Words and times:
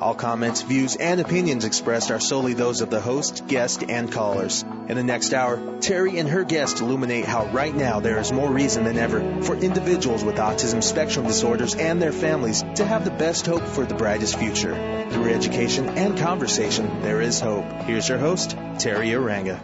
All 0.00 0.14
comments, 0.14 0.62
views, 0.62 0.94
and 0.94 1.20
opinions 1.20 1.64
expressed 1.64 2.12
are 2.12 2.20
solely 2.20 2.54
those 2.54 2.82
of 2.82 2.90
the 2.90 3.00
host, 3.00 3.48
guest, 3.48 3.82
and 3.88 4.12
callers. 4.12 4.62
In 4.88 4.96
the 4.96 5.02
next 5.02 5.34
hour, 5.34 5.56
Teri 5.56 6.20
and 6.20 6.28
her 6.28 6.44
guest 6.44 6.80
illuminate 6.80 7.24
how 7.24 7.46
right 7.46 7.74
now 7.74 7.98
there 7.98 8.18
is 8.18 8.30
more 8.30 8.48
reason 8.48 8.84
than 8.84 8.96
ever 8.96 9.42
for 9.42 9.56
individuals 9.56 10.22
with 10.22 10.36
autism 10.36 10.84
spectrum 10.84 11.26
disorders 11.26 11.74
and 11.74 12.00
their 12.00 12.12
families 12.12 12.62
to 12.76 12.84
have 12.84 13.04
the 13.04 13.10
best 13.10 13.44
hope 13.46 13.64
for 13.64 13.84
the 13.84 13.96
brightest 13.96 14.38
future. 14.38 14.74
Through 15.10 15.32
education 15.32 15.88
and 15.88 16.16
conversation, 16.16 17.02
there 17.02 17.20
is 17.20 17.40
hope. 17.40 17.64
Here's 17.82 18.08
your 18.08 18.18
host, 18.18 18.50
Teri 18.50 19.10
Arranga. 19.18 19.58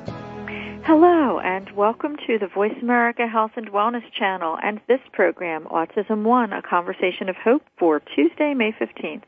Hello, 0.85 1.39
and 1.39 1.71
welcome 1.77 2.17
to 2.27 2.39
the 2.39 2.49
Voice 2.49 2.77
America 2.83 3.27
Health 3.27 3.53
and 3.57 3.71
Wellness 3.71 4.05
channel 4.19 4.59
and 4.61 4.81
this 4.89 5.01
program, 5.13 5.65
Autism 5.65 6.25
One, 6.25 6.53
a 6.53 6.61
conversation 6.61 7.29
of 7.29 7.37
hope 7.37 7.63
for 7.79 8.03
Tuesday, 8.15 8.53
May 8.53 8.73
15th. 8.73 9.23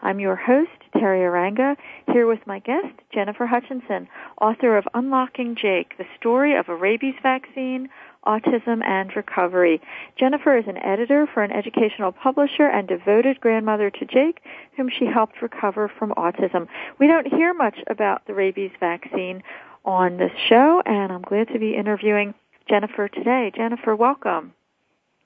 I'm 0.00 0.20
your 0.20 0.36
host, 0.36 0.70
Teri 0.94 1.20
Arranga, 1.20 1.76
here 2.12 2.28
with 2.28 2.46
my 2.46 2.60
guest, 2.60 2.94
Jennifer 3.12 3.46
Hutchinson, 3.46 4.08
author 4.40 4.76
of 4.76 4.86
Unlocking 4.94 5.56
Jake, 5.56 5.98
the 5.98 6.04
story 6.18 6.56
of 6.56 6.68
a 6.68 6.76
rabies 6.76 7.16
vaccine, 7.20 7.88
autism, 8.24 8.84
and 8.84 9.14
recovery. 9.16 9.80
Jennifer 10.16 10.56
is 10.56 10.66
an 10.68 10.76
editor 10.78 11.26
for 11.26 11.42
an 11.42 11.50
educational 11.50 12.12
publisher 12.12 12.68
and 12.68 12.86
devoted 12.86 13.40
grandmother 13.40 13.90
to 13.90 14.04
Jake, 14.04 14.40
whom 14.76 14.88
she 14.88 15.06
helped 15.06 15.42
recover 15.42 15.90
from 15.98 16.10
autism. 16.12 16.68
We 17.00 17.08
don't 17.08 17.26
hear 17.26 17.52
much 17.52 17.78
about 17.88 18.24
the 18.26 18.34
rabies 18.34 18.72
vaccine 18.78 19.42
on 19.84 20.16
this 20.16 20.32
show, 20.48 20.80
and 20.86 21.12
I'm 21.12 21.22
glad 21.22 21.48
to 21.48 21.58
be 21.58 21.74
interviewing 21.74 22.34
Jennifer 22.68 23.08
today. 23.08 23.50
Jennifer, 23.54 23.96
welcome. 23.96 24.52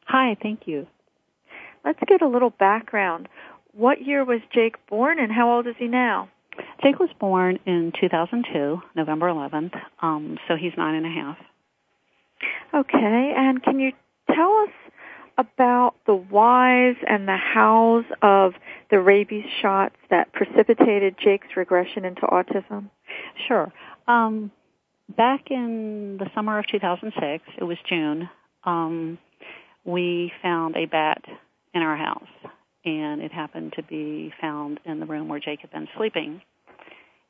Hi, 0.07 0.35
thank 0.41 0.67
you. 0.67 0.87
Let's 1.85 1.99
get 2.07 2.23
a 2.23 2.29
little 2.29 2.51
background 2.51 3.29
what 3.73 4.03
year 4.03 4.25
was 4.25 4.41
Jake 4.53 4.77
born 4.89 5.19
and 5.19 5.33
how 5.33 5.51
old 5.51 5.67
is 5.67 5.75
he 5.79 5.89
now? 5.89 6.29
Jake 6.83 6.99
was 6.99 7.11
born 7.19 7.59
in 7.67 7.93
2002, 7.99 8.83
November 8.95 9.27
11th, 9.27 9.75
um, 10.03 10.39
so 10.47 10.57
he's 10.57 10.73
nine 10.77 10.95
and 10.95 11.07
a 11.07 11.09
half. 11.09 11.39
Okay, 12.75 13.35
and 13.37 13.63
can 13.63 13.79
you 13.79 13.93
tell 14.35 14.53
us 14.65 14.73
about 15.39 15.95
the 16.07 16.15
whys 16.15 16.97
and 17.09 17.27
the 17.27 17.37
hows 17.37 18.05
of 18.21 18.53
the 18.91 19.01
rabies 19.01 19.47
shots 19.63 19.97
that 20.11 20.33
precipitated 20.33 21.17
Jake's 21.23 21.57
regression 21.57 22.05
into 22.05 22.23
autism? 22.23 22.91
Sure. 23.49 23.73
Um, 24.07 24.51
back 25.17 25.51
in 25.51 26.19
the 26.19 26.29
summer 26.35 26.59
of 26.59 26.67
2006, 26.67 27.45
it 27.59 27.65
was 27.65 27.79
June, 27.89 28.29
um, 28.65 29.19
we 29.85 30.33
found 30.43 30.77
a 30.77 30.85
bat 30.85 31.25
in 31.75 31.83
our 31.83 31.97
house 31.97 32.29
and 32.85 33.23
it 33.23 33.33
happened 33.33 33.75
to 33.77 33.83
be 33.83 34.33
found 34.41 34.81
in 34.85 35.01
the 35.01 35.07
room 35.07 35.29
where 35.29 35.41
Jake 35.41 35.61
had 35.61 35.71
been 35.71 35.89
sleeping. 35.97 36.43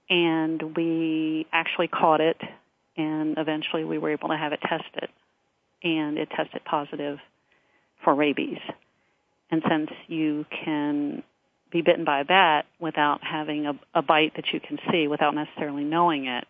And 0.09 0.77
we 0.77 1.47
actually 1.53 1.89
caught 1.89 2.21
it, 2.21 2.37
and 2.97 3.37
eventually 3.39 3.85
we 3.85 3.99
were 3.99 4.11
able 4.11 4.29
to 4.29 4.37
have 4.37 4.53
it 4.53 4.61
tested, 4.61 5.09
and 5.83 6.19
it 6.19 6.29
tested 6.37 6.63
positive 6.65 7.19
for 8.05 8.15
rabies. 8.15 8.59
And 9.51 9.63
since 9.69 9.91
you 10.09 10.45
can 10.65 11.23
be 11.71 11.83
bitten 11.83 12.05
by 12.05 12.21
a 12.21 12.25
bat 12.25 12.67
without 12.79 13.21
having 13.23 13.67
a, 13.67 13.73
a 13.95 14.03
bite 14.03 14.33
that 14.37 14.47
you 14.53 14.61
can 14.61 14.79
see, 14.91 15.09
without 15.09 15.35
necessarily 15.35 15.85
knowing 15.85 16.27
it, 16.27 16.49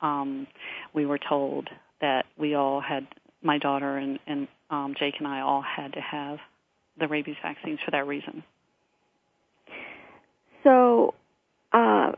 um, 0.00 0.46
we 0.92 1.06
were 1.06 1.18
told 1.18 1.68
that 2.00 2.24
we 2.36 2.54
all 2.54 2.80
had, 2.80 3.06
my 3.42 3.58
daughter 3.58 3.96
and, 3.96 4.18
and 4.26 4.48
um, 4.70 4.94
Jake 4.98 5.14
and 5.18 5.28
I 5.28 5.40
all 5.40 5.62
had 5.62 5.92
to 5.92 6.00
have 6.00 6.38
the 6.98 7.08
rabies 7.08 7.36
vaccines 7.42 7.78
for 7.84 7.90
that 7.90 8.06
reason. 8.06 8.42
So, 10.62 11.14
uh, 11.72 12.12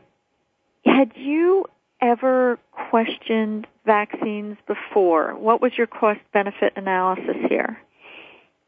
had 0.85 1.13
you 1.17 1.67
ever 2.01 2.59
questioned 2.91 3.67
vaccines 3.85 4.57
before? 4.67 5.35
What 5.35 5.61
was 5.61 5.73
your 5.77 5.87
cost 5.87 6.21
benefit 6.33 6.75
analysis 6.77 7.37
here? 7.49 7.79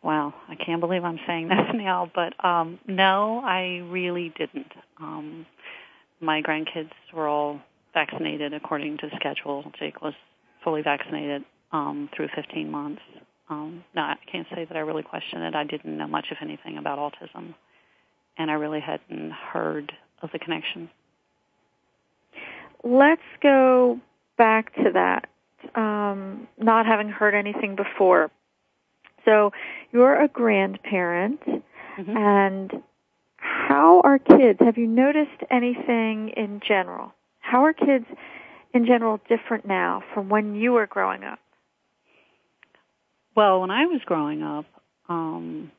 Wow, 0.03 0.35
I 0.49 0.55
can't 0.55 0.81
believe 0.81 1.05
I'm 1.05 1.21
saying 1.27 1.49
this 1.49 1.75
now, 1.75 2.11
but 2.15 2.33
um, 2.45 2.79
no, 2.87 3.41
I 3.45 3.83
really 3.89 4.33
didn't. 4.37 4.73
Um, 5.01 5.47
my 6.21 6.43
grandkids 6.43 6.91
were 7.13 7.29
all 7.29 7.61
vaccinated 7.95 8.55
according 8.55 8.99
to 8.99 9.11
schedule. 9.17 9.71
Jake 9.79 10.03
was 10.03 10.15
fully 10.65 10.83
vaccinated 10.83 11.45
um, 11.73 12.09
through 12.15 12.29
15 12.35 12.71
months. 12.71 13.03
Um, 13.51 13.85
no, 13.95 14.03
I 14.03 14.17
can't 14.31 14.47
say 14.55 14.65
that 14.65 14.77
I 14.77 14.81
really 14.81 15.03
questioned 15.03 15.43
it. 15.43 15.55
I 15.55 15.65
didn't 15.65 15.97
know 15.97 16.07
much, 16.07 16.27
of 16.31 16.37
anything, 16.43 16.77
about 16.77 16.99
autism, 16.99 17.55
and 18.37 18.51
I 18.51 18.55
really 18.55 18.81
hadn't 18.81 19.31
heard 19.33 19.93
of 20.23 20.31
the 20.33 20.39
connection. 20.39 20.91
Let's 22.85 23.23
go 23.43 24.01
back 24.37 24.75
to 24.77 24.93
that. 24.95 25.29
Um, 25.75 26.47
not 26.59 26.87
having 26.87 27.09
heard 27.09 27.35
anything 27.35 27.75
before. 27.75 28.31
So, 29.25 29.53
you're 29.93 30.23
a 30.23 30.29
grandparent, 30.29 31.41
mm-hmm. 31.41 32.17
and 32.17 32.83
how 33.37 34.01
are 34.05 34.19
kids? 34.19 34.59
Have 34.61 34.79
you 34.79 34.87
noticed 34.87 35.43
anything 35.51 36.31
in 36.37 36.61
general? 36.67 37.13
How 37.41 37.65
are 37.65 37.73
kids 37.73 38.07
in 38.75 38.87
general 38.87 39.21
different 39.29 39.67
now 39.67 40.03
from 40.13 40.29
when 40.29 40.55
you 40.55 40.73
were 40.73 40.87
growing 40.87 41.25
up? 41.25 41.39
Well, 43.39 43.61
when 43.61 43.71
I 43.71 43.87
was 43.87 44.01
growing 44.05 44.43
up, 44.43 44.65
um, 45.09 45.71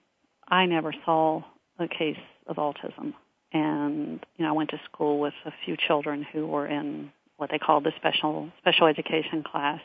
I 0.47 0.65
never 0.65 0.93
saw 1.03 1.43
a 1.77 1.89
case 1.89 2.15
of 2.47 2.55
autism, 2.55 3.13
and 3.51 4.25
you 4.37 4.45
know, 4.45 4.47
I 4.47 4.51
went 4.53 4.69
to 4.69 4.79
school 4.85 5.19
with 5.19 5.33
a 5.45 5.51
few 5.65 5.75
children 5.75 6.25
who 6.31 6.47
were 6.47 6.65
in 6.65 7.11
what 7.35 7.51
they 7.51 7.59
called 7.59 7.83
the 7.83 7.91
special 7.97 8.49
special 8.59 8.87
education 8.87 9.43
class. 9.43 9.81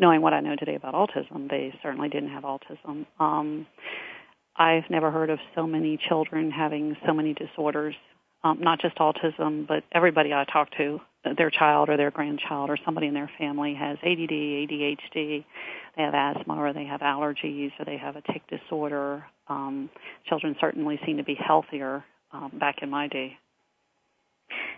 Knowing 0.00 0.22
what 0.22 0.32
I 0.32 0.40
know 0.40 0.56
today 0.56 0.74
about 0.74 0.94
autism, 0.94 1.50
they 1.50 1.74
certainly 1.82 2.08
didn't 2.08 2.30
have 2.30 2.44
autism. 2.44 3.04
Um, 3.20 3.66
I've 4.56 4.88
never 4.88 5.10
heard 5.10 5.28
of 5.28 5.38
so 5.54 5.66
many 5.66 5.98
children 6.08 6.50
having 6.50 6.96
so 7.06 7.12
many 7.12 7.34
disorders, 7.34 7.94
um, 8.42 8.60
not 8.62 8.80
just 8.80 8.96
autism, 8.96 9.68
but 9.68 9.84
everybody 9.92 10.32
I 10.32 10.46
talk 10.50 10.70
to, 10.78 10.98
their 11.36 11.50
child 11.50 11.88
or 11.88 11.96
their 11.96 12.10
grandchild 12.10 12.70
or 12.70 12.76
somebody 12.84 13.06
in 13.06 13.14
their 13.14 13.30
family 13.38 13.74
has 13.74 13.96
ADD, 14.02 14.30
ADHD, 14.30 15.44
they 15.96 16.02
have 16.02 16.14
asthma 16.14 16.56
or 16.56 16.72
they 16.72 16.84
have 16.84 17.00
allergies 17.00 17.70
or 17.78 17.84
they 17.84 17.96
have 17.96 18.16
a 18.16 18.22
tic 18.32 18.42
disorder. 18.48 19.24
Um, 19.48 19.90
children 20.28 20.56
certainly 20.60 20.98
seem 21.06 21.18
to 21.18 21.24
be 21.24 21.34
healthier 21.34 22.04
um, 22.32 22.52
back 22.58 22.76
in 22.82 22.90
my 22.90 23.08
day. 23.08 23.36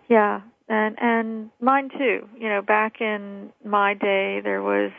Yeah, 0.09 0.43
and 0.69 0.97
and 1.01 1.51
mine 1.61 1.89
too. 1.97 2.29
You 2.39 2.49
know, 2.49 2.63
back 2.63 3.01
in 3.01 3.53
my 3.65 3.95
day, 3.95 4.41
there 4.43 4.63
was 4.63 4.93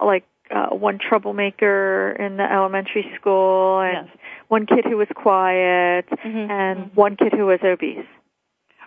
like 0.00 0.24
uh, 0.50 0.68
one 0.68 0.98
troublemaker 0.98 2.12
in 2.18 2.36
the 2.36 2.50
elementary 2.50 3.10
school, 3.20 3.80
and 3.80 4.08
yes. 4.08 4.16
one 4.48 4.66
kid 4.66 4.84
who 4.84 4.96
was 4.96 5.08
quiet, 5.14 6.06
mm-hmm. 6.08 6.50
and 6.50 6.78
mm-hmm. 6.78 6.94
one 6.94 7.16
kid 7.16 7.32
who 7.32 7.46
was 7.46 7.60
obese. 7.62 8.06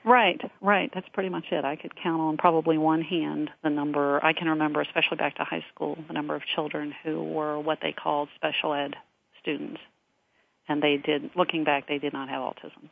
Right, 0.08 0.40
right. 0.62 0.90
That's 0.94 1.08
pretty 1.10 1.28
much 1.30 1.46
it. 1.52 1.66
I 1.66 1.76
could 1.76 1.94
count 2.02 2.22
on 2.22 2.38
probably 2.38 2.78
one 2.78 3.02
hand 3.02 3.50
the 3.62 3.70
number 3.70 4.24
I 4.24 4.32
can 4.32 4.48
remember, 4.48 4.80
especially 4.82 5.18
back 5.18 5.36
to 5.36 5.44
high 5.44 5.66
school, 5.74 5.98
the 6.08 6.14
number 6.14 6.34
of 6.34 6.44
children 6.56 6.94
who 7.04 7.22
were 7.24 7.60
what 7.60 7.80
they 7.82 7.92
called 7.92 8.30
special 8.36 8.74
ed 8.74 8.96
students, 9.42 9.82
and 10.70 10.82
they 10.82 10.96
did. 10.98 11.32
Looking 11.36 11.66
back, 11.66 11.88
they 11.90 11.98
did 11.98 12.14
not 12.14 12.30
have 12.30 12.42
autism. 12.42 12.90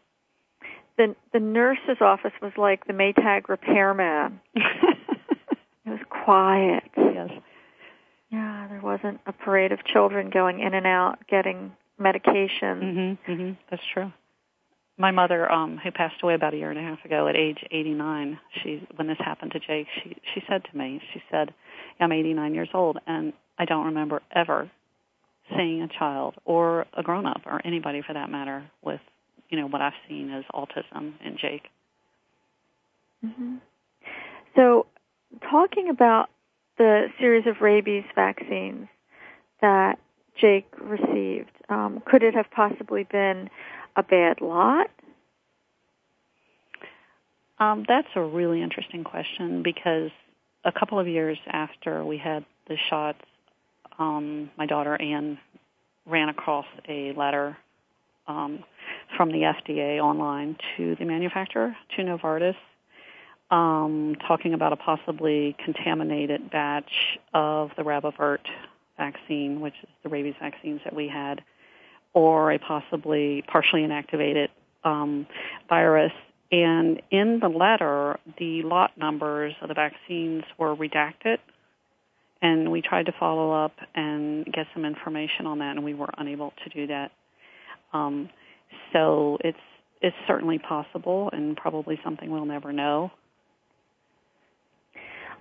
The 0.98 1.16
the 1.32 1.40
nurse's 1.40 2.02
office 2.02 2.34
was 2.42 2.52
like 2.58 2.86
the 2.86 2.94
Maytag 2.94 3.48
repairman. 3.48 4.42
it 4.56 5.90
was 5.90 6.00
quiet. 6.10 6.84
Yes. 6.98 7.30
Yeah, 8.30 8.68
there 8.70 8.82
wasn't 8.82 9.22
a 9.26 9.32
parade 9.32 9.72
of 9.72 9.86
children 9.86 10.30
going 10.30 10.60
in 10.60 10.74
and 10.74 10.86
out 10.86 11.26
getting 11.28 11.72
medication. 11.98 13.18
Mhm. 13.28 13.38
Mhm. 13.38 13.58
That's 13.70 13.86
true. 13.94 14.12
My 14.98 15.12
mother, 15.12 15.52
um, 15.52 15.78
who 15.84 15.92
passed 15.92 16.16
away 16.24 16.36
about 16.36 16.54
a 16.54 16.58
year 16.58 16.70
and 16.70 16.80
a 16.80 16.82
half 16.82 17.04
ago 17.04 17.28
at 17.28 17.36
age 17.36 17.60
89, 17.72 18.40
she 18.64 18.88
when 18.96 19.08
this 19.08 19.18
happened 19.20 19.52
to 19.52 19.60
Jake, 19.60 19.88
she 20.02 20.16
she 20.34 20.42
said 20.48 20.64
to 20.72 20.78
me, 20.78 21.02
she 21.14 21.22
said, 21.30 21.54
"I'm 22.00 22.12
89 22.12 22.54
years 22.54 22.70
old, 22.74 22.98
and 23.06 23.34
I 23.58 23.66
don't 23.66 23.86
remember 23.86 24.22
ever 24.34 24.70
seeing 25.56 25.82
a 25.82 25.88
child 25.88 26.36
or 26.46 26.86
a 26.94 27.04
grown 27.04 27.26
up 27.26 27.42
or 27.46 27.62
anybody 27.66 28.02
for 28.02 28.14
that 28.14 28.30
matter 28.30 28.64
with, 28.82 29.02
you 29.50 29.60
know, 29.60 29.68
what 29.68 29.82
I've 29.82 29.94
seen 30.08 30.32
as 30.32 30.46
autism 30.54 31.14
in 31.24 31.38
Jake." 31.38 31.68
Mm-hmm. 33.26 33.56
So, 34.56 34.86
talking 35.50 35.90
about 35.90 36.30
the 36.78 37.08
series 37.20 37.46
of 37.48 37.60
rabies 37.60 38.06
vaccines 38.16 38.88
that 39.62 40.00
Jake 40.40 40.68
received, 40.80 41.52
um, 41.70 42.02
could 42.06 42.24
it 42.24 42.34
have 42.34 42.50
possibly 42.52 43.04
been 43.04 43.50
a 43.96 44.04
bad 44.04 44.42
lot? 44.42 44.90
Um, 47.60 47.86
that's 47.88 48.08
a 48.16 48.22
really 48.22 48.62
interesting 48.62 49.04
question 49.04 49.64
because 49.64 50.12
a 50.66 50.72
couple 50.72 51.00
of 51.00 51.08
years 51.08 51.38
after 51.48 52.04
we 52.04 52.18
had 52.18 52.46
the 52.68 52.78
shots, 52.90 53.22
um, 53.98 54.50
my 54.58 54.66
daughter 54.66 55.00
Anne 55.02 55.38
ran 56.06 56.30
across 56.30 56.66
a 56.90 57.14
letter 57.14 57.58
um, 58.28 58.64
from 59.16 59.32
the 59.32 59.40
FDA 59.40 60.00
online 60.00 60.58
to 60.76 60.96
the 60.96 61.06
manufacturer, 61.06 61.76
to 61.96 62.02
Novartis, 62.02 62.56
um, 63.52 64.16
talking 64.28 64.54
about 64.54 64.74
a 64.74 64.76
possibly 64.76 65.56
contaminated 65.64 66.50
batch 66.52 67.20
of 67.34 67.72
the 67.78 67.84
RabAvert 67.84 68.40
vaccine, 68.98 69.62
which 69.62 69.76
is 69.84 69.90
the 70.04 70.10
rabies 70.10 70.34
vaccines 70.40 70.82
that 70.84 70.96
we 70.96 71.08
had 71.08 71.42
or 72.16 72.54
a 72.54 72.58
possibly 72.58 73.44
partially 73.46 73.82
inactivated 73.82 74.48
um, 74.84 75.28
virus. 75.70 76.14
And 76.52 77.02
in 77.12 77.40
the 77.42 77.50
letter, 77.50 78.18
the 78.40 78.64
lot 78.64 78.98
numbers 78.98 79.54
of 79.62 79.68
the 79.68 79.74
vaccines 79.74 80.44
were 80.58 80.76
redacted. 80.76 81.38
And 82.42 82.72
we 82.72 82.82
tried 82.82 83.08
to 83.08 83.12
follow 83.20 83.52
up 83.52 83.74
and 83.94 84.46
get 84.46 84.68
some 84.74 84.86
information 84.86 85.46
on 85.46 85.60
that, 85.60 85.76
and 85.76 85.84
we 85.84 85.94
were 85.94 86.10
unable 86.18 86.54
to 86.64 86.70
do 86.70 86.88
that. 86.88 87.12
Um, 87.94 88.30
so 88.94 89.38
it's 89.42 89.58
it's 90.02 90.16
certainly 90.28 90.60
possible, 90.60 91.30
and 91.34 91.58
probably 91.58 92.00
something 92.04 92.30
we'll 92.30 92.46
never 92.46 92.72
know. 92.72 93.12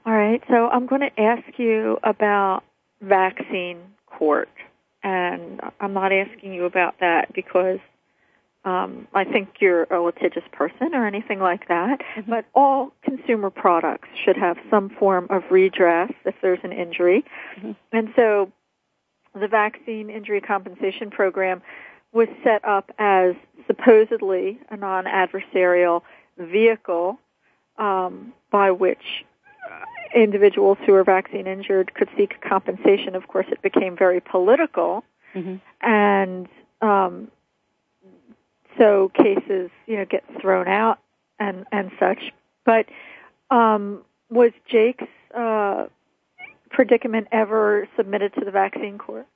All 0.07 0.13
right. 0.13 0.43
So 0.49 0.69
I'm 0.69 0.87
going 0.87 1.03
to 1.03 1.21
ask 1.21 1.59
you 1.59 1.99
about 2.03 2.63
vaccine 3.03 3.81
court 4.07 4.49
and 5.05 5.61
I'm 5.81 5.93
not 5.93 6.13
asking 6.13 6.55
you 6.55 6.65
about 6.65 6.99
that 7.01 7.33
because 7.35 7.79
um, 8.65 9.07
I 9.13 9.25
think 9.25 9.57
you're 9.61 9.85
a 9.85 10.01
litigious 10.01 10.45
person 10.51 10.95
or 10.95 11.07
anything 11.07 11.39
like 11.39 11.69
that. 11.69 12.01
Mm-hmm. 12.17 12.31
But 12.31 12.47
all 12.55 12.93
consumer 13.03 13.51
products 13.51 14.09
should 14.25 14.37
have 14.37 14.57
some 14.71 14.89
form 14.89 15.27
of 15.29 15.43
redress 15.51 16.11
if 16.25 16.35
there's 16.41 16.61
an 16.65 16.73
injury. 16.73 17.25
Mm-hmm. 17.59 17.73
And 17.93 18.09
so 18.17 18.51
the 19.39 19.49
Vaccine 19.49 20.09
Injury 20.09 20.41
Compensation 20.41 21.11
Program 21.11 21.61
was 22.13 22.29
set 22.43 22.65
up 22.65 22.91
as 22.99 23.35
supposedly 23.67 24.59
a 24.71 24.77
non-adversarial 24.77 26.01
vehicle 26.39 27.19
um, 27.77 28.33
by 28.51 28.71
which 28.71 29.25
individuals 30.15 30.79
who 30.87 30.93
were 30.93 31.05
vaccine 31.05 31.47
injured 31.47 31.95
could 31.95 32.09
seek 32.17 32.41
compensation. 32.41 33.15
Of 33.15 33.29
course, 33.29 33.47
it 33.51 33.61
became 33.63 33.97
very 33.97 34.21
political, 34.21 35.05
mm-hmm. 35.35 35.57
and 35.81 36.49
um, 36.81 37.31
so 38.79 39.11
cases, 39.15 39.71
you 39.87 39.97
know, 39.97 40.05
get 40.05 40.25
thrown 40.41 40.69
out 40.69 40.99
and 41.39 41.67
and 41.73 41.91
such. 41.99 42.33
But 42.65 42.87
um, 43.51 44.03
was 44.31 44.53
Jake's 44.71 45.05
uh, 45.37 45.87
predicament 46.71 47.29
ever 47.33 47.89
submitted 47.97 48.35
to 48.35 48.45
the 48.45 48.51
vaccine 48.51 48.99
court? 48.99 49.27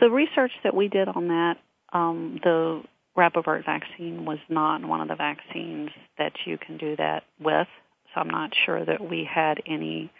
The 0.00 0.10
research 0.10 0.52
that 0.64 0.74
we 0.74 0.88
did 0.88 1.08
on 1.08 1.28
that, 1.28 1.58
um, 1.92 2.40
the 2.42 2.82
Rabipur 3.16 3.64
vaccine 3.64 4.24
was 4.24 4.38
not 4.48 4.84
one 4.84 5.00
of 5.00 5.08
the 5.08 5.14
vaccines 5.14 5.90
that 6.18 6.32
you 6.46 6.58
can 6.58 6.78
do 6.78 6.96
that 6.96 7.24
with 7.38 7.68
so 8.14 8.20
I'm 8.20 8.30
not 8.30 8.52
sure 8.66 8.84
that 8.84 9.08
we 9.08 9.24
had 9.24 9.62
any 9.66 10.10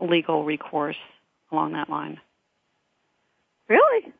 legal 0.00 0.44
recourse 0.44 0.96
along 1.50 1.72
that 1.72 1.88
line. 1.88 2.20
Really? 3.68 4.12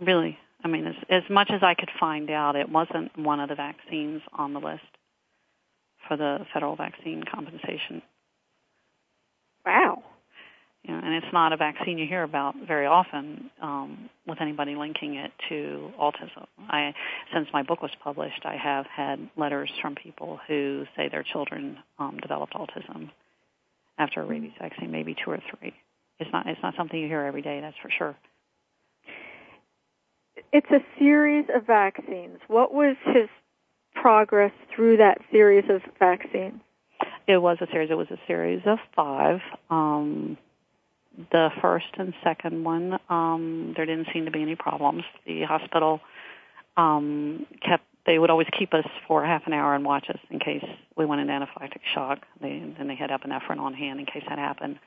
Really. 0.00 0.38
I 0.64 0.68
mean, 0.68 0.86
as, 0.86 0.94
as 1.08 1.22
much 1.30 1.50
as 1.50 1.62
I 1.62 1.74
could 1.74 1.90
find 1.98 2.30
out, 2.30 2.56
it 2.56 2.68
wasn't 2.68 3.16
one 3.18 3.40
of 3.40 3.48
the 3.48 3.54
vaccines 3.54 4.22
on 4.32 4.52
the 4.52 4.60
list 4.60 4.82
for 6.06 6.16
the 6.16 6.46
federal 6.52 6.76
vaccine 6.76 7.22
compensation. 7.22 8.02
Wow. 9.64 10.02
You 10.84 10.92
know, 10.92 11.00
and 11.04 11.14
it's 11.14 11.32
not 11.32 11.52
a 11.52 11.56
vaccine 11.56 11.96
you 11.96 12.08
hear 12.08 12.24
about 12.24 12.54
very 12.66 12.86
often 12.86 13.50
um, 13.60 14.10
with 14.26 14.40
anybody 14.40 14.74
linking 14.74 15.14
it 15.14 15.30
to 15.48 15.92
autism. 16.00 16.46
I, 16.68 16.92
since 17.32 17.46
my 17.52 17.62
book 17.62 17.82
was 17.82 17.92
published, 18.02 18.44
I 18.44 18.56
have 18.56 18.86
had 18.86 19.30
letters 19.36 19.70
from 19.80 19.94
people 19.94 20.40
who 20.48 20.84
say 20.96 21.08
their 21.08 21.22
children 21.22 21.78
um, 22.00 22.18
developed 22.20 22.54
autism 22.54 23.10
after 23.96 24.22
a 24.22 24.24
rabies 24.24 24.52
vaccine, 24.60 24.90
maybe 24.90 25.14
two 25.14 25.30
or 25.30 25.38
three. 25.50 25.72
It's 26.18 26.30
not 26.32 26.46
it's 26.48 26.60
not 26.62 26.74
something 26.76 26.98
you 26.98 27.06
hear 27.06 27.22
every 27.22 27.42
day, 27.42 27.60
that's 27.60 27.76
for 27.80 27.90
sure. 27.96 28.16
It's 30.52 30.70
a 30.70 30.80
series 30.98 31.46
of 31.54 31.66
vaccines. 31.66 32.38
What 32.48 32.74
was 32.74 32.96
his 33.06 33.28
progress 33.94 34.52
through 34.74 34.96
that 34.98 35.18
series 35.30 35.64
of 35.70 35.80
vaccines? 35.98 36.60
It 37.26 37.38
was 37.40 37.58
a 37.60 37.66
series. 37.70 37.90
It 37.90 37.96
was 37.96 38.10
a 38.10 38.18
series 38.26 38.62
of 38.66 38.78
five. 38.96 39.40
Um, 39.70 40.36
the 41.30 41.50
first 41.60 41.86
and 41.98 42.14
second 42.22 42.64
one, 42.64 42.98
um, 43.08 43.74
there 43.76 43.86
didn't 43.86 44.08
seem 44.12 44.24
to 44.24 44.30
be 44.30 44.42
any 44.42 44.56
problems. 44.56 45.04
The 45.26 45.42
hospital 45.42 46.00
um, 46.76 47.46
kept 47.60 47.84
they 48.04 48.18
would 48.18 48.30
always 48.30 48.48
keep 48.58 48.74
us 48.74 48.86
for 49.06 49.24
half 49.24 49.46
an 49.46 49.52
hour 49.52 49.74
and 49.74 49.84
watch 49.84 50.10
us 50.10 50.18
in 50.30 50.40
case 50.40 50.64
we 50.96 51.04
went 51.04 51.20
into 51.20 51.32
anaphylactic 51.32 51.82
shock. 51.94 52.26
They, 52.40 52.62
then 52.76 52.88
they 52.88 52.96
had 52.96 53.10
epinephrine 53.10 53.60
on 53.60 53.74
hand 53.74 54.00
in 54.00 54.06
case 54.06 54.24
that 54.28 54.38
happened. 54.38 54.78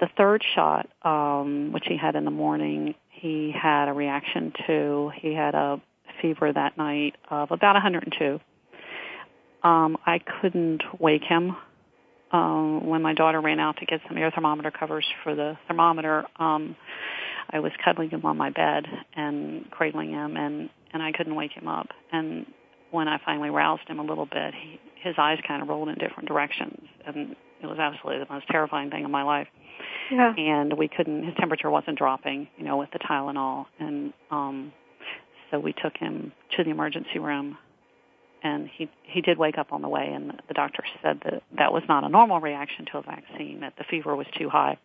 The 0.00 0.08
third 0.16 0.42
shot, 0.54 0.88
um, 1.02 1.72
which 1.72 1.84
he 1.86 1.96
had 1.96 2.16
in 2.16 2.24
the 2.24 2.30
morning, 2.30 2.94
he 3.10 3.50
had 3.50 3.88
a 3.88 3.92
reaction 3.92 4.52
to. 4.66 5.12
He 5.16 5.34
had 5.34 5.54
a 5.54 5.80
fever 6.20 6.52
that 6.52 6.78
night 6.78 7.16
of 7.30 7.50
about 7.50 7.74
102. 7.74 8.40
Um, 9.62 9.98
I 10.06 10.18
couldn't 10.18 10.82
wake 10.98 11.24
him 11.24 11.56
um, 12.32 12.86
when 12.86 13.02
my 13.02 13.14
daughter 13.14 13.40
ran 13.40 13.60
out 13.60 13.76
to 13.78 13.86
get 13.86 14.00
some 14.08 14.16
air 14.18 14.30
thermometer 14.34 14.70
covers 14.70 15.06
for 15.22 15.34
the 15.34 15.56
thermometer, 15.68 16.24
um, 16.38 16.76
I 17.50 17.60
was 17.60 17.72
cuddling 17.84 18.10
him 18.10 18.24
on 18.24 18.36
my 18.36 18.50
bed 18.50 18.86
and 19.14 19.70
cradling 19.70 20.10
him, 20.10 20.36
and 20.36 20.68
and 20.92 21.02
I 21.02 21.12
couldn't 21.12 21.34
wake 21.34 21.52
him 21.52 21.68
up. 21.68 21.88
And 22.10 22.46
when 22.90 23.08
I 23.08 23.18
finally 23.24 23.50
roused 23.50 23.88
him 23.88 23.98
a 23.98 24.02
little 24.02 24.26
bit, 24.26 24.54
he, 24.54 24.80
his 25.02 25.14
eyes 25.18 25.38
kind 25.46 25.62
of 25.62 25.68
rolled 25.68 25.88
in 25.88 25.96
different 25.96 26.28
directions, 26.28 26.80
and 27.06 27.36
it 27.62 27.66
was 27.66 27.78
absolutely 27.78 28.24
the 28.24 28.32
most 28.32 28.46
terrifying 28.48 28.90
thing 28.90 29.04
in 29.04 29.10
my 29.10 29.22
life. 29.22 29.48
Yeah. 30.10 30.34
And 30.36 30.76
we 30.76 30.88
couldn't. 30.88 31.24
His 31.24 31.34
temperature 31.38 31.70
wasn't 31.70 31.98
dropping, 31.98 32.48
you 32.56 32.64
know, 32.64 32.76
with 32.76 32.90
the 32.92 32.98
Tylenol, 32.98 33.66
and 33.78 34.12
um, 34.30 34.72
so 35.50 35.60
we 35.60 35.72
took 35.72 35.96
him 35.96 36.32
to 36.56 36.64
the 36.64 36.70
emergency 36.70 37.18
room 37.18 37.58
and 38.42 38.68
he 38.68 38.88
he 39.02 39.20
did 39.20 39.38
wake 39.38 39.58
up 39.58 39.72
on 39.72 39.82
the 39.82 39.88
way, 39.88 40.10
and 40.12 40.40
the 40.48 40.54
doctor 40.54 40.84
said 41.02 41.20
that 41.24 41.42
that 41.56 41.72
was 41.72 41.82
not 41.88 42.04
a 42.04 42.08
normal 42.08 42.40
reaction 42.40 42.86
to 42.92 42.98
a 42.98 43.02
vaccine; 43.02 43.60
that 43.60 43.74
the 43.76 43.84
fever 43.84 44.14
was 44.14 44.26
too 44.36 44.48
high 44.48 44.78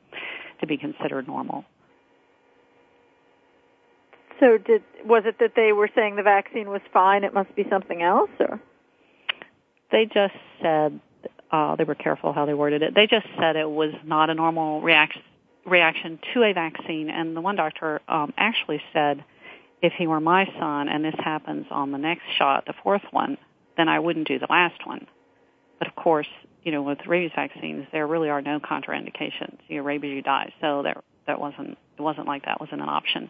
to 0.60 0.68
be 0.68 0.78
considered 0.78 1.28
normal. 1.28 1.66
So, 4.40 4.58
did 4.58 4.84
was 5.06 5.24
it 5.26 5.38
that 5.40 5.54
they 5.56 5.72
were 5.72 5.90
saying 5.94 6.16
the 6.16 6.24
vaccine 6.24 6.70
was 6.70 6.82
fine? 6.92 7.24
It 7.24 7.34
must 7.34 7.56
be 7.56 7.66
something 7.70 8.02
else, 8.02 8.32
or 8.40 8.60
they 9.92 10.06
just 10.06 10.34
said 10.62 11.00
uh, 11.52 11.76
they 11.76 11.84
were 11.84 11.96
careful 11.96 12.34
how 12.34 12.46
they 12.46 12.54
worded 12.54 12.82
it. 12.82 12.96
They 12.96 13.08
just 13.08 13.28
said 13.38 13.56
it 13.56 13.70
was 13.70 13.94
not 14.04 14.30
a 14.30 14.34
normal 14.34 14.82
reaction 14.82 15.22
reaction 15.66 16.20
to 16.34 16.44
a 16.44 16.54
vaccine, 16.54 17.10
and 17.10 17.38
the 17.38 17.42
one 17.42 17.56
doctor 17.56 18.02
um, 18.08 18.34
actually 18.38 18.82
said 18.94 19.24
if 19.82 19.94
he 19.98 20.08
were 20.08 20.20
my 20.20 20.46
son 20.60 20.90
and 20.90 21.04
this 21.04 21.16
happens 21.18 21.66
on 21.72 21.92
the 21.92 21.98
next 21.98 22.24
shot, 22.38 22.66
the 22.68 22.74
fourth 22.84 23.04
one, 23.12 23.38
then 23.78 23.90
I 23.90 24.00
wouldn't 24.00 24.28
do 24.28 24.40
the 24.40 24.48
last 24.50 24.86
one. 24.86 25.08
But 25.80 25.88
of 25.88 25.96
course, 25.96 26.28
you 26.64 26.72
know, 26.72 26.84
with 26.84 27.00
rabies 27.08 27.32
vaccines, 27.36 27.88
there 27.92 28.06
really 28.06 28.30
are 28.30 28.42
no 28.42 28.60
contraindications. 28.60 29.58
You 29.68 29.78
know, 29.78 29.84
rabies, 29.84 30.14
you 30.14 30.22
die. 30.22 30.54
So 30.62 30.84
there, 30.84 31.02
that 31.26 31.40
wasn't, 31.40 31.78
it 31.98 32.02
wasn't 32.02 32.28
like 32.28 32.46
that 32.46 32.60
wasn't 32.60 32.82
an 32.82 32.90
option. 32.90 33.30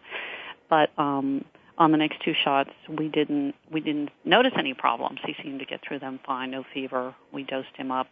But, 0.68 0.90
um, 0.98 1.44
on 1.78 1.90
the 1.90 1.96
next 1.96 2.22
two 2.22 2.34
shots, 2.44 2.70
we 2.86 3.08
didn't, 3.08 3.54
we 3.70 3.80
didn't 3.80 4.10
notice 4.26 4.52
any 4.58 4.74
problems. 4.74 5.20
He 5.24 5.34
seemed 5.42 5.60
to 5.60 5.64
get 5.64 5.80
through 5.86 6.00
them 6.00 6.20
fine, 6.26 6.50
no 6.50 6.64
fever. 6.74 7.14
We 7.32 7.44
dosed 7.44 7.74
him 7.76 7.90
up, 7.90 8.08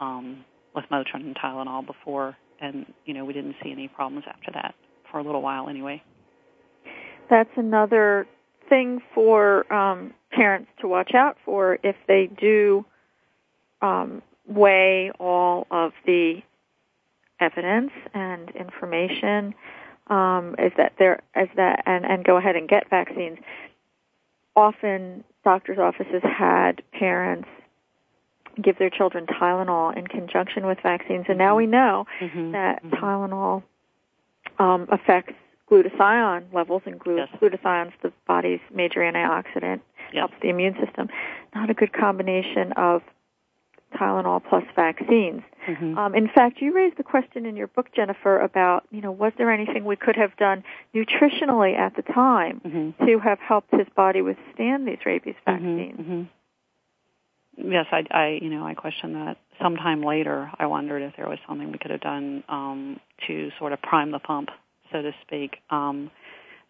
um, 0.00 0.44
with 0.74 0.84
Motrin 0.92 1.24
and 1.24 1.34
Tylenol 1.34 1.86
before, 1.86 2.36
and, 2.60 2.86
you 3.06 3.14
know, 3.14 3.24
we 3.24 3.32
didn't 3.32 3.56
see 3.62 3.72
any 3.72 3.88
problems 3.88 4.24
after 4.28 4.52
that 4.52 4.74
for 5.10 5.18
a 5.18 5.22
little 5.22 5.40
while 5.40 5.68
anyway 5.68 6.02
that's 7.30 7.50
another 7.56 8.26
thing 8.68 9.00
for 9.14 9.70
um, 9.72 10.12
parents 10.30 10.70
to 10.80 10.88
watch 10.88 11.14
out 11.14 11.36
for 11.44 11.78
if 11.82 11.96
they 12.06 12.26
do 12.38 12.84
um, 13.82 14.22
weigh 14.46 15.10
all 15.18 15.66
of 15.70 15.92
the 16.06 16.42
evidence 17.40 17.92
and 18.12 18.50
information 18.50 19.54
um, 20.08 20.54
is 20.58 20.72
that 20.76 20.92
there 20.98 21.20
is 21.36 21.48
that 21.56 21.82
and, 21.86 22.04
and 22.04 22.24
go 22.24 22.36
ahead 22.36 22.56
and 22.56 22.68
get 22.68 22.90
vaccines. 22.90 23.38
Often 24.56 25.24
doctors' 25.44 25.78
offices 25.78 26.22
had 26.22 26.82
parents 26.92 27.48
give 28.60 28.78
their 28.78 28.90
children 28.90 29.26
Tylenol 29.26 29.96
in 29.96 30.06
conjunction 30.06 30.66
with 30.66 30.78
vaccines, 30.82 31.26
and 31.28 31.38
now 31.38 31.56
we 31.56 31.66
know 31.66 32.06
Mhm, 32.20 32.52
that 32.52 32.82
mhm. 32.84 32.90
Tylenol 33.00 33.62
um, 34.58 34.86
affects 34.90 35.34
glutathione 35.70 36.52
levels, 36.52 36.82
and 36.86 36.98
glu- 36.98 37.16
Yes. 37.18 37.28
glutathione's 37.40 37.92
the 38.02 38.12
body's 38.26 38.60
major 38.72 39.00
antioxidant, 39.00 39.80
Yes. 40.12 40.20
helps 40.28 40.34
the 40.40 40.48
immune 40.48 40.74
system. 40.84 41.08
Not 41.54 41.70
a 41.70 41.74
good 41.74 41.92
combination 41.92 42.72
of 42.72 43.02
Tylenol 43.94 44.40
plus 44.44 44.62
vaccines. 44.76 45.42
Mhm. 45.66 45.96
Um, 45.96 46.14
in 46.14 46.28
fact, 46.28 46.60
you 46.62 46.72
raised 46.72 46.96
the 46.96 47.02
question 47.02 47.44
in 47.44 47.56
your 47.56 47.66
book, 47.66 47.90
Jennifer, 47.92 48.38
about 48.38 48.84
you 48.92 49.00
know 49.00 49.10
was 49.10 49.32
there 49.36 49.50
anything 49.50 49.84
we 49.84 49.96
could 49.96 50.14
have 50.16 50.36
done 50.36 50.62
nutritionally 50.94 51.76
at 51.76 51.94
the 51.94 52.02
time 52.02 52.60
Mhm. 52.64 53.06
to 53.06 53.18
have 53.18 53.40
helped 53.40 53.72
his 53.72 53.88
body 53.90 54.22
withstand 54.22 54.86
these 54.86 55.04
rabies 55.04 55.34
Mhm, 55.44 55.44
vaccines? 55.44 56.00
mhm. 56.08 56.26
Yes, 57.56 57.86
I, 57.90 58.06
I, 58.12 58.26
you 58.40 58.48
know, 58.48 58.64
I 58.64 58.74
questioned 58.74 59.16
that. 59.16 59.36
Sometime 59.60 60.02
later, 60.02 60.50
I 60.58 60.66
wondered 60.66 61.02
if 61.02 61.16
there 61.16 61.28
was 61.28 61.38
something 61.46 61.70
we 61.72 61.78
could 61.78 61.90
have 61.90 62.00
done 62.00 62.42
um, 62.48 63.00
to 63.26 63.50
sort 63.58 63.72
of 63.72 63.82
prime 63.82 64.12
the 64.12 64.18
pump, 64.20 64.50
so 64.92 65.02
to 65.02 65.12
speak, 65.22 65.58
um, 65.70 66.10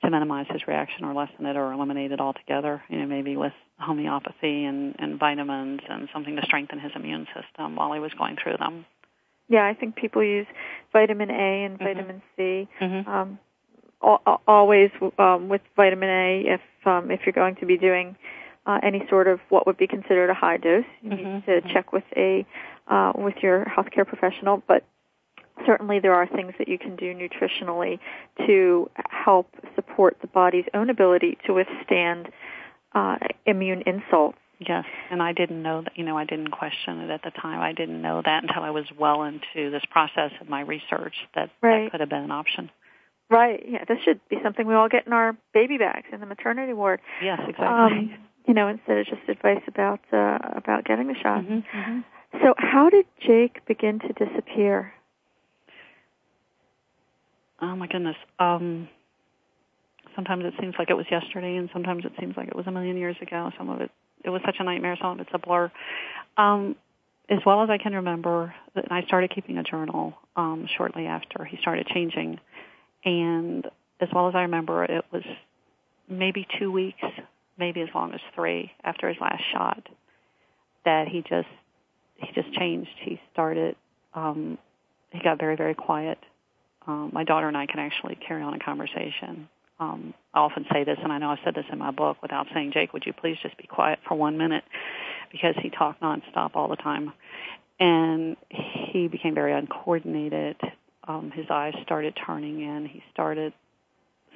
to 0.03 0.11
minimize 0.11 0.47
his 0.51 0.67
reaction 0.67 1.05
or 1.05 1.13
lessen 1.15 1.45
it 1.47 1.57
or 1.57 1.73
eliminate 1.73 2.13
it 2.13 2.21
altogether. 2.21 2.83
You 2.89 3.01
know, 3.01 3.07
maybe 3.07 3.37
with 3.37 3.53
homeopathy 3.79 4.65
and, 4.65 4.95
and 4.99 5.19
vitamins 5.19 5.81
and 5.89 6.09
something 6.13 6.37
to 6.37 6.43
strengthen 6.43 6.79
his 6.79 6.93
immune 6.95 7.27
system 7.35 7.77
while 7.77 7.93
he 7.93 8.01
was 8.01 8.13
going 8.15 8.37
through 8.43 8.57
them. 8.59 8.87
Yeah, 9.49 9.67
I 9.67 9.75
think 9.75 9.97
people 9.97 10.23
use 10.23 10.47
vitamin 10.93 11.31
A 11.31 11.65
and 11.65 11.79
Mhm. 11.79 11.85
vitamin 11.85 12.23
C. 12.37 12.69
Mhm. 12.81 13.07
Um, 13.07 13.39
al- 14.03 14.23
al- 14.27 14.41
always 14.47 14.91
um, 15.19 15.49
with 15.49 15.61
vitamin 15.77 16.09
A, 16.09 16.41
if 16.47 16.61
um, 16.87 17.11
if 17.11 17.27
you're 17.27 17.33
going 17.33 17.57
to 17.57 17.67
be 17.67 17.77
doing 17.77 18.17
uh, 18.67 18.79
any 18.83 19.07
sort 19.09 19.27
of 19.27 19.41
what 19.49 19.67
would 19.67 19.77
be 19.77 19.87
considered 19.87 20.31
a 20.31 20.35
high 20.35 20.57
dose, 20.57 20.85
you 21.03 21.11
Mhm, 21.11 21.17
need 21.17 21.47
to 21.47 21.61
mhm. 21.61 21.73
check 21.73 21.93
with 21.93 22.05
a 22.17 22.47
uh, 22.89 23.13
with 23.15 23.43
your 23.43 23.65
healthcare 23.67 24.07
professional. 24.07 24.63
But 24.67 24.85
certainly, 25.67 25.99
there 26.01 26.15
are 26.15 26.27
things 26.27 26.53
that 26.59 26.69
you 26.69 26.79
can 26.79 26.97
do 26.97 27.15
nutritionally 27.15 27.99
to 28.47 28.91
help 29.09 29.49
support 29.75 30.17
the 30.21 30.27
body's 30.29 30.65
own 30.75 30.91
ability 30.91 31.39
to 31.47 31.53
withstand 31.55 32.29
uh, 32.95 33.17
immune 33.47 33.83
insults. 33.87 34.39
Yes, 34.59 34.85
and 35.11 35.23
I 35.23 35.33
didn't 35.33 35.63
know 35.63 35.83
that. 35.83 35.97
You 35.97 36.05
know, 36.05 36.19
I 36.19 36.25
didn't 36.25 36.51
question 36.51 37.01
it 37.01 37.11
at 37.11 37.23
the 37.23 37.31
time. 37.31 37.61
I 37.61 37.73
didn't 37.73 38.03
know 38.03 38.21
that 38.23 38.43
until 38.43 38.63
I 38.63 38.69
was 38.71 38.85
well 38.99 39.23
into 39.23 39.71
this 39.71 39.83
process 39.91 40.33
of 40.41 40.51
my 40.51 40.61
research 40.61 41.15
that 41.35 41.49
Right. 41.63 41.85
that 41.85 41.91
could 41.93 42.01
have 42.01 42.11
been 42.11 42.25
an 42.25 42.31
option. 42.31 42.71
Right. 43.31 43.65
Yeah, 43.67 43.85
this 43.89 43.99
should 44.05 44.21
be 44.29 44.37
something 44.43 44.67
we 44.67 44.75
all 44.75 44.89
get 44.91 45.07
in 45.07 45.15
our 45.15 45.35
baby 45.55 45.79
bags 45.79 46.07
in 46.13 46.21
the 46.21 46.27
maternity 46.27 46.75
ward. 46.75 47.01
Yes, 47.23 47.41
exactly. 47.49 47.67
Um, 47.67 48.15
you 48.47 48.53
know, 48.53 48.69
instead 48.69 48.99
of 48.99 49.07
just 49.07 49.23
advice 49.29 49.63
about 49.67 50.01
uh, 50.13 50.39
about 50.57 50.85
getting 50.85 51.07
the 51.07 51.15
shot. 51.15 51.43
Mhm, 51.43 51.65
mhm. 51.73 52.05
So, 52.43 52.55
how 52.59 52.91
did 52.91 53.07
Jake 53.21 53.65
begin 53.67 53.99
to 54.01 54.13
disappear? 54.13 54.93
Oh 57.63 57.77
my 57.77 57.87
goodness. 57.87 58.17
Um, 58.39 58.89
sometimes 60.15 60.45
it 60.45 60.55
seems 60.61 60.75
like 60.79 60.91
it 60.91 60.97
was 60.97 61.07
yesterday, 61.11 61.57
and 61.57 61.69
sometimes 61.73 62.05
it 62.05 62.13
seems 62.19 62.37
like 62.37 62.49
it 62.49 62.57
was 62.57 62.67
a 62.67 62.71
million 62.71 62.97
years 62.97 63.17
ago. 63.21 63.51
Some 63.59 63.69
of 63.69 63.81
it, 63.81 63.91
it 64.25 64.31
was 64.31 64.41
such 64.45 64.57
a 64.59 64.65
nightmare. 64.65 64.97
Some 65.01 65.13
of 65.13 65.21
it's 65.21 65.31
a 65.35 65.39
blur. 65.39 65.71
Um, 66.37 66.77
as 67.29 67.39
well 67.45 67.63
as 67.63 67.71
I 67.71 67.79
can 67.79 67.95
remember, 67.95 68.55
I 68.91 69.03
started 69.03 69.31
keeping 69.35 69.59
a 69.59 69.63
journal 69.63 70.15
um, 70.37 70.67
shortly 70.77 71.07
after 71.07 71.45
he 71.45 71.59
started 71.59 71.87
changing, 71.87 72.41
and 73.05 73.67
as 74.01 74.09
well 74.13 74.29
as 74.29 74.35
I 74.35 74.43
remember, 74.43 74.85
it 74.85 75.05
was 75.13 75.23
maybe 76.09 76.47
two 76.59 76.73
weeks, 76.73 77.03
maybe 77.59 77.83
as 77.83 77.89
long 77.95 78.13
as 78.15 78.21
three 78.35 78.73
after 78.83 79.09
his 79.09 79.19
last 79.21 79.43
shot, 79.53 79.87
that 80.85 81.09
he 81.09 81.23
just 81.29 81.49
he 82.17 82.29
just 82.35 82.53
changed. 82.55 82.91
He 83.03 83.21
started. 83.33 83.77
Um, 84.15 84.59
he 85.13 85.21
got 85.23 85.39
very 85.39 85.57
very 85.57 85.75
quiet 85.75 86.19
um, 86.91 87.11
my 87.13 87.23
daughter 87.23 87.47
and 87.47 87.57
I 87.57 87.67
can 87.67 87.79
actually 87.79 88.17
carry 88.17 88.43
on 88.43 88.53
a 88.53 88.59
conversation. 88.59 89.49
Um, 89.79 90.13
I 90.35 90.41
often 90.41 90.67
say 90.73 90.85
this, 90.85 90.99
and 91.03 91.13
I 91.13 91.19
know 91.19 91.31
I've 91.31 91.39
said 91.45 91.55
this 91.55 91.65
in 91.73 91.79
my 91.79 91.93
book 91.93 92.21
without 92.21 92.47
saying, 92.53 92.73
Jake, 92.75 92.93
would 92.93 93.05
you 93.07 93.13
please 93.13 93.37
just 93.43 93.57
be 93.57 93.67
quiet 93.67 94.01
for 94.07 94.17
one 94.17 94.37
minute? 94.37 94.65
Because 95.31 95.55
he 95.63 95.71
talked 95.71 96.03
nonstop 96.03 96.51
all 96.55 96.69
the 96.69 96.77
time. 96.77 97.13
And 97.79 98.37
he 98.51 99.09
became 99.09 99.35
very 99.35 99.55
uncoordinated. 99.55 100.57
Um, 101.07 101.31
his 101.35 101.47
eyes 101.49 101.75
started 101.83 102.19
turning 102.27 102.61
in. 102.61 102.87
He 102.87 103.03
started 103.13 103.53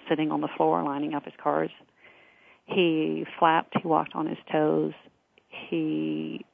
sitting 0.09 0.31
on 0.31 0.41
the 0.41 0.49
floor, 0.57 0.83
lining 0.83 1.15
up 1.15 1.25
his 1.25 1.35
cards. 1.43 1.73
He 2.67 3.27
flapped. 3.39 3.75
He 3.83 3.87
walked 3.87 4.15
on 4.15 4.27
his 4.27 4.39
toes. 4.51 4.93
He 5.69 6.45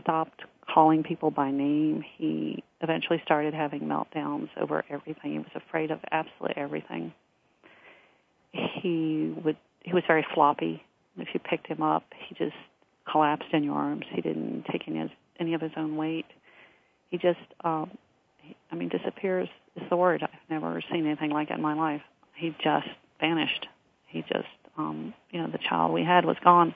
stopped 0.00 0.42
calling 0.72 1.02
people 1.02 1.30
by 1.30 1.50
name. 1.50 2.04
He 2.16 2.62
eventually 2.80 3.20
started 3.24 3.54
having 3.54 3.82
meltdowns 3.82 4.48
over 4.56 4.84
everything. 4.88 5.32
He 5.32 5.38
was 5.38 5.48
afraid 5.54 5.90
of 5.90 6.00
absolutely 6.10 6.56
everything. 6.56 7.12
He 8.52 9.34
would 9.44 9.56
he 9.82 9.92
was 9.92 10.02
very 10.06 10.26
floppy. 10.34 10.82
If 11.16 11.28
you 11.32 11.40
picked 11.40 11.66
him 11.66 11.82
up, 11.82 12.04
he 12.28 12.34
just 12.34 12.56
collapsed 13.10 13.48
in 13.52 13.64
your 13.64 13.74
arms. 13.74 14.04
He 14.10 14.20
didn't 14.20 14.64
take 14.70 14.86
any 14.86 15.00
of, 15.00 15.10
any 15.38 15.54
of 15.54 15.60
his 15.60 15.72
own 15.76 15.96
weight. 15.96 16.26
He 17.10 17.18
just 17.18 17.38
um 17.64 17.90
he, 18.38 18.56
I 18.70 18.74
mean 18.74 18.88
disappears 18.88 19.48
is 19.76 19.82
the 19.88 19.96
word. 19.96 20.22
I've 20.22 20.50
never 20.50 20.82
seen 20.92 21.06
anything 21.06 21.30
like 21.30 21.50
it 21.50 21.54
in 21.54 21.62
my 21.62 21.74
life. 21.74 22.02
He 22.34 22.54
just 22.62 22.88
vanished. 23.20 23.66
He 24.06 24.22
just 24.22 24.48
um 24.76 25.14
you 25.30 25.40
know 25.40 25.48
the 25.48 25.58
child 25.58 25.92
we 25.92 26.04
had 26.04 26.24
was 26.24 26.36
gone. 26.42 26.74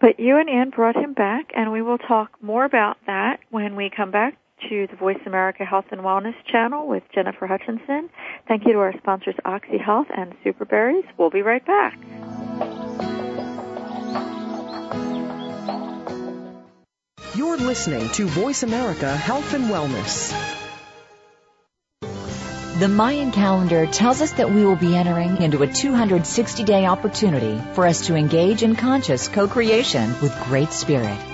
But 0.00 0.20
you 0.20 0.38
and 0.38 0.48
Ann 0.48 0.70
brought 0.70 0.96
him 0.96 1.14
back, 1.14 1.52
and 1.54 1.72
we 1.72 1.82
will 1.82 1.98
talk 1.98 2.30
more 2.42 2.64
about 2.64 2.98
that 3.06 3.40
when 3.50 3.76
we 3.76 3.90
come 3.94 4.10
back 4.10 4.36
to 4.68 4.86
the 4.90 4.96
Voice 4.96 5.20
America 5.26 5.64
Health 5.64 5.86
and 5.90 6.00
Wellness 6.00 6.34
channel 6.50 6.86
with 6.86 7.02
Jennifer 7.14 7.46
Hutchinson. 7.46 8.10
Thank 8.48 8.66
you 8.66 8.72
to 8.72 8.78
our 8.78 8.94
sponsors 8.98 9.34
Oxy 9.44 9.78
Health 9.78 10.06
and 10.16 10.34
Superberries. 10.44 11.04
We'll 11.18 11.30
be 11.30 11.42
right 11.42 11.64
back. 11.64 11.98
You're 17.34 17.56
listening 17.56 18.08
to 18.10 18.26
Voice 18.26 18.62
America 18.62 19.14
Health 19.16 19.54
and 19.54 19.64
Wellness. 19.64 20.63
The 22.76 22.88
Mayan 22.88 23.30
calendar 23.30 23.86
tells 23.86 24.20
us 24.20 24.32
that 24.32 24.50
we 24.50 24.64
will 24.64 24.74
be 24.74 24.96
entering 24.96 25.40
into 25.40 25.62
a 25.62 25.68
260 25.68 26.64
day 26.64 26.86
opportunity 26.86 27.62
for 27.72 27.86
us 27.86 28.08
to 28.08 28.16
engage 28.16 28.64
in 28.64 28.74
conscious 28.74 29.28
co-creation 29.28 30.20
with 30.20 30.36
Great 30.46 30.72
Spirit. 30.72 31.33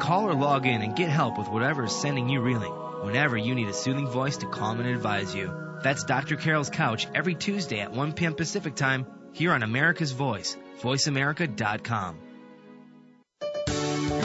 Call 0.00 0.28
or 0.28 0.34
log 0.34 0.66
in 0.66 0.82
and 0.82 0.94
get 0.94 1.08
help 1.08 1.38
with 1.38 1.48
whatever 1.48 1.84
is 1.84 1.94
sending 1.94 2.28
you 2.28 2.40
reeling 2.40 2.72
whenever 3.02 3.36
you 3.36 3.54
need 3.54 3.68
a 3.68 3.72
soothing 3.72 4.08
voice 4.08 4.38
to 4.38 4.46
calm 4.46 4.80
and 4.80 4.88
advise 4.88 5.34
you. 5.34 5.52
That's 5.82 6.04
Dr. 6.04 6.36
Carol's 6.36 6.70
Couch 6.70 7.06
every 7.14 7.34
Tuesday 7.34 7.80
at 7.80 7.92
1 7.92 8.12
p.m. 8.12 8.34
Pacific 8.34 8.74
Time 8.74 9.06
here 9.32 9.52
on 9.52 9.62
America's 9.62 10.12
Voice, 10.12 10.56
voiceamerica.com. 10.80 12.18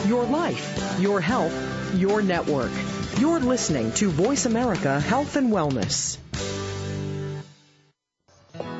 Your 0.06 0.24
life, 0.24 0.98
your 1.00 1.20
health, 1.20 1.94
your 1.94 2.22
network. 2.22 2.72
You're 3.18 3.40
listening 3.40 3.92
to 3.92 4.08
Voice 4.08 4.46
America 4.46 5.00
Health 5.00 5.36
and 5.36 5.52
Wellness. 5.52 6.18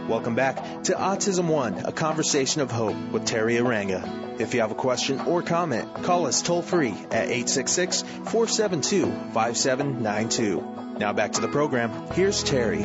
Welcome 0.08 0.34
back 0.34 0.56
to 0.84 0.94
Autism 0.94 1.46
One, 1.46 1.78
a 1.78 1.92
conversation 1.92 2.60
of 2.60 2.72
hope 2.72 2.96
with 3.12 3.24
Teri 3.24 3.60
Arranga. 3.62 4.40
If 4.40 4.52
you 4.52 4.60
have 4.60 4.72
a 4.72 4.74
question 4.74 5.20
or 5.20 5.42
comment, 5.42 6.02
call 6.02 6.26
us 6.26 6.42
toll 6.42 6.60
free 6.60 6.90
at 6.90 7.30
866 7.30 8.02
472 8.02 9.06
5792. 9.32 10.98
Now 10.98 11.12
back 11.12 11.32
to 11.32 11.40
the 11.40 11.46
program. 11.46 11.90
Here's 12.14 12.42
Teri. 12.42 12.84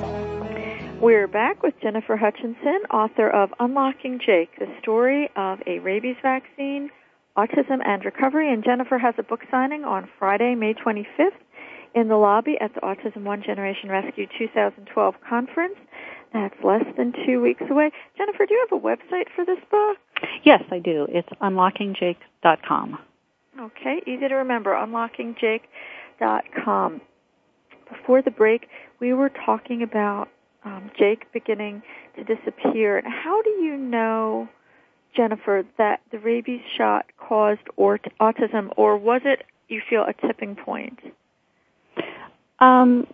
We're 1.01 1.27
back 1.27 1.63
with 1.63 1.73
Jennifer 1.81 2.17
Hutchinson, 2.17 2.83
author 2.91 3.27
of 3.27 3.49
Unlocking 3.59 4.19
Jake, 4.23 4.49
the 4.59 4.67
story 4.81 5.29
of 5.35 5.59
a 5.65 5.79
rabies 5.79 6.17
vaccine, 6.21 6.91
autism, 7.35 7.79
and 7.83 8.05
recovery. 8.05 8.53
And 8.53 8.63
Jennifer 8.63 8.99
has 8.99 9.15
a 9.17 9.23
book 9.23 9.41
signing 9.49 9.83
on 9.83 10.07
Friday, 10.19 10.53
May 10.53 10.75
25th 10.75 11.37
in 11.95 12.09
the 12.09 12.15
lobby 12.15 12.57
at 12.61 12.75
the 12.75 12.81
Autism 12.81 13.23
One 13.23 13.41
Generation 13.43 13.89
Rescue 13.89 14.27
2012 14.37 15.15
conference. 15.27 15.75
That's 16.33 16.55
less 16.63 16.83
than 16.97 17.13
two 17.25 17.41
weeks 17.41 17.63
away. 17.69 17.91
Jennifer, 18.17 18.45
do 18.45 18.53
you 18.53 18.67
have 18.69 18.77
a 18.77 18.83
website 18.83 19.27
for 19.35 19.45
this 19.45 19.59
book? 19.71 19.97
Yes, 20.43 20.61
I 20.71 20.79
do. 20.79 21.07
It's 21.09 21.29
unlockingjake.com. 21.41 22.99
Okay, 23.59 24.01
easy 24.05 24.27
to 24.27 24.35
remember, 24.35 24.73
unlockingjake.com. 24.73 27.01
Before 27.89 28.21
the 28.21 28.31
break, 28.31 28.67
we 28.99 29.13
were 29.13 29.29
talking 29.29 29.81
about 29.81 30.27
um, 30.63 30.91
Jake 30.97 31.31
beginning 31.31 31.81
to 32.15 32.23
disappear. 32.23 33.01
How 33.05 33.41
do 33.41 33.49
you 33.49 33.77
know, 33.77 34.49
Jennifer, 35.15 35.63
that 35.77 36.01
the 36.11 36.19
rabies 36.19 36.61
shot 36.77 37.05
caused 37.17 37.61
or 37.77 37.99
autism, 38.19 38.73
or 38.75 38.97
was 38.97 39.21
it, 39.23 39.45
you 39.69 39.81
feel, 39.89 40.03
a 40.03 40.13
tipping 40.27 40.55
point? 40.55 40.99
Um, 42.59 43.07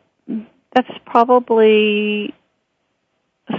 that's 0.73 0.89
probably 1.05 2.33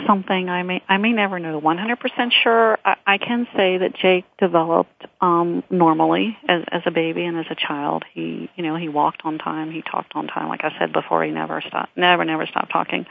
something 0.07 0.49
I 0.49 0.63
may 0.63 0.83
I 0.89 0.97
may 0.97 1.13
never 1.13 1.39
know 1.39 1.61
100% 1.61 2.33
sure. 2.43 2.79
I, 2.85 2.97
I 3.07 3.19
can 3.19 3.47
say 3.57 3.79
that 3.79 3.95
Jake 3.95 4.25
developed 4.39 5.05
um 5.21 5.63
normally 5.71 6.37
as 6.49 6.63
as 6.71 6.83
a 6.87 6.91
baby 6.91 7.25
and 7.25 7.39
as 7.39 7.47
a 7.51 7.55
child. 7.55 8.05
He 8.13 8.51
you 8.57 8.63
know 8.63 8.77
he 8.77 8.89
walked 8.89 9.23
on 9.25 9.39
time, 9.39 9.71
he 9.71 9.83
talked 9.83 10.13
on 10.15 10.27
time. 10.27 10.49
Like 10.49 10.65
I 10.65 10.73
said 10.79 10.93
before, 10.93 11.23
he 11.25 11.31
never 11.31 11.61
stopped, 11.61 11.97
never 11.97 12.25
never 12.25 12.47
stopped 12.47 12.73
talking. 12.73 13.07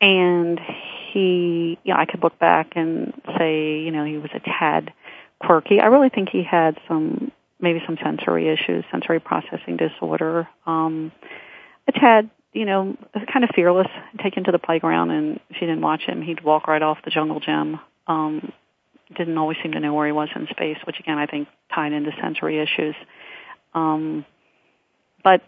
And 0.00 0.60
he, 1.12 1.78
know, 1.84 1.94
I 1.98 2.04
could 2.04 2.22
look 2.22 2.38
back 2.38 2.72
and 2.74 3.14
say, 3.38 3.78
you 3.78 3.90
know, 3.90 4.04
he 4.04 4.18
was 4.18 4.30
a 4.34 4.40
tad 4.40 4.92
quirky. 5.38 5.80
I 5.80 5.86
really 5.86 6.10
think 6.10 6.28
he 6.28 6.42
had 6.42 6.78
some 6.88 7.32
maybe 7.60 7.82
some 7.86 7.96
sensory 8.02 8.48
issues, 8.48 8.84
sensory 8.90 9.20
processing 9.20 9.78
disorder. 9.78 10.48
Um, 10.66 11.12
a 11.88 11.92
tad 11.92 12.28
you 12.54 12.64
know, 12.64 12.96
kind 13.32 13.44
of 13.44 13.50
fearless, 13.54 13.88
taken 14.22 14.44
to 14.44 14.52
the 14.52 14.60
playground, 14.60 15.10
and 15.10 15.40
she 15.52 15.60
didn't 15.60 15.80
watch 15.80 16.02
him, 16.02 16.22
he'd 16.22 16.42
walk 16.42 16.68
right 16.68 16.82
off 16.82 16.98
the 17.04 17.10
jungle 17.10 17.40
gym. 17.40 17.80
Um, 18.06 18.52
didn't 19.14 19.36
always 19.36 19.58
seem 19.62 19.72
to 19.72 19.80
know 19.80 19.92
where 19.92 20.06
he 20.06 20.12
was 20.12 20.28
in 20.34 20.46
space, 20.50 20.78
which 20.86 20.98
again 20.98 21.18
I 21.18 21.26
think 21.26 21.48
tied 21.74 21.92
into 21.92 22.10
sensory 22.22 22.60
issues. 22.60 22.94
Um, 23.74 24.24
but 25.22 25.42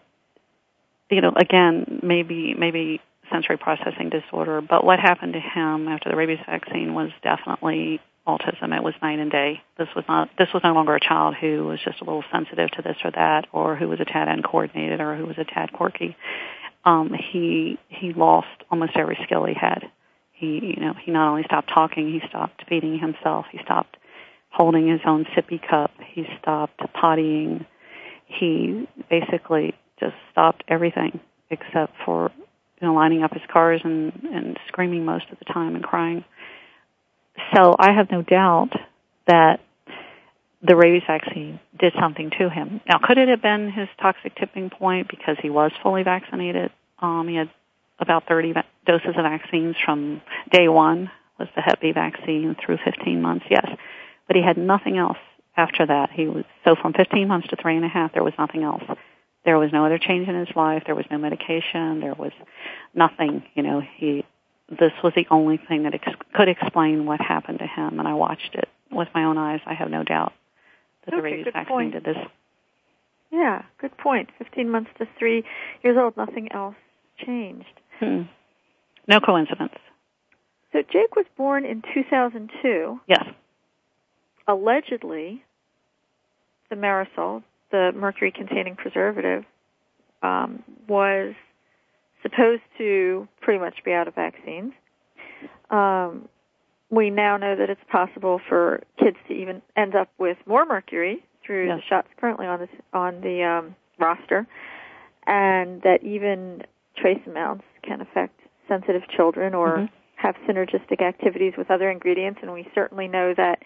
you 1.09 1.21
know, 1.21 1.31
again, 1.35 2.01
maybe 2.03 2.53
maybe 2.53 3.01
sensory 3.31 3.57
processing 3.57 4.09
disorder. 4.09 4.61
But 4.61 4.83
what 4.83 4.99
happened 4.99 5.33
to 5.33 5.39
him 5.39 5.87
after 5.87 6.09
the 6.09 6.15
rabies 6.15 6.39
vaccine 6.45 6.93
was 6.93 7.09
definitely 7.23 7.99
autism. 8.27 8.75
It 8.75 8.83
was 8.83 8.93
night 9.01 9.19
and 9.19 9.31
day. 9.31 9.61
This 9.77 9.87
was 9.95 10.03
not 10.07 10.29
this 10.37 10.49
was 10.53 10.61
no 10.63 10.73
longer 10.73 10.95
a 10.95 10.99
child 10.99 11.35
who 11.35 11.65
was 11.65 11.79
just 11.83 12.01
a 12.01 12.03
little 12.03 12.23
sensitive 12.31 12.69
to 12.71 12.81
this 12.81 12.97
or 13.03 13.11
that, 13.11 13.47
or 13.53 13.75
who 13.75 13.87
was 13.87 13.99
a 14.01 14.05
tad 14.05 14.27
uncoordinated, 14.27 14.99
or 14.99 15.15
who 15.15 15.25
was 15.25 15.37
a 15.37 15.45
tad 15.45 15.71
quirky 15.71 16.15
um, 16.87 17.13
he 17.13 17.77
he 17.89 18.13
lost 18.13 18.47
almost 18.71 18.93
every 18.95 19.17
skill 19.25 19.43
he 19.43 19.53
had. 19.53 19.83
He 20.31 20.73
you 20.77 20.81
know 20.81 20.93
he 20.93 21.11
not 21.11 21.29
only 21.29 21.43
stopped 21.43 21.69
talking, 21.73 22.11
he 22.11 22.25
stopped 22.29 22.63
feeding 22.69 22.97
himself. 22.97 23.45
He 23.51 23.59
stopped 23.63 23.97
holding 24.49 24.87
his 24.87 25.01
own 25.05 25.25
sippy 25.35 25.59
cup. 25.61 25.91
He 26.13 26.25
stopped 26.41 26.79
pottying. 26.95 27.65
He 28.25 28.87
basically 29.09 29.75
just 29.99 30.15
stopped 30.31 30.63
everything 30.69 31.19
except 31.49 31.93
for 32.05 32.31
you 32.79 32.87
know 32.87 32.93
lining 32.93 33.21
up 33.21 33.33
his 33.33 33.43
cars 33.51 33.81
and 33.83 34.13
and 34.31 34.57
screaming 34.69 35.03
most 35.03 35.25
of 35.29 35.39
the 35.39 35.45
time 35.45 35.75
and 35.75 35.83
crying. 35.83 36.23
So 37.53 37.75
I 37.77 37.91
have 37.91 38.09
no 38.11 38.21
doubt 38.21 38.71
that 39.27 39.59
the 40.65 40.75
rabies 40.75 41.03
vaccine 41.05 41.59
did 41.77 41.93
something 41.99 42.31
to 42.39 42.49
him. 42.49 42.81
Now, 42.87 42.99
could 43.03 43.17
it 43.17 43.27
have 43.27 43.41
been 43.41 43.71
his 43.71 43.87
toxic 44.01 44.35
tipping 44.35 44.69
point 44.69 45.07
because 45.07 45.37
he 45.41 45.49
was 45.49 45.71
fully 45.83 46.03
vaccinated? 46.03 46.71
Um, 46.99 47.27
he 47.27 47.35
had 47.35 47.49
about 47.99 48.27
30 48.27 48.53
va- 48.53 48.65
doses 48.85 49.15
of 49.17 49.23
vaccines 49.23 49.75
from 49.83 50.21
day 50.51 50.67
one 50.67 51.11
was 51.39 51.47
the 51.55 51.61
Hep 51.61 51.81
B 51.81 51.91
vaccine 51.91 52.55
through 52.63 52.77
15 52.83 53.21
months. 53.21 53.45
Yes, 53.49 53.67
but 54.27 54.35
he 54.35 54.41
had 54.41 54.57
nothing 54.57 54.97
else 54.97 55.17
after 55.55 55.85
that. 55.85 56.09
He 56.11 56.27
was 56.27 56.43
so 56.65 56.75
from 56.75 56.93
15 56.93 57.27
months 57.27 57.47
to 57.49 57.55
three 57.55 57.75
and 57.75 57.85
a 57.85 57.89
half. 57.89 58.13
There 58.13 58.23
was 58.23 58.33
nothing 58.37 58.63
else. 58.63 58.83
There 59.45 59.57
was 59.57 59.71
no 59.71 59.85
other 59.85 59.97
change 59.97 60.27
in 60.27 60.35
his 60.35 60.53
life. 60.55 60.83
There 60.85 60.95
was 60.95 61.05
no 61.09 61.17
medication. 61.17 61.99
There 61.99 62.15
was 62.15 62.31
nothing. 62.93 63.43
You 63.55 63.63
know, 63.63 63.81
he. 63.97 64.25
This 64.69 64.91
was 65.01 65.13
the 65.15 65.25
only 65.31 65.55
thing 65.57 65.83
that 65.83 65.93
ex- 65.93 66.17
could 66.33 66.49
explain 66.49 67.05
what 67.05 67.21
happened 67.21 67.59
to 67.59 67.67
him, 67.67 67.99
and 67.99 68.07
I 68.07 68.15
watched 68.15 68.53
it 68.53 68.67
with 68.91 69.07
my 69.15 69.23
own 69.23 69.37
eyes. 69.37 69.61
I 69.65 69.73
have 69.73 69.89
no 69.89 70.03
doubt 70.03 70.33
that 71.05 71.13
okay, 71.13 71.17
the 71.17 71.21
rabies 71.23 71.45
vaccine 71.53 71.65
point. 71.65 71.93
did 71.93 72.03
this. 72.03 72.17
Yeah, 73.31 73.61
good 73.79 73.97
point. 73.97 74.29
15 74.39 74.69
months 74.69 74.89
to 74.97 75.07
three 75.17 75.45
years 75.83 75.95
old, 75.97 76.17
nothing 76.17 76.51
else 76.51 76.75
changed. 77.25 77.65
Hmm. 77.99 78.23
No 79.07 79.19
coincidence. 79.19 79.73
So 80.71 80.81
Jake 80.81 81.15
was 81.15 81.25
born 81.37 81.65
in 81.65 81.81
2002. 81.93 82.99
Yes. 83.07 83.23
Allegedly, 84.47 85.43
thimerosal, 86.71 87.43
the 87.71 87.91
mercury-containing 87.95 88.75
preservative, 88.75 89.43
um, 90.21 90.63
was 90.87 91.33
supposed 92.21 92.63
to 92.77 93.27
pretty 93.41 93.59
much 93.59 93.83
be 93.83 93.93
out 93.93 94.07
of 94.07 94.15
vaccines. 94.15 94.73
Um, 95.69 96.27
we 96.89 97.09
now 97.09 97.37
know 97.37 97.55
that 97.55 97.69
it's 97.69 97.81
possible 97.91 98.39
for 98.47 98.83
kids 98.97 99.17
to 99.27 99.33
even 99.33 99.61
end 99.75 99.95
up 99.95 100.09
with 100.17 100.37
more 100.45 100.65
mercury 100.65 101.23
through 101.45 101.67
yes. 101.67 101.77
the 101.77 101.81
shots 101.89 102.07
currently 102.19 102.45
on 102.45 102.59
the 102.59 102.97
on 102.97 103.21
the 103.21 103.43
um, 103.43 103.75
roster, 103.99 104.47
and 105.25 105.81
that 105.81 106.03
even 106.03 106.63
trace 106.97 107.21
amounts 107.25 107.63
can 107.83 108.01
affect 108.01 108.39
sensitive 108.67 109.03
children 109.15 109.53
or 109.53 109.77
mm-hmm. 109.77 109.85
have 110.15 110.35
synergistic 110.47 111.01
activities 111.01 111.53
with 111.57 111.71
other 111.71 111.89
ingredients. 111.89 112.39
And 112.41 112.53
we 112.53 112.67
certainly 112.75 113.07
know 113.07 113.33
that 113.35 113.59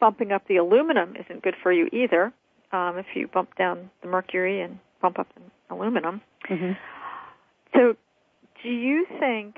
bumping 0.00 0.32
up 0.32 0.46
the 0.48 0.56
aluminum 0.56 1.14
isn't 1.16 1.42
good 1.42 1.54
for 1.62 1.72
you 1.72 1.88
either. 1.92 2.32
Um, 2.72 2.98
if 2.98 3.06
you 3.14 3.28
bump 3.28 3.56
down 3.56 3.90
the 4.02 4.08
mercury 4.08 4.60
and 4.60 4.78
bump 5.00 5.18
up 5.18 5.28
the 5.34 5.74
aluminum. 5.74 6.20
Mm-hmm. 6.50 6.72
So, 7.74 7.94
do 8.62 8.68
you 8.70 9.06
think 9.20 9.56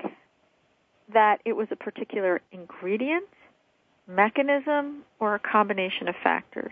that 1.13 1.39
it 1.45 1.53
was 1.53 1.67
a 1.71 1.75
particular 1.75 2.41
ingredient, 2.51 3.25
mechanism, 4.07 5.03
or 5.19 5.35
a 5.35 5.39
combination 5.39 6.07
of 6.07 6.15
factors? 6.23 6.71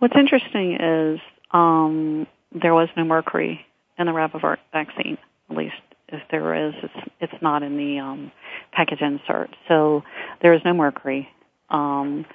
What's 0.00 0.16
interesting 0.16 0.74
is 0.80 1.20
um, 1.52 2.26
there 2.52 2.74
was 2.74 2.88
no 2.96 3.04
mercury 3.04 3.64
in 3.98 4.06
the 4.06 4.12
RabAvert 4.12 4.58
vaccine. 4.72 5.18
At 5.50 5.56
least, 5.56 5.74
if 6.08 6.22
there 6.30 6.68
is, 6.68 6.74
it's 6.82 7.08
it's 7.20 7.42
not 7.42 7.62
in 7.62 7.76
the 7.76 7.98
um, 7.98 8.32
package 8.72 9.00
insert. 9.00 9.50
So 9.66 10.02
there 10.42 10.52
is 10.54 10.60
no 10.64 10.74
mercury. 10.74 11.28
Um, 11.70 12.26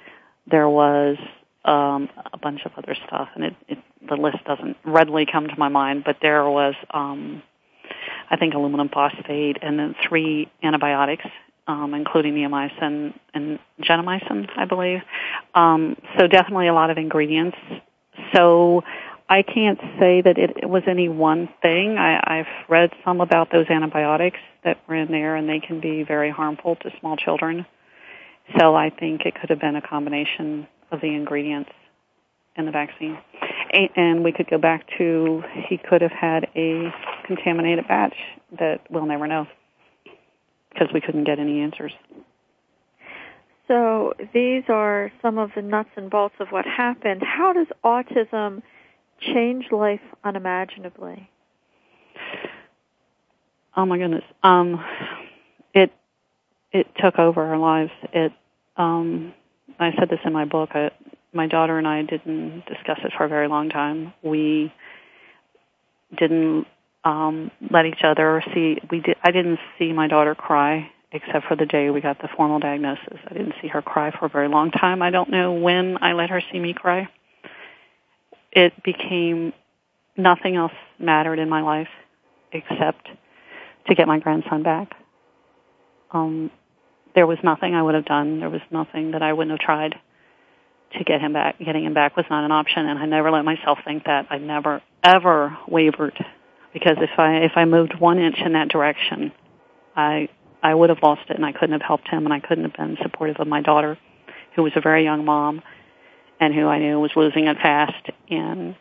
there 0.50 0.68
was 0.68 1.16
um, 1.64 2.08
a 2.32 2.38
bunch 2.38 2.60
of 2.64 2.72
other 2.76 2.94
stuff, 3.06 3.28
and 3.34 3.44
it, 3.44 3.56
it, 3.68 3.78
the 4.08 4.16
list 4.16 4.38
doesn't 4.44 4.76
readily 4.84 5.26
come 5.30 5.48
to 5.48 5.54
my 5.58 5.68
mind. 5.68 6.02
But 6.04 6.18
there 6.20 6.48
was 6.48 6.74
um, 6.92 7.42
I 8.30 8.36
think 8.36 8.54
aluminum 8.54 8.88
phosphate, 8.88 9.58
and 9.62 9.78
then 9.78 9.94
three 10.08 10.50
antibiotics, 10.62 11.26
um, 11.66 11.94
including 11.94 12.34
neomycin 12.34 13.14
and 13.32 13.58
gentamicin, 13.80 14.48
I 14.56 14.64
believe. 14.64 15.00
Um, 15.54 15.96
so 16.18 16.26
definitely 16.26 16.68
a 16.68 16.74
lot 16.74 16.90
of 16.90 16.98
ingredients. 16.98 17.56
So 18.34 18.82
I 19.28 19.42
can't 19.42 19.78
say 19.98 20.20
that 20.20 20.36
it 20.36 20.68
was 20.68 20.82
any 20.86 21.08
one 21.08 21.48
thing. 21.62 21.96
I, 21.98 22.40
I've 22.40 22.68
read 22.68 22.90
some 23.04 23.20
about 23.20 23.50
those 23.50 23.66
antibiotics 23.70 24.38
that 24.64 24.78
were 24.86 24.96
in 24.96 25.10
there, 25.10 25.34
and 25.34 25.48
they 25.48 25.60
can 25.60 25.80
be 25.80 26.02
very 26.02 26.30
harmful 26.30 26.76
to 26.76 26.90
small 27.00 27.16
children. 27.16 27.64
So 28.58 28.74
I 28.74 28.90
think 28.90 29.22
it 29.24 29.34
could 29.40 29.48
have 29.48 29.60
been 29.60 29.76
a 29.76 29.82
combination 29.82 30.68
of 30.92 31.00
the 31.00 31.08
ingredients 31.08 31.70
in 32.56 32.66
the 32.66 32.70
vaccine. 32.70 33.18
And 33.96 34.22
we 34.22 34.32
could 34.32 34.48
go 34.48 34.58
back 34.58 34.86
to 34.98 35.42
he 35.68 35.78
could 35.78 36.02
have 36.02 36.12
had 36.12 36.46
a 36.54 36.92
contaminated 37.26 37.88
batch 37.88 38.14
that 38.58 38.82
we'll 38.90 39.06
never 39.06 39.26
know 39.26 39.46
because 40.70 40.88
we 40.92 41.00
couldn't 41.00 41.24
get 41.24 41.38
any 41.38 41.60
answers. 41.60 41.92
So 43.66 44.12
these 44.34 44.64
are 44.68 45.10
some 45.22 45.38
of 45.38 45.50
the 45.56 45.62
nuts 45.62 45.88
and 45.96 46.10
bolts 46.10 46.34
of 46.38 46.48
what 46.50 46.66
happened. 46.66 47.22
How 47.22 47.52
does 47.52 47.66
autism 47.82 48.62
change 49.20 49.66
life 49.70 50.00
unimaginably? 50.22 51.28
Oh 53.76 53.86
my 53.86 53.98
goodness. 53.98 54.24
Um, 54.42 54.84
it 55.74 55.92
it 56.72 56.86
took 57.00 57.18
over 57.18 57.42
our 57.42 57.58
lives. 57.58 57.90
It 58.12 58.32
um, 58.76 59.34
I 59.78 59.92
said 59.98 60.08
this 60.08 60.20
in 60.24 60.32
my 60.32 60.44
book. 60.44 60.70
I, 60.74 60.90
my 61.32 61.46
daughter 61.46 61.78
and 61.78 61.86
I 61.86 62.02
didn't 62.02 62.64
discuss 62.66 62.98
it 63.04 63.12
for 63.16 63.24
a 63.24 63.28
very 63.28 63.48
long 63.48 63.68
time. 63.68 64.12
We 64.22 64.72
didn't 66.16 66.66
um, 67.04 67.50
let 67.70 67.86
each 67.86 68.02
other 68.04 68.42
see. 68.54 68.78
We 68.90 69.00
did. 69.00 69.16
I 69.22 69.30
didn't 69.30 69.58
see 69.78 69.92
my 69.92 70.06
daughter 70.06 70.34
cry 70.34 70.90
except 71.12 71.46
for 71.46 71.56
the 71.56 71.66
day 71.66 71.90
we 71.90 72.00
got 72.00 72.20
the 72.20 72.28
formal 72.36 72.58
diagnosis. 72.58 73.18
I 73.28 73.34
didn't 73.34 73.54
see 73.62 73.68
her 73.68 73.80
cry 73.82 74.10
for 74.10 74.26
a 74.26 74.28
very 74.28 74.48
long 74.48 74.72
time. 74.72 75.00
I 75.00 75.10
don't 75.10 75.30
know 75.30 75.52
when 75.52 75.96
I 76.02 76.12
let 76.12 76.30
her 76.30 76.42
see 76.52 76.58
me 76.58 76.74
cry. 76.74 77.08
It 78.54 78.82
became 78.82 79.52
nothing 80.16 80.56
else 80.56 80.72
mattered 80.98 81.38
in 81.38 81.48
my 81.48 81.62
life 81.62 81.88
except 82.52 83.08
to 83.88 83.94
get 83.94 84.06
my 84.06 84.20
grandson 84.20 84.62
back. 84.62 84.94
Um, 86.12 86.50
there 87.14 87.26
was 87.26 87.38
nothing 87.42 87.74
I 87.74 87.82
would 87.82 87.94
have 87.94 88.04
done. 88.04 88.40
There 88.40 88.50
was 88.50 88.60
nothing 88.70 89.12
that 89.12 89.22
I 89.22 89.32
wouldn't 89.32 89.50
have 89.50 89.64
tried 89.64 89.96
to 90.96 91.04
get 91.04 91.20
him 91.20 91.32
back. 91.32 91.58
Getting 91.58 91.84
him 91.84 91.94
back 91.94 92.16
was 92.16 92.26
not 92.30 92.44
an 92.44 92.52
option, 92.52 92.86
and 92.86 92.98
I 92.98 93.06
never 93.06 93.30
let 93.30 93.44
myself 93.44 93.78
think 93.84 94.04
that. 94.04 94.26
I 94.30 94.38
never 94.38 94.80
ever 95.02 95.56
wavered 95.66 96.16
because 96.72 96.96
if 97.00 97.18
I 97.18 97.38
if 97.38 97.52
I 97.56 97.64
moved 97.64 97.98
one 97.98 98.18
inch 98.18 98.38
in 98.44 98.52
that 98.52 98.68
direction, 98.68 99.32
I 99.96 100.28
I 100.62 100.74
would 100.74 100.90
have 100.90 101.02
lost 101.02 101.22
it, 101.28 101.36
and 101.36 101.44
I 101.44 101.52
couldn't 101.52 101.72
have 101.72 101.82
helped 101.82 102.08
him, 102.08 102.24
and 102.24 102.32
I 102.32 102.40
couldn't 102.40 102.64
have 102.64 102.74
been 102.74 102.96
supportive 103.02 103.36
of 103.38 103.48
my 103.48 103.60
daughter, 103.60 103.98
who 104.54 104.62
was 104.62 104.72
a 104.76 104.80
very 104.80 105.04
young 105.04 105.24
mom, 105.24 105.62
and 106.40 106.54
who 106.54 106.66
I 106.66 106.78
knew 106.78 107.00
was 107.00 107.12
losing 107.16 107.46
it 107.46 107.56
fast, 107.56 108.10
and 108.30 108.76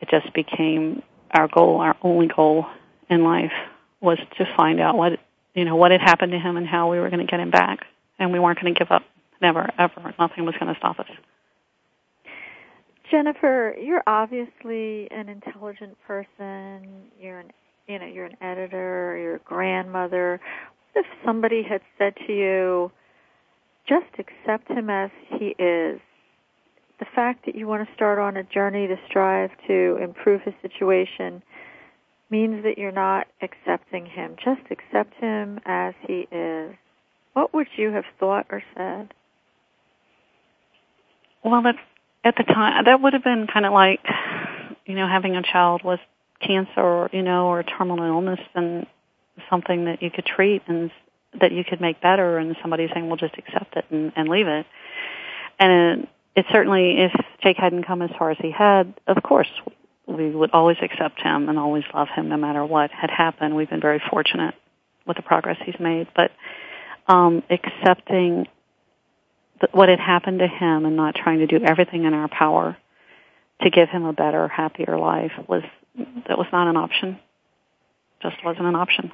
it 0.00 0.08
just 0.10 0.32
became 0.34 1.02
our 1.30 1.48
goal, 1.48 1.80
our 1.80 1.96
only 2.02 2.28
goal 2.28 2.66
in 3.08 3.24
life 3.24 3.52
was 4.00 4.18
to 4.38 4.44
find 4.56 4.80
out 4.80 4.96
what 4.96 5.18
you 5.54 5.64
know 5.64 5.76
what 5.76 5.90
had 5.90 6.00
happened 6.00 6.32
to 6.32 6.38
him 6.38 6.56
and 6.56 6.66
how 6.66 6.90
we 6.90 6.98
were 6.98 7.10
going 7.10 7.24
to 7.24 7.30
get 7.30 7.40
him 7.40 7.50
back, 7.50 7.86
and 8.18 8.32
we 8.32 8.38
weren't 8.38 8.60
going 8.60 8.72
to 8.72 8.78
give 8.78 8.90
up. 8.90 9.02
Never, 9.40 9.68
ever. 9.78 10.14
Nothing 10.18 10.46
was 10.46 10.54
going 10.58 10.72
to 10.72 10.78
stop 10.78 10.98
us. 10.98 11.06
Jennifer, 13.10 13.76
you're 13.80 14.02
obviously 14.06 15.08
an 15.10 15.28
intelligent 15.28 15.96
person. 16.06 17.10
You're 17.20 17.40
an 17.40 17.52
you 17.86 17.98
know, 17.98 18.06
you're 18.06 18.24
an 18.24 18.36
editor, 18.40 19.16
you're 19.20 19.36
a 19.36 19.40
grandmother. 19.40 20.40
What 20.92 21.04
if 21.04 21.06
somebody 21.24 21.62
had 21.62 21.80
said 21.98 22.14
to 22.26 22.32
you, 22.32 22.90
just 23.88 24.06
accept 24.18 24.68
him 24.70 24.90
as 24.90 25.10
he 25.38 25.54
is? 25.58 26.00
The 26.98 27.06
fact 27.14 27.44
that 27.46 27.54
you 27.54 27.66
want 27.66 27.86
to 27.86 27.94
start 27.94 28.18
on 28.18 28.36
a 28.36 28.42
journey 28.42 28.86
to 28.86 28.96
strive 29.08 29.50
to 29.66 29.98
improve 30.02 30.42
his 30.42 30.54
situation 30.62 31.42
means 32.30 32.64
that 32.64 32.78
you're 32.78 32.90
not 32.90 33.26
accepting 33.42 34.06
him. 34.06 34.36
Just 34.42 34.62
accept 34.70 35.14
him 35.14 35.60
as 35.64 35.94
he 36.06 36.26
is. 36.32 36.74
What 37.34 37.52
would 37.52 37.68
you 37.76 37.92
have 37.92 38.04
thought 38.18 38.46
or 38.50 38.62
said? 38.74 39.12
Well, 41.44 41.62
that, 41.62 41.76
at 42.24 42.34
the 42.36 42.44
time, 42.44 42.84
that 42.86 43.00
would 43.00 43.12
have 43.12 43.22
been 43.22 43.46
kind 43.46 43.66
of 43.66 43.72
like, 43.72 44.00
you 44.86 44.94
know, 44.94 45.06
having 45.06 45.36
a 45.36 45.42
child 45.42 45.82
with 45.84 46.00
cancer, 46.40 46.80
or, 46.80 47.10
you 47.12 47.22
know, 47.22 47.46
or 47.46 47.60
a 47.60 47.64
terminal 47.64 48.04
illness, 48.04 48.40
and 48.54 48.86
something 49.50 49.84
that 49.84 50.02
you 50.02 50.10
could 50.10 50.24
treat 50.24 50.62
and 50.66 50.90
that 51.40 51.52
you 51.52 51.62
could 51.62 51.80
make 51.80 52.00
better, 52.00 52.38
and 52.38 52.56
somebody 52.62 52.88
saying, 52.92 53.06
"Well, 53.06 53.16
just 53.16 53.36
accept 53.36 53.76
it 53.76 53.84
and, 53.90 54.12
and 54.16 54.28
leave 54.28 54.48
it." 54.48 54.66
And 55.58 56.08
it, 56.36 56.40
it 56.40 56.46
certainly, 56.52 56.96
if 56.98 57.12
Jake 57.42 57.56
hadn't 57.56 57.86
come 57.86 58.02
as 58.02 58.10
far 58.18 58.30
as 58.30 58.38
he 58.40 58.50
had, 58.50 58.94
of 59.06 59.22
course, 59.22 59.48
we 60.06 60.30
would 60.30 60.50
always 60.52 60.76
accept 60.82 61.20
him 61.20 61.48
and 61.48 61.58
always 61.58 61.84
love 61.92 62.08
him 62.14 62.28
no 62.28 62.36
matter 62.36 62.64
what 62.64 62.90
had 62.90 63.10
happened. 63.10 63.56
We've 63.56 63.68
been 63.68 63.80
very 63.80 64.00
fortunate 64.10 64.54
with 65.06 65.16
the 65.16 65.22
progress 65.22 65.56
he's 65.64 65.78
made, 65.80 66.08
but 66.14 66.30
um, 67.08 67.42
accepting 67.50 68.46
th- 69.60 69.72
what 69.72 69.88
had 69.88 70.00
happened 70.00 70.40
to 70.40 70.48
him 70.48 70.84
and 70.84 70.96
not 70.96 71.14
trying 71.14 71.38
to 71.38 71.46
do 71.46 71.64
everything 71.64 72.04
in 72.04 72.14
our 72.14 72.28
power 72.28 72.76
to 73.62 73.70
give 73.70 73.88
him 73.88 74.04
a 74.04 74.12
better, 74.12 74.48
happier 74.48 74.98
life 74.98 75.32
was 75.48 75.62
that 76.28 76.36
was 76.36 76.46
not 76.52 76.68
an 76.68 76.76
option. 76.76 77.18
Just 78.22 78.36
wasn't 78.44 78.66
an 78.66 78.74
option. 78.74 79.12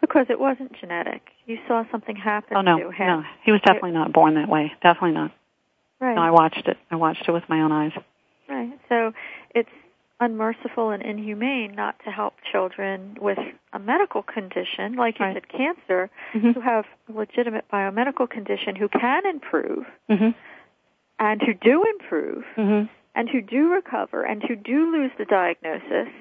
Because 0.00 0.26
it 0.30 0.38
wasn't 0.38 0.72
genetic. 0.80 1.22
You 1.46 1.58
saw 1.66 1.84
something 1.90 2.16
happen 2.16 2.56
oh, 2.56 2.60
no, 2.60 2.78
to 2.78 2.90
him. 2.90 3.06
No, 3.06 3.22
he 3.44 3.52
was 3.52 3.60
definitely 3.64 3.92
not 3.92 4.12
born 4.12 4.34
that 4.34 4.48
way. 4.48 4.72
Definitely 4.82 5.12
not. 5.12 5.32
Right. 6.02 6.16
No, 6.16 6.22
I 6.22 6.32
watched 6.32 6.66
it. 6.66 6.76
I 6.90 6.96
watched 6.96 7.28
it 7.28 7.30
with 7.30 7.44
my 7.48 7.60
own 7.60 7.70
eyes. 7.70 7.92
Right. 8.48 8.72
So 8.88 9.12
it's 9.54 9.70
unmerciful 10.18 10.90
and 10.90 11.00
inhumane 11.00 11.76
not 11.76 11.94
to 12.04 12.10
help 12.10 12.34
children 12.50 13.16
with 13.20 13.38
a 13.72 13.78
medical 13.78 14.22
condition, 14.22 14.96
like 14.96 15.20
you 15.20 15.26
right. 15.26 15.36
said, 15.36 15.48
cancer, 15.48 16.10
mm-hmm. 16.34 16.50
who 16.50 16.60
have 16.60 16.86
a 17.08 17.16
legitimate 17.16 17.66
biomedical 17.72 18.28
condition, 18.28 18.74
who 18.74 18.88
can 18.88 19.24
improve, 19.26 19.84
mm-hmm. 20.10 20.30
and 21.20 21.40
who 21.40 21.54
do 21.54 21.84
improve, 21.84 22.42
mm-hmm. 22.56 22.92
and 23.14 23.30
who 23.30 23.40
do 23.40 23.70
recover, 23.70 24.24
and 24.24 24.42
who 24.42 24.56
do 24.56 24.90
lose 24.92 25.12
the 25.18 25.24
diagnosis, 25.24 26.12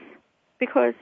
because 0.59 0.93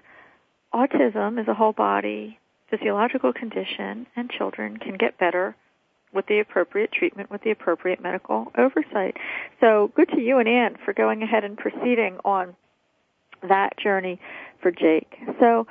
autism 0.73 1.37
is 1.37 1.49
a 1.49 1.53
whole 1.53 1.73
body 1.73 2.39
physiological 2.69 3.33
condition, 3.33 4.07
and 4.15 4.29
children 4.29 4.77
can 4.77 4.95
get 4.95 5.17
better 5.17 5.55
with 6.13 6.25
the 6.27 6.39
appropriate 6.39 6.91
treatment, 6.91 7.29
with 7.29 7.41
the 7.43 7.51
appropriate 7.51 8.01
medical 8.01 8.51
oversight. 8.57 9.17
So 9.59 9.91
good 9.95 10.09
to 10.09 10.21
you 10.21 10.39
and 10.39 10.47
Ann 10.47 10.75
for 10.83 10.93
going 10.93 11.21
ahead 11.21 11.43
and 11.43 11.57
proceeding 11.57 12.17
on 12.25 12.55
that 13.47 13.77
journey 13.77 14.19
for 14.61 14.71
Jake. 14.71 15.15
So, 15.39 15.67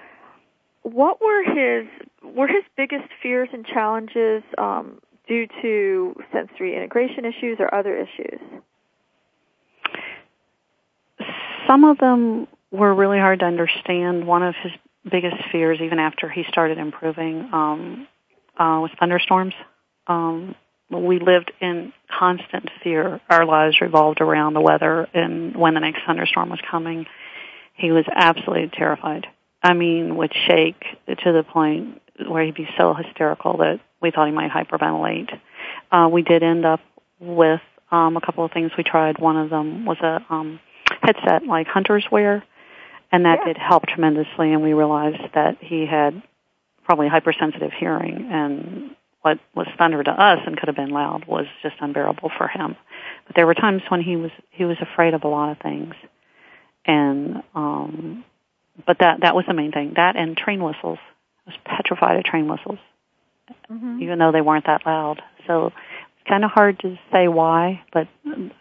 what 0.82 1.20
were 1.20 1.42
his 1.42 1.86
were 2.22 2.46
his 2.46 2.64
biggest 2.76 3.08
fears 3.22 3.48
and 3.52 3.66
challenges 3.66 4.42
um, 4.56 5.00
due 5.26 5.46
to 5.60 6.14
sensory 6.32 6.76
integration 6.76 7.24
issues 7.24 7.58
or 7.58 7.74
other 7.74 7.96
issues? 7.96 8.40
Some 11.66 11.84
of 11.84 11.98
them 11.98 12.48
were 12.70 12.94
really 12.94 13.18
hard 13.18 13.40
to 13.40 13.44
understand. 13.44 14.26
One 14.26 14.42
of 14.42 14.54
his 14.62 14.72
biggest 15.10 15.36
fears, 15.52 15.80
even 15.82 15.98
after 15.98 16.28
he 16.28 16.44
started 16.48 16.78
improving, 16.78 17.48
um, 17.52 18.06
uh, 18.58 18.80
was 18.80 18.90
thunderstorms. 18.98 19.54
Um, 20.08 20.54
we 20.90 21.18
lived 21.18 21.52
in 21.60 21.92
constant 22.18 22.70
fear. 22.82 23.20
Our 23.28 23.44
lives 23.44 23.80
revolved 23.80 24.20
around 24.20 24.54
the 24.54 24.60
weather 24.60 25.06
and 25.12 25.54
when 25.54 25.74
the 25.74 25.80
next 25.80 26.00
thunderstorm 26.06 26.48
was 26.48 26.60
coming. 26.70 27.06
He 27.74 27.92
was 27.92 28.06
absolutely 28.12 28.70
terrified. 28.72 29.26
I 29.62 29.74
mean, 29.74 30.16
would 30.16 30.32
shake 30.46 30.82
to 31.06 31.32
the 31.32 31.42
point 31.42 32.00
where 32.26 32.44
he'd 32.44 32.54
be 32.54 32.68
so 32.76 32.94
hysterical 32.94 33.58
that 33.58 33.80
we 34.00 34.10
thought 34.10 34.26
he 34.26 34.32
might 34.32 34.50
hyperventilate. 34.50 35.38
Uh, 35.92 36.08
we 36.10 36.22
did 36.22 36.42
end 36.42 36.64
up 36.64 36.80
with 37.20 37.60
um, 37.90 38.16
a 38.16 38.20
couple 38.20 38.44
of 38.44 38.52
things 38.52 38.72
we 38.76 38.84
tried. 38.84 39.18
One 39.18 39.36
of 39.36 39.50
them 39.50 39.84
was 39.84 39.98
a 40.00 40.24
um, 40.30 40.60
headset 41.02 41.44
like 41.44 41.66
hunters 41.66 42.06
wear, 42.10 42.44
and 43.10 43.24
that 43.24 43.40
yeah. 43.40 43.52
did 43.52 43.58
help 43.58 43.86
tremendously. 43.86 44.52
And 44.52 44.62
we 44.62 44.72
realized 44.72 45.34
that 45.34 45.58
he 45.60 45.86
had 45.86 46.22
probably 46.84 47.08
hypersensitive 47.08 47.72
hearing, 47.78 48.28
and 48.30 48.96
what 49.28 49.38
was 49.54 49.66
thunder 49.76 50.02
to 50.02 50.10
us 50.10 50.40
and 50.46 50.56
could 50.56 50.68
have 50.68 50.76
been 50.76 50.90
loud 50.90 51.26
was 51.26 51.46
just 51.62 51.76
unbearable 51.80 52.30
for 52.36 52.48
him. 52.48 52.76
But 53.26 53.36
there 53.36 53.46
were 53.46 53.54
times 53.54 53.82
when 53.88 54.00
he 54.00 54.16
was 54.16 54.30
he 54.50 54.64
was 54.64 54.76
afraid 54.80 55.14
of 55.14 55.24
a 55.24 55.28
lot 55.28 55.50
of 55.52 55.58
things, 55.58 55.94
and 56.86 57.42
um, 57.54 58.24
but 58.86 58.98
that 59.00 59.20
that 59.20 59.34
was 59.34 59.44
the 59.46 59.54
main 59.54 59.72
thing. 59.72 59.92
That 59.96 60.16
and 60.16 60.36
train 60.36 60.62
whistles. 60.62 60.98
I 61.46 61.50
was 61.50 61.58
petrified 61.64 62.16
of 62.16 62.24
train 62.24 62.48
whistles, 62.48 62.78
mm-hmm. 63.70 64.02
even 64.02 64.18
though 64.18 64.32
they 64.32 64.40
weren't 64.40 64.66
that 64.66 64.86
loud. 64.86 65.22
So 65.46 65.66
it's 65.66 66.28
kind 66.28 66.44
of 66.44 66.50
hard 66.50 66.78
to 66.80 66.98
say 67.12 67.28
why, 67.28 67.82
but 67.92 68.08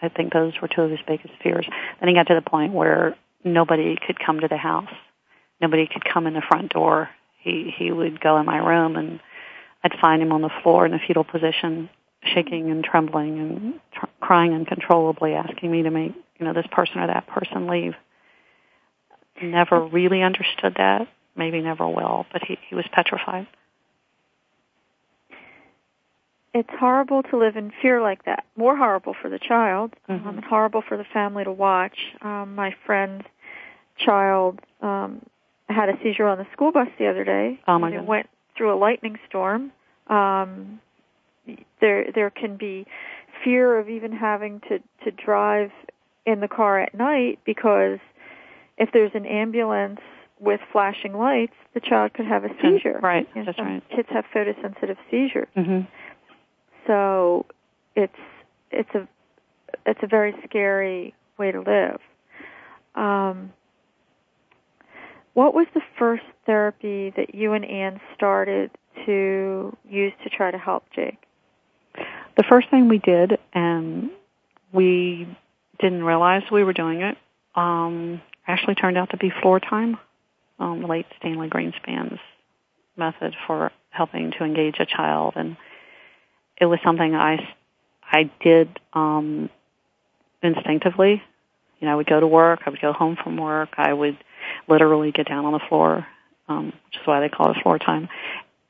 I 0.01 0.09
think 0.09 0.33
those 0.33 0.53
were 0.61 0.67
two 0.67 0.81
of 0.81 0.91
his 0.91 0.99
biggest 1.07 1.33
fears. 1.41 1.67
Then 1.99 2.09
he 2.09 2.15
got 2.15 2.27
to 2.27 2.35
the 2.35 2.41
point 2.41 2.73
where 2.73 3.15
nobody 3.43 3.97
could 4.05 4.19
come 4.19 4.41
to 4.41 4.47
the 4.47 4.57
house. 4.57 4.93
Nobody 5.61 5.87
could 5.87 6.03
come 6.05 6.27
in 6.27 6.33
the 6.33 6.41
front 6.41 6.73
door. 6.73 7.09
He 7.39 7.73
he 7.77 7.91
would 7.91 8.19
go 8.19 8.37
in 8.37 8.45
my 8.45 8.57
room 8.57 8.97
and 8.97 9.21
I'd 9.83 9.99
find 9.99 10.21
him 10.21 10.31
on 10.31 10.41
the 10.41 10.49
floor 10.63 10.85
in 10.85 10.93
a 10.93 10.99
fetal 10.99 11.23
position, 11.23 11.89
shaking 12.23 12.69
and 12.71 12.83
trembling 12.83 13.39
and 13.39 13.73
tr- 13.93 14.05
crying 14.19 14.53
uncontrollably, 14.53 15.33
asking 15.33 15.71
me 15.71 15.83
to 15.83 15.91
make 15.91 16.13
you 16.39 16.45
know 16.45 16.53
this 16.53 16.67
person 16.71 16.99
or 16.99 17.07
that 17.07 17.27
person 17.27 17.67
leave. 17.67 17.93
Never 19.41 19.85
really 19.85 20.23
understood 20.23 20.75
that. 20.77 21.07
Maybe 21.35 21.61
never 21.61 21.87
will, 21.87 22.25
but 22.31 22.43
he 22.43 22.57
he 22.69 22.75
was 22.75 22.85
petrified. 22.91 23.47
It's 26.53 26.69
horrible 26.79 27.21
to 27.23 27.37
live 27.37 27.55
in 27.55 27.71
fear 27.83 28.01
like 28.01 28.25
that. 28.25 28.45
More 28.55 28.75
horrible 28.75 29.15
for 29.21 29.29
the 29.29 29.37
child, 29.37 29.93
mm-hmm. 30.09 30.27
um, 30.27 30.35
and 30.37 30.43
horrible 30.43 30.81
for 30.87 30.97
the 30.97 31.05
family 31.13 31.43
to 31.43 31.51
watch. 31.51 31.97
Um, 32.21 32.55
my 32.55 32.73
friend's 32.85 33.25
child 34.03 34.59
um, 34.81 35.21
had 35.69 35.89
a 35.89 35.93
seizure 36.01 36.27
on 36.27 36.39
the 36.39 36.47
school 36.53 36.71
bus 36.71 36.87
the 36.97 37.07
other 37.07 37.23
day. 37.23 37.59
Oh 37.67 37.77
my 37.77 37.89
and 37.89 37.97
God. 37.97 38.03
It 38.03 38.07
went 38.07 38.29
through 38.57 38.73
a 38.73 38.77
lightning 38.77 39.17
storm. 39.29 39.71
Um, 40.07 40.79
there 41.79 42.11
there 42.13 42.29
can 42.29 42.57
be 42.57 42.85
fear 43.43 43.77
of 43.77 43.89
even 43.89 44.11
having 44.11 44.61
to 44.69 44.79
to 45.05 45.11
drive 45.11 45.71
in 46.25 46.39
the 46.41 46.47
car 46.47 46.79
at 46.79 46.93
night 46.93 47.39
because 47.45 47.99
if 48.77 48.89
there's 48.91 49.11
an 49.13 49.25
ambulance 49.25 50.01
with 50.39 50.59
flashing 50.71 51.13
lights, 51.13 51.53
the 51.73 51.79
child 51.79 52.13
could 52.13 52.25
have 52.25 52.43
a 52.43 52.49
seizure. 52.61 52.99
Right, 53.01 53.27
You 53.33 53.41
know, 53.41 53.45
that's 53.45 53.59
right. 53.59 53.83
Kids 53.89 54.07
have 54.11 54.25
photosensitive 54.33 54.97
seizures, 55.09 55.47
hmm 55.55 55.81
so 56.85 57.45
it's 57.95 58.13
it's 58.71 58.89
a 58.95 59.07
it's 59.85 59.99
a 60.01 60.07
very 60.07 60.33
scary 60.45 61.13
way 61.37 61.51
to 61.51 61.59
live. 61.59 61.99
Um, 62.95 63.51
what 65.37 65.53
was 65.53 65.67
the 65.75 65.81
first 65.99 66.23
therapy 66.47 67.13
that 67.15 67.35
you 67.35 67.53
and 67.53 67.63
Ann 67.63 68.01
started 68.15 68.71
to 69.05 69.77
use 69.87 70.11
to 70.23 70.31
try 70.31 70.49
to 70.49 70.57
help 70.57 70.85
Jake? 70.95 71.19
The 72.37 72.43
first 72.49 72.71
thing 72.71 72.89
we 72.89 72.97
did, 72.97 73.37
and 73.53 74.09
we 74.73 75.27
didn't 75.79 76.03
realize 76.03 76.41
we 76.51 76.63
were 76.63 76.73
doing 76.73 77.01
it, 77.01 77.19
um, 77.53 78.19
actually 78.47 78.73
turned 78.73 78.97
out 78.97 79.11
to 79.11 79.17
be 79.17 79.31
floor 79.43 79.59
time, 79.59 79.99
um, 80.57 80.81
late 80.81 81.05
Stanley 81.19 81.49
Greenspan's 81.49 82.19
method 82.95 83.35
for 83.45 83.71
helping 83.91 84.31
to 84.39 84.43
engage 84.43 84.77
a 84.79 84.87
child, 84.87 85.33
and 85.35 85.55
it 86.59 86.65
was 86.65 86.79
something 86.83 87.13
I 87.13 87.47
I 88.11 88.31
did 88.43 88.79
um, 88.93 89.51
instinctively. 90.41 91.21
You 91.79 91.85
know, 91.85 91.93
I 91.93 91.95
would 91.95 92.07
go 92.07 92.19
to 92.19 92.25
work, 92.25 92.61
I 92.65 92.71
would 92.71 92.81
go 92.81 92.91
home 92.91 93.17
from 93.23 93.37
work, 93.37 93.75
I 93.77 93.93
would 93.93 94.17
literally 94.67 95.11
get 95.11 95.27
down 95.27 95.45
on 95.45 95.53
the 95.53 95.61
floor, 95.67 96.05
um, 96.47 96.67
which 96.85 96.95
is 96.99 97.05
why 97.05 97.19
they 97.19 97.29
call 97.29 97.51
it 97.51 97.57
floor 97.61 97.79
time, 97.79 98.09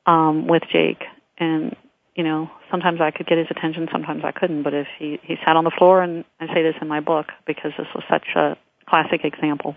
um, 0.06 0.47
with 0.47 0.63
Jake, 0.71 1.03
and 1.38 1.75
you 2.15 2.23
know, 2.23 2.49
sometimes 2.71 2.99
I 2.99 3.12
could 3.12 3.27
get 3.27 3.38
his 3.38 3.47
attention, 3.51 3.88
sometimes 3.91 4.23
I 4.25 4.32
couldn't. 4.32 4.63
But 4.63 4.73
if 4.73 4.88
he 4.97 5.19
he 5.21 5.36
sat 5.45 5.56
on 5.56 5.63
the 5.63 5.71
floor, 5.71 6.01
and 6.01 6.25
I 6.39 6.47
say 6.47 6.63
this 6.63 6.75
in 6.82 6.88
my 6.88 6.99
book 6.99 7.27
because 7.45 7.71
this 7.77 7.88
was 7.93 8.03
such 8.10 8.27
a 8.36 8.58
classic 8.89 9.23
example, 9.23 9.75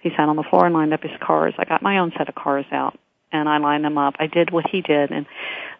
he 0.00 0.10
sat 0.10 0.28
on 0.28 0.36
the 0.36 0.44
floor 0.44 0.66
and 0.66 0.74
lined 0.74 0.94
up 0.94 1.02
his 1.02 1.18
cars. 1.20 1.52
I 1.58 1.64
got 1.64 1.82
my 1.82 1.98
own 1.98 2.12
set 2.16 2.28
of 2.28 2.34
cars 2.34 2.66
out, 2.70 2.98
and 3.32 3.48
I 3.48 3.58
lined 3.58 3.84
them 3.84 3.98
up. 3.98 4.14
I 4.20 4.28
did 4.28 4.50
what 4.52 4.66
he 4.70 4.82
did, 4.82 5.10
and 5.10 5.26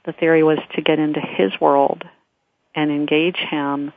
the 0.04 0.12
theory 0.12 0.42
was 0.42 0.58
to 0.74 0.82
get 0.82 0.98
into 0.98 1.20
his 1.20 1.52
world 1.60 2.02
and 2.74 2.90
engage 2.90 3.36
him 3.36 3.92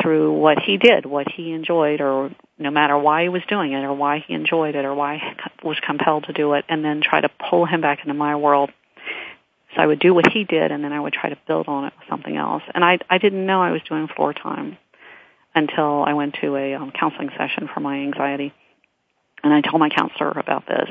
through 0.00 0.32
what 0.32 0.58
he 0.58 0.76
did, 0.76 1.06
what 1.06 1.30
he 1.30 1.52
enjoyed, 1.52 2.00
or 2.00 2.30
no 2.58 2.70
matter 2.70 2.96
why 2.96 3.22
he 3.22 3.28
was 3.28 3.42
doing 3.48 3.72
it, 3.72 3.84
or 3.84 3.92
why 3.92 4.24
he 4.26 4.34
enjoyed 4.34 4.74
it, 4.74 4.84
or 4.84 4.94
why 4.94 5.18
he 5.18 5.66
was 5.66 5.78
compelled 5.84 6.24
to 6.24 6.32
do 6.32 6.54
it, 6.54 6.64
and 6.68 6.84
then 6.84 7.00
try 7.00 7.20
to 7.20 7.28
pull 7.50 7.66
him 7.66 7.80
back 7.80 8.00
into 8.00 8.14
my 8.14 8.36
world. 8.36 8.70
So 9.74 9.82
I 9.82 9.86
would 9.86 10.00
do 10.00 10.14
what 10.14 10.30
he 10.32 10.44
did, 10.44 10.70
and 10.70 10.82
then 10.82 10.92
I 10.92 11.00
would 11.00 11.12
try 11.12 11.30
to 11.30 11.38
build 11.46 11.68
on 11.68 11.84
it 11.84 11.92
with 11.98 12.08
something 12.08 12.36
else. 12.36 12.62
And 12.74 12.84
I 12.84 12.98
I 13.10 13.18
didn't 13.18 13.46
know 13.46 13.62
I 13.62 13.72
was 13.72 13.82
doing 13.88 14.08
floor 14.08 14.32
time 14.32 14.78
until 15.54 16.04
I 16.04 16.14
went 16.14 16.36
to 16.40 16.56
a 16.56 16.74
um, 16.74 16.92
counseling 16.92 17.30
session 17.36 17.68
for 17.72 17.80
my 17.80 17.96
anxiety, 17.98 18.52
and 19.42 19.52
I 19.52 19.60
told 19.60 19.80
my 19.80 19.88
counselor 19.88 20.30
about 20.30 20.66
this, 20.66 20.90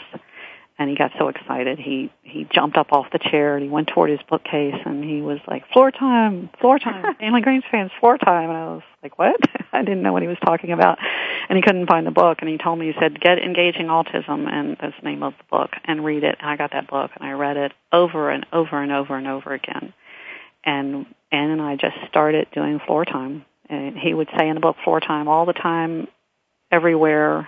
and 0.80 0.90
he 0.90 0.96
got 0.96 1.12
so 1.18 1.28
excited 1.28 1.80
he 1.80 2.12
he 2.22 2.46
jumped 2.52 2.78
up 2.78 2.92
off 2.92 3.08
the 3.12 3.20
chair 3.20 3.56
and 3.56 3.64
he 3.64 3.70
went 3.70 3.88
toward 3.88 4.10
his 4.10 4.20
bookcase 4.30 4.76
and 4.86 5.04
he 5.04 5.22
was 5.22 5.40
like 5.48 5.68
floor 5.72 5.92
time, 5.92 6.50
floor 6.60 6.78
time, 6.78 7.16
Stanley 7.18 7.42
Greenspan's 7.42 7.92
floor 8.00 8.18
time, 8.18 8.50
and 8.50 8.58
I 8.58 8.66
was 8.66 8.84
like 9.02 9.18
what? 9.18 9.40
I 9.74 9.82
didn't 9.82 10.02
know 10.02 10.14
what 10.14 10.22
he 10.22 10.28
was 10.28 10.38
talking 10.44 10.72
about, 10.72 10.98
and 11.50 11.58
he 11.58 11.62
couldn't 11.62 11.88
find 11.88 12.06
the 12.06 12.12
book, 12.12 12.40
and 12.42 12.50
he 12.50 12.58
told 12.58 12.80
me 12.80 12.88
he 12.88 13.00
said 13.00 13.20
get 13.20 13.40
engaging 13.40 13.88
autism, 13.88 14.48
and 14.48 14.78
that's 14.80 14.96
the 15.02 15.10
name 15.10 15.24
of 15.24 15.34
the 15.38 15.44
book, 15.50 15.72
and 15.86 16.06
read 16.06 16.24
it, 16.24 16.38
and 16.40 16.50
I 16.50 16.58
got 16.58 16.72
that 16.74 16.88
book 16.88 17.12
and 17.16 17.28
I 17.28 17.34
read 17.34 17.58
it 17.58 17.74
over 17.92 18.30
and 18.30 18.46
over 18.54 18.82
and 18.82 18.92
over 18.92 19.18
and 19.18 19.28
over 19.28 19.54
again, 19.54 19.94
and 20.64 21.06
Ann 21.32 21.50
and 21.50 21.62
I 21.62 21.76
just 21.76 21.96
started 22.08 22.48
doing 22.54 22.80
floor 22.86 23.06
time, 23.06 23.46
and 23.70 23.98
he 23.98 24.14
would 24.14 24.30
say 24.38 24.48
in 24.48 24.56
the 24.56 24.62
book 24.62 24.78
floor 24.84 25.00
time 25.00 25.28
all 25.28 25.46
the 25.46 25.54
time, 25.54 26.08
everywhere, 26.72 27.48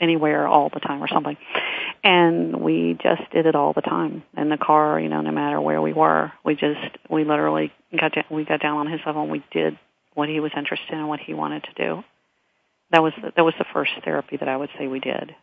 anywhere, 0.00 0.46
all 0.46 0.70
the 0.72 0.80
time, 0.80 1.02
or 1.02 1.08
something 1.08 1.36
and 2.02 2.60
we 2.60 2.96
just 3.02 3.22
did 3.32 3.46
it 3.46 3.54
all 3.54 3.72
the 3.72 3.82
time 3.82 4.22
in 4.36 4.48
the 4.48 4.56
car 4.56 4.98
you 4.98 5.08
know 5.08 5.20
no 5.20 5.30
matter 5.30 5.60
where 5.60 5.80
we 5.82 5.92
were. 5.92 6.32
We 6.44 6.54
just 6.54 6.96
we 7.08 7.24
literally 7.24 7.72
got 7.98 8.14
down, 8.14 8.24
we 8.30 8.44
got 8.44 8.60
down 8.60 8.78
on 8.78 8.86
his 8.90 9.00
level 9.04 9.22
and 9.22 9.30
we 9.30 9.44
did 9.50 9.78
what 10.14 10.28
he 10.28 10.40
was 10.40 10.52
interested 10.56 10.92
in 10.92 10.98
and 10.98 11.08
what 11.08 11.20
he 11.20 11.34
wanted 11.34 11.64
to 11.64 11.72
do. 11.74 12.04
That 12.90 13.02
was 13.02 13.12
the, 13.22 13.32
that 13.36 13.44
was 13.44 13.54
the 13.58 13.66
first 13.72 13.92
therapy 14.04 14.36
that 14.36 14.48
i 14.48 14.56
would 14.56 14.70
say 14.78 14.86
we 14.86 15.00
did. 15.00 15.34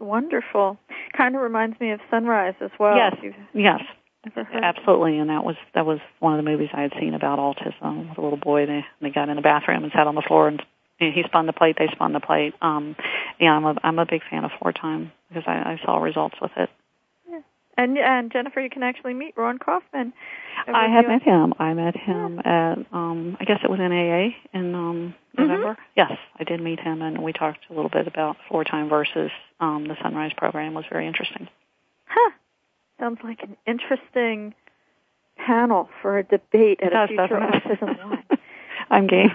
Wonderful. 0.00 0.78
Kind 1.16 1.34
of 1.34 1.42
reminds 1.42 1.78
me 1.80 1.90
of 1.90 2.00
Son-Rise 2.10 2.54
as 2.60 2.70
well. 2.78 2.96
yes. 2.96 3.16
Yes. 3.52 3.80
Ever 4.26 4.44
heard 4.44 4.58
of 4.58 4.64
absolutely. 4.64 5.18
And 5.18 5.30
that 5.30 5.44
was 5.44 5.56
that 5.74 5.86
was 5.86 5.98
one 6.20 6.38
of 6.38 6.44
the 6.44 6.50
movies 6.50 6.70
i 6.72 6.82
had 6.82 6.92
seen 6.98 7.14
about 7.14 7.38
autism 7.38 8.08
with 8.08 8.18
a 8.18 8.20
little 8.20 8.38
boy. 8.38 8.66
They 8.66 8.84
they 9.00 9.10
got 9.10 9.28
in 9.28 9.36
the 9.36 9.42
bathroom 9.42 9.84
and 9.84 9.92
sat 9.92 10.06
on 10.06 10.14
the 10.14 10.22
floor 10.22 10.48
and 10.48 10.62
he 10.98 11.22
spun 11.26 11.46
the 11.46 11.52
plate 11.52 11.76
they 11.78 11.88
spun 11.92 12.12
the 12.12 12.20
plate 12.20 12.54
um 12.62 12.96
yeah 13.40 13.52
i'm 13.52 13.64
a 13.64 13.74
i'm 13.82 13.98
a 13.98 14.06
big 14.06 14.22
fan 14.30 14.44
of 14.44 14.50
floor 14.58 14.72
time 14.72 15.12
because 15.28 15.44
i 15.46 15.52
i 15.74 15.80
saw 15.84 15.98
results 15.98 16.36
with 16.40 16.52
it 16.56 16.70
And 17.78 17.96
and 17.96 18.32
Jennifer, 18.32 18.60
you 18.60 18.70
can 18.70 18.82
actually 18.82 19.14
meet 19.14 19.36
Raun 19.36 19.58
Kaufman. 19.58 20.12
I 20.66 20.88
have 20.88 21.06
met 21.06 21.22
him. 21.22 21.54
I 21.60 21.72
met 21.74 21.96
him 21.96 22.40
at 22.44 22.78
um 22.92 23.36
I 23.38 23.44
guess 23.44 23.60
it 23.62 23.70
was 23.70 23.78
in 23.78 23.92
AA 23.92 24.34
in 24.52 24.74
um 24.74 25.14
November. 25.38 25.76
Yes, 25.96 26.12
I 26.40 26.42
did 26.42 26.60
meet 26.60 26.80
him 26.80 27.02
and 27.02 27.22
we 27.22 27.32
talked 27.32 27.60
a 27.70 27.72
little 27.72 27.90
bit 27.90 28.08
about 28.08 28.36
floor 28.48 28.64
time 28.64 28.88
versus 28.88 29.30
um 29.60 29.86
the 29.86 29.94
Son-Rise 30.02 30.32
program 30.36 30.72
It 30.72 30.76
was 30.76 30.86
very 30.90 31.06
interesting. 31.06 31.46
Huh. 32.06 32.32
Sounds 32.98 33.20
like 33.22 33.44
an 33.44 33.56
interesting 33.64 34.54
panel 35.36 35.88
for 36.02 36.18
a 36.18 36.24
debate 36.24 36.80
at 36.82 36.92
a 36.92 37.06
future? 37.06 37.38
Autism 37.38 37.96
One. 38.04 38.24
I'm 38.90 39.06
game. 39.06 39.30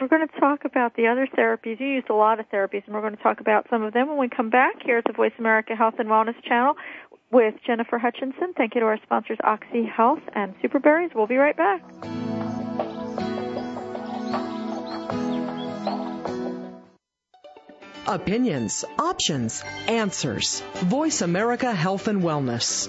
We're 0.00 0.08
going 0.08 0.26
to 0.26 0.40
talk 0.40 0.64
about 0.64 0.96
the 0.96 1.08
other 1.08 1.26
therapies. 1.26 1.78
You 1.78 1.86
used 1.86 2.08
a 2.08 2.14
lot 2.14 2.40
of 2.40 2.48
therapies, 2.48 2.84
and 2.86 2.94
we're 2.94 3.02
going 3.02 3.16
to 3.16 3.22
talk 3.22 3.40
about 3.40 3.66
some 3.68 3.82
of 3.82 3.92
them 3.92 4.08
when 4.08 4.16
we 4.16 4.30
come 4.30 4.48
back 4.48 4.76
here 4.82 4.96
at 4.96 5.04
the 5.04 5.12
Voice 5.12 5.32
America 5.38 5.76
Health 5.76 5.94
and 5.98 6.08
Wellness 6.08 6.42
channel 6.42 6.74
with 7.30 7.54
Jennifer 7.66 7.98
Hutchinson. 7.98 8.54
Thank 8.56 8.74
you 8.74 8.80
to 8.80 8.86
our 8.86 8.98
sponsors, 9.02 9.36
Oxy 9.44 9.84
Health 9.84 10.22
and 10.34 10.54
Superberries. 10.62 11.14
We'll 11.14 11.26
be 11.26 11.36
right 11.36 11.54
back. 11.56 11.82
Opinions, 18.06 18.86
options, 18.98 19.62
answers. 19.86 20.60
Voice 20.76 21.20
America 21.20 21.72
Health 21.74 22.08
and 22.08 22.22
Wellness. 22.22 22.88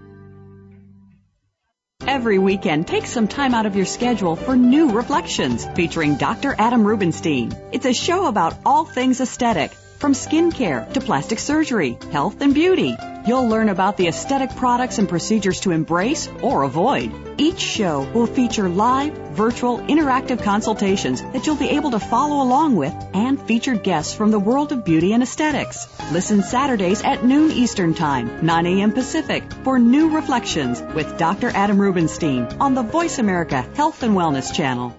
Every 2.07 2.39
weekend, 2.39 2.87
take 2.87 3.05
some 3.05 3.27
time 3.27 3.53
out 3.53 3.65
of 3.65 3.75
your 3.75 3.85
schedule 3.85 4.35
for 4.35 4.55
New 4.55 4.89
Reflections 4.89 5.65
featuring 5.75 6.17
Dr. 6.17 6.55
Adam 6.57 6.83
Rubenstein. 6.83 7.51
It's 7.71 7.85
a 7.85 7.93
show 7.93 8.25
about 8.25 8.55
all 8.65 8.85
things 8.85 9.21
aesthetic, 9.21 9.71
from 9.99 10.13
skincare 10.13 10.91
to 10.93 11.01
plastic 11.01 11.37
surgery, 11.37 11.97
health 12.11 12.41
and 12.41 12.55
beauty. 12.55 12.95
You'll 13.25 13.47
learn 13.47 13.69
about 13.69 13.97
the 13.97 14.07
aesthetic 14.07 14.55
products 14.55 14.97
and 14.97 15.07
procedures 15.07 15.59
to 15.61 15.71
embrace 15.71 16.27
or 16.41 16.63
avoid. 16.63 17.11
Each 17.37 17.59
show 17.59 18.01
will 18.13 18.25
feature 18.25 18.67
live, 18.67 19.13
virtual, 19.13 19.77
interactive 19.77 20.41
consultations 20.41 21.21
that 21.21 21.45
you'll 21.45 21.55
be 21.55 21.69
able 21.69 21.91
to 21.91 21.99
follow 21.99 22.41
along 22.43 22.77
with 22.77 22.93
and 23.13 23.39
featured 23.39 23.83
guests 23.83 24.15
from 24.15 24.31
the 24.31 24.39
world 24.39 24.71
of 24.71 24.83
beauty 24.83 25.13
and 25.13 25.21
aesthetics. 25.21 25.87
Listen 26.11 26.41
Saturdays 26.41 27.03
at 27.03 27.23
noon 27.23 27.51
Eastern 27.51 27.93
Time, 27.93 28.43
9 28.43 28.65
a.m. 28.65 28.91
Pacific 28.91 29.43
for 29.63 29.77
New 29.77 30.09
Reflections 30.15 30.81
with 30.81 31.19
Dr. 31.19 31.49
Adam 31.49 31.79
Rubenstein 31.79 32.47
on 32.59 32.73
the 32.73 32.83
Voice 32.83 33.19
America 33.19 33.61
Health 33.75 34.01
and 34.01 34.15
Wellness 34.15 34.51
channel. 34.51 34.95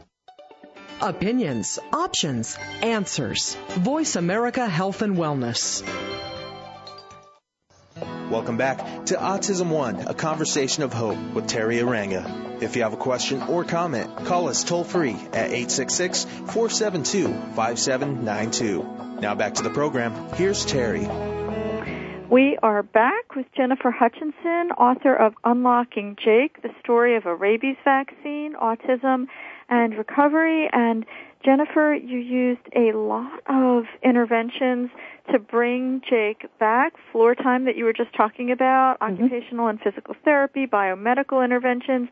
Opinions, 1.01 1.81
options, 1.93 2.57
answers. 2.83 3.57
Voice 3.71 4.15
America 4.15 4.69
Health 4.69 5.03
and 5.03 5.17
Wellness. 5.17 5.83
Welcome 8.33 8.57
back 8.57 8.79
to 9.07 9.15
Autism 9.15 9.69
One, 9.69 10.09
a 10.09 10.15
conversation 10.15 10.85
of 10.85 10.95
hope 10.95 11.19
with 11.35 11.49
Teri 11.49 11.83
Arranga. 11.83 12.63
If 12.63 12.77
you 12.77 12.83
have 12.83 12.95
a 12.95 12.97
question 12.97 13.43
or 13.43 13.63
comment, 13.63 14.25
call 14.25 14.49
us 14.49 14.65
toll 14.65 14.85
free 14.85 15.13
at 15.35 15.51
866 15.53 16.25
472 16.25 17.29
5792. 17.55 19.21
Now 19.21 19.35
back 19.35 19.57
to 19.57 19.63
the 19.63 19.69
program. 19.69 20.31
Here's 20.33 20.65
Teri. 20.65 22.31
We 22.31 22.57
are 22.63 22.83
back 22.83 23.37
with 23.37 23.45
Jennifer 23.55 23.91
Hutchinson, 23.91 24.73
author 24.79 25.15
of 25.15 25.35
Unlocking 25.45 26.17
Jake, 26.17 26.63
the 26.63 26.71
story 26.83 27.17
of 27.17 27.27
a 27.27 27.35
rabies 27.35 27.77
vaccine, 27.85 28.55
autism, 28.55 29.27
and 29.69 29.95
recovery. 29.99 30.71
And 30.73 31.05
Jennifer, 31.45 31.95
you 31.95 32.19
used 32.19 32.61
a 32.77 32.93
lot 32.97 33.41
of 33.47 33.85
interventions 34.03 34.91
to 35.33 35.39
bring 35.39 36.01
Jake 36.09 36.47
back. 36.59 36.95
Floor 37.11 37.35
time 37.35 37.65
that 37.65 37.77
you 37.77 37.85
were 37.85 37.93
just 37.93 38.15
talking 38.15 38.51
about, 38.51 38.99
mm-hmm. 39.01 39.15
occupational 39.15 39.69
and 39.69 39.81
physical 39.81 40.15
therapy, 40.25 40.67
biomedical 40.67 41.45
interventions, 41.45 42.09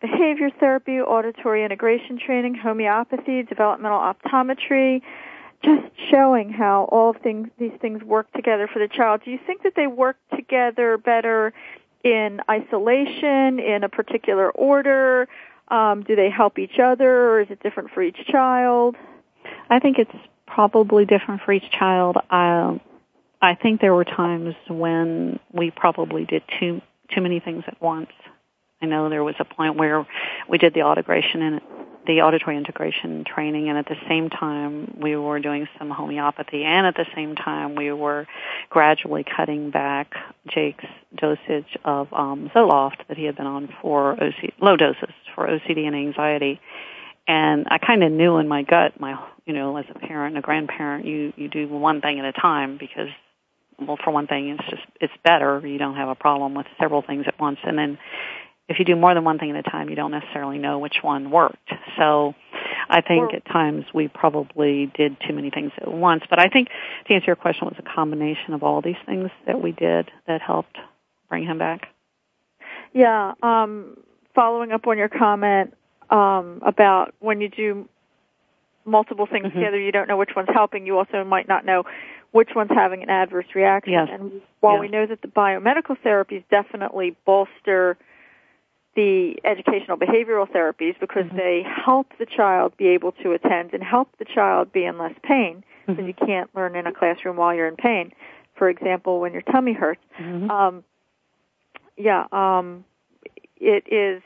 behavior 0.00 0.50
therapy, 0.58 0.98
auditory 1.00 1.64
integration 1.64 2.18
training, 2.18 2.54
homeopathy, 2.54 3.42
developmental 3.42 3.98
optometry, 3.98 5.02
just 5.62 5.82
showing 6.10 6.50
how 6.50 6.88
all 6.90 7.12
things 7.12 7.48
these 7.58 7.72
things 7.82 8.02
work 8.02 8.32
together 8.32 8.66
for 8.66 8.78
the 8.78 8.88
child. 8.88 9.20
Do 9.24 9.30
you 9.30 9.38
think 9.46 9.62
that 9.62 9.74
they 9.76 9.86
work 9.86 10.16
together 10.34 10.96
better 10.96 11.52
in 12.02 12.40
isolation, 12.48 13.60
in 13.60 13.84
a 13.84 13.90
particular 13.90 14.50
order? 14.50 15.28
Um, 15.70 16.02
do 16.02 16.16
they 16.16 16.30
help 16.30 16.58
each 16.58 16.78
other, 16.82 17.30
or 17.30 17.40
is 17.42 17.48
it 17.50 17.62
different 17.62 17.90
for 17.90 18.02
each 18.02 18.18
child? 18.26 18.96
I 19.68 19.78
think 19.78 19.98
it's 19.98 20.10
probably 20.46 21.04
different 21.04 21.42
for 21.42 21.52
each 21.52 21.70
child. 21.70 22.16
I, 22.28 22.80
I 23.40 23.54
think 23.54 23.80
there 23.80 23.94
were 23.94 24.04
times 24.04 24.54
when 24.68 25.38
we 25.52 25.70
probably 25.70 26.24
did 26.24 26.42
too 26.58 26.82
too 27.14 27.20
many 27.20 27.40
things 27.40 27.64
at 27.66 27.80
once. 27.82 28.10
I 28.82 28.86
know 28.86 29.08
there 29.08 29.24
was 29.24 29.34
a 29.38 29.44
point 29.44 29.76
where 29.76 30.06
we 30.48 30.58
did 30.58 30.74
the 30.74 30.88
integration 30.88 31.42
and 31.42 31.60
the 32.06 32.22
auditory 32.22 32.56
integration 32.56 33.24
training 33.24 33.68
and 33.68 33.76
at 33.76 33.86
the 33.86 33.96
same 34.08 34.30
time 34.30 34.96
we 35.00 35.16
were 35.16 35.38
doing 35.38 35.68
some 35.78 35.90
homeopathy 35.90 36.64
and 36.64 36.86
at 36.86 36.94
the 36.96 37.06
same 37.14 37.34
time 37.34 37.74
we 37.74 37.92
were 37.92 38.26
gradually 38.70 39.24
cutting 39.24 39.70
back 39.70 40.14
Jake's 40.48 40.84
dosage 41.14 41.76
of 41.84 42.12
um, 42.12 42.50
Zoloft 42.54 43.06
that 43.08 43.18
he 43.18 43.24
had 43.24 43.36
been 43.36 43.46
on 43.46 43.68
for 43.82 44.12
OC- 44.12 44.54
low 44.60 44.76
doses 44.76 45.10
for 45.34 45.46
OCD 45.46 45.86
and 45.86 45.96
anxiety. 45.96 46.60
And 47.26 47.66
I 47.70 47.78
kind 47.78 48.02
of 48.02 48.10
knew 48.10 48.38
in 48.38 48.48
my 48.48 48.62
gut, 48.62 48.98
my 48.98 49.18
you 49.46 49.52
know, 49.52 49.76
as 49.76 49.84
a 49.94 49.98
parent 49.98 50.36
and 50.36 50.38
a 50.38 50.46
grandparent, 50.46 51.06
you 51.06 51.32
you 51.36 51.48
do 51.48 51.68
one 51.68 52.00
thing 52.00 52.18
at 52.18 52.24
a 52.24 52.32
time 52.32 52.76
because 52.78 53.08
well, 53.78 53.98
for 54.02 54.10
one 54.10 54.26
thing, 54.26 54.50
it's 54.50 54.68
just 54.68 54.82
it's 55.00 55.12
better. 55.24 55.66
You 55.66 55.78
don't 55.78 55.96
have 55.96 56.08
a 56.08 56.14
problem 56.14 56.54
with 56.54 56.66
several 56.78 57.02
things 57.02 57.24
at 57.26 57.38
once, 57.40 57.58
and 57.64 57.78
then 57.78 57.98
if 58.70 58.78
you 58.78 58.84
do 58.84 58.94
more 58.94 59.14
than 59.14 59.24
one 59.24 59.38
thing 59.38 59.50
at 59.50 59.56
a 59.56 59.68
time, 59.68 59.90
you 59.90 59.96
don't 59.96 60.12
necessarily 60.12 60.58
know 60.58 60.78
which 60.78 60.98
one 61.02 61.30
worked. 61.30 61.72
So 61.98 62.34
I 62.88 63.00
think 63.00 63.34
at 63.34 63.44
times 63.44 63.84
we 63.92 64.06
probably 64.06 64.86
did 64.94 65.16
too 65.26 65.34
many 65.34 65.50
things 65.50 65.72
at 65.78 65.92
once. 65.92 66.22
But 66.30 66.38
I 66.38 66.48
think 66.48 66.68
to 67.06 67.14
answer 67.14 67.26
your 67.26 67.36
question 67.36 67.66
was 67.66 67.74
a 67.78 67.82
combination 67.82 68.54
of 68.54 68.62
all 68.62 68.80
these 68.80 68.96
things 69.06 69.30
that 69.46 69.60
we 69.60 69.72
did 69.72 70.10
that 70.28 70.40
helped 70.40 70.78
bring 71.28 71.44
him 71.44 71.58
back. 71.58 71.88
Yeah. 72.92 73.34
Um, 73.42 73.96
following 74.40 74.72
up 74.72 74.86
on 74.86 74.96
your 74.96 75.10
comment 75.10 75.74
um, 76.08 76.62
about 76.64 77.14
when 77.20 77.42
you 77.42 77.48
do 77.50 77.86
multiple 78.86 79.26
things 79.26 79.44
mm-hmm. 79.46 79.58
together, 79.58 79.78
you 79.78 79.92
don't 79.92 80.08
know 80.08 80.16
which 80.16 80.30
one's 80.34 80.48
helping. 80.50 80.86
You 80.86 80.96
also 80.96 81.24
might 81.24 81.46
not 81.46 81.66
know 81.66 81.84
which 82.32 82.48
one's 82.56 82.70
having 82.74 83.02
an 83.02 83.10
adverse 83.10 83.44
reaction. 83.54 83.92
Yes. 83.92 84.08
And 84.10 84.40
while 84.60 84.76
yes. 84.76 84.80
we 84.80 84.88
know 84.88 85.04
that 85.04 85.20
the 85.20 85.28
biomedical 85.28 85.94
therapies 86.02 86.42
definitely 86.50 87.14
bolster 87.26 87.98
the 88.96 89.34
educational 89.44 89.98
behavioral 89.98 90.48
therapies 90.50 90.98
because 90.98 91.26
mm-hmm. 91.26 91.36
they 91.36 91.62
help 91.84 92.06
the 92.18 92.24
child 92.24 92.74
be 92.78 92.88
able 92.88 93.12
to 93.12 93.32
attend 93.32 93.74
and 93.74 93.82
help 93.82 94.08
the 94.18 94.24
child 94.24 94.72
be 94.72 94.84
in 94.86 94.96
less 94.96 95.14
pain 95.22 95.62
because 95.86 96.00
mm-hmm. 96.00 96.08
you 96.08 96.14
can't 96.14 96.48
learn 96.56 96.74
in 96.76 96.86
a 96.86 96.92
classroom 96.94 97.36
while 97.36 97.54
you're 97.54 97.68
in 97.68 97.76
pain. 97.76 98.10
For 98.56 98.70
example, 98.70 99.20
when 99.20 99.34
your 99.34 99.42
tummy 99.42 99.74
hurts. 99.74 100.00
Mm-hmm. 100.18 100.50
Um, 100.50 100.84
yeah, 101.98 102.24
um, 102.32 102.84
it 103.60 103.84
is 103.92 104.22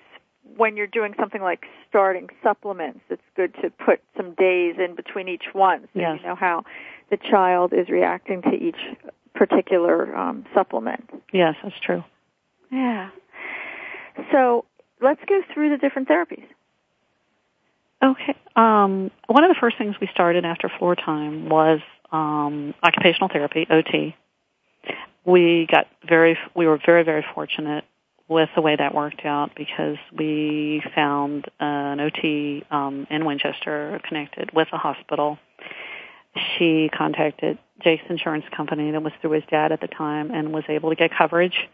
when 0.57 0.77
you're 0.77 0.87
doing 0.87 1.15
something 1.19 1.43
like 1.43 1.65
starting 1.89 2.29
supplements. 2.43 3.01
It's 3.11 3.23
good 3.37 3.55
to 3.63 3.71
put 3.71 4.01
some 4.17 4.35
days 4.35 4.77
in 4.79 4.95
between 4.95 5.29
each 5.29 5.45
one 5.53 5.83
so 5.95 6.01
yes. 6.01 6.19
you 6.21 6.29
know 6.29 6.35
how 6.35 6.65
the 7.11 7.17
child 7.17 7.73
is 7.73 7.89
reacting 7.89 8.43
to 8.43 8.53
each 8.53 8.79
particular 9.35 10.17
um, 10.17 10.45
supplement. 10.55 11.11
Yes, 11.33 11.55
that's 11.63 11.79
true. 11.81 12.05
Yeah. 12.71 13.11
So 14.33 14.65
let's 15.01 15.21
go 15.29 15.43
through 15.53 15.71
the 15.71 15.77
different 15.77 16.09
therapies. 16.09 16.45
Okay. 18.03 18.37
Um, 18.57 19.11
one 19.27 19.45
of 19.45 19.51
the 19.51 19.57
first 19.61 19.79
things 19.79 19.97
we 20.01 20.09
started 20.13 20.45
after 20.45 20.71
floor 20.79 20.95
time 20.95 21.49
was 21.49 21.81
um, 22.13 22.75
occupational 22.83 23.29
therapy, 23.29 23.67
OT. 23.69 24.15
We 25.25 25.67
got 25.71 25.87
very, 26.07 26.39
we 26.55 26.67
were 26.67 26.79
very, 26.85 27.03
very 27.03 27.25
fortunate 27.35 27.85
with 28.29 28.49
the 28.55 28.63
way 28.63 28.75
that 28.77 28.95
worked 28.95 29.25
out 29.25 29.51
because 29.57 29.97
we 30.17 30.83
found 30.95 31.47
an 31.61 32.01
OT 32.01 32.65
um, 32.71 33.07
in 33.11 33.25
Winchester 33.25 34.01
connected 34.09 34.51
with 34.55 34.69
a 34.73 34.79
hospital. 34.79 35.39
She 36.57 36.91
contacted 36.97 37.59
Jake's 37.83 38.05
insurance 38.09 38.45
company 38.57 38.91
that 38.93 39.03
was 39.03 39.13
through 39.21 39.33
his 39.33 39.45
dad 39.51 39.73
at 39.73 39.81
the 39.81 39.89
time 39.89 40.31
and 40.31 40.53
was 40.53 40.65
able 40.69 40.91
to 40.91 40.97
get 40.97 41.11
coverage 41.17 41.69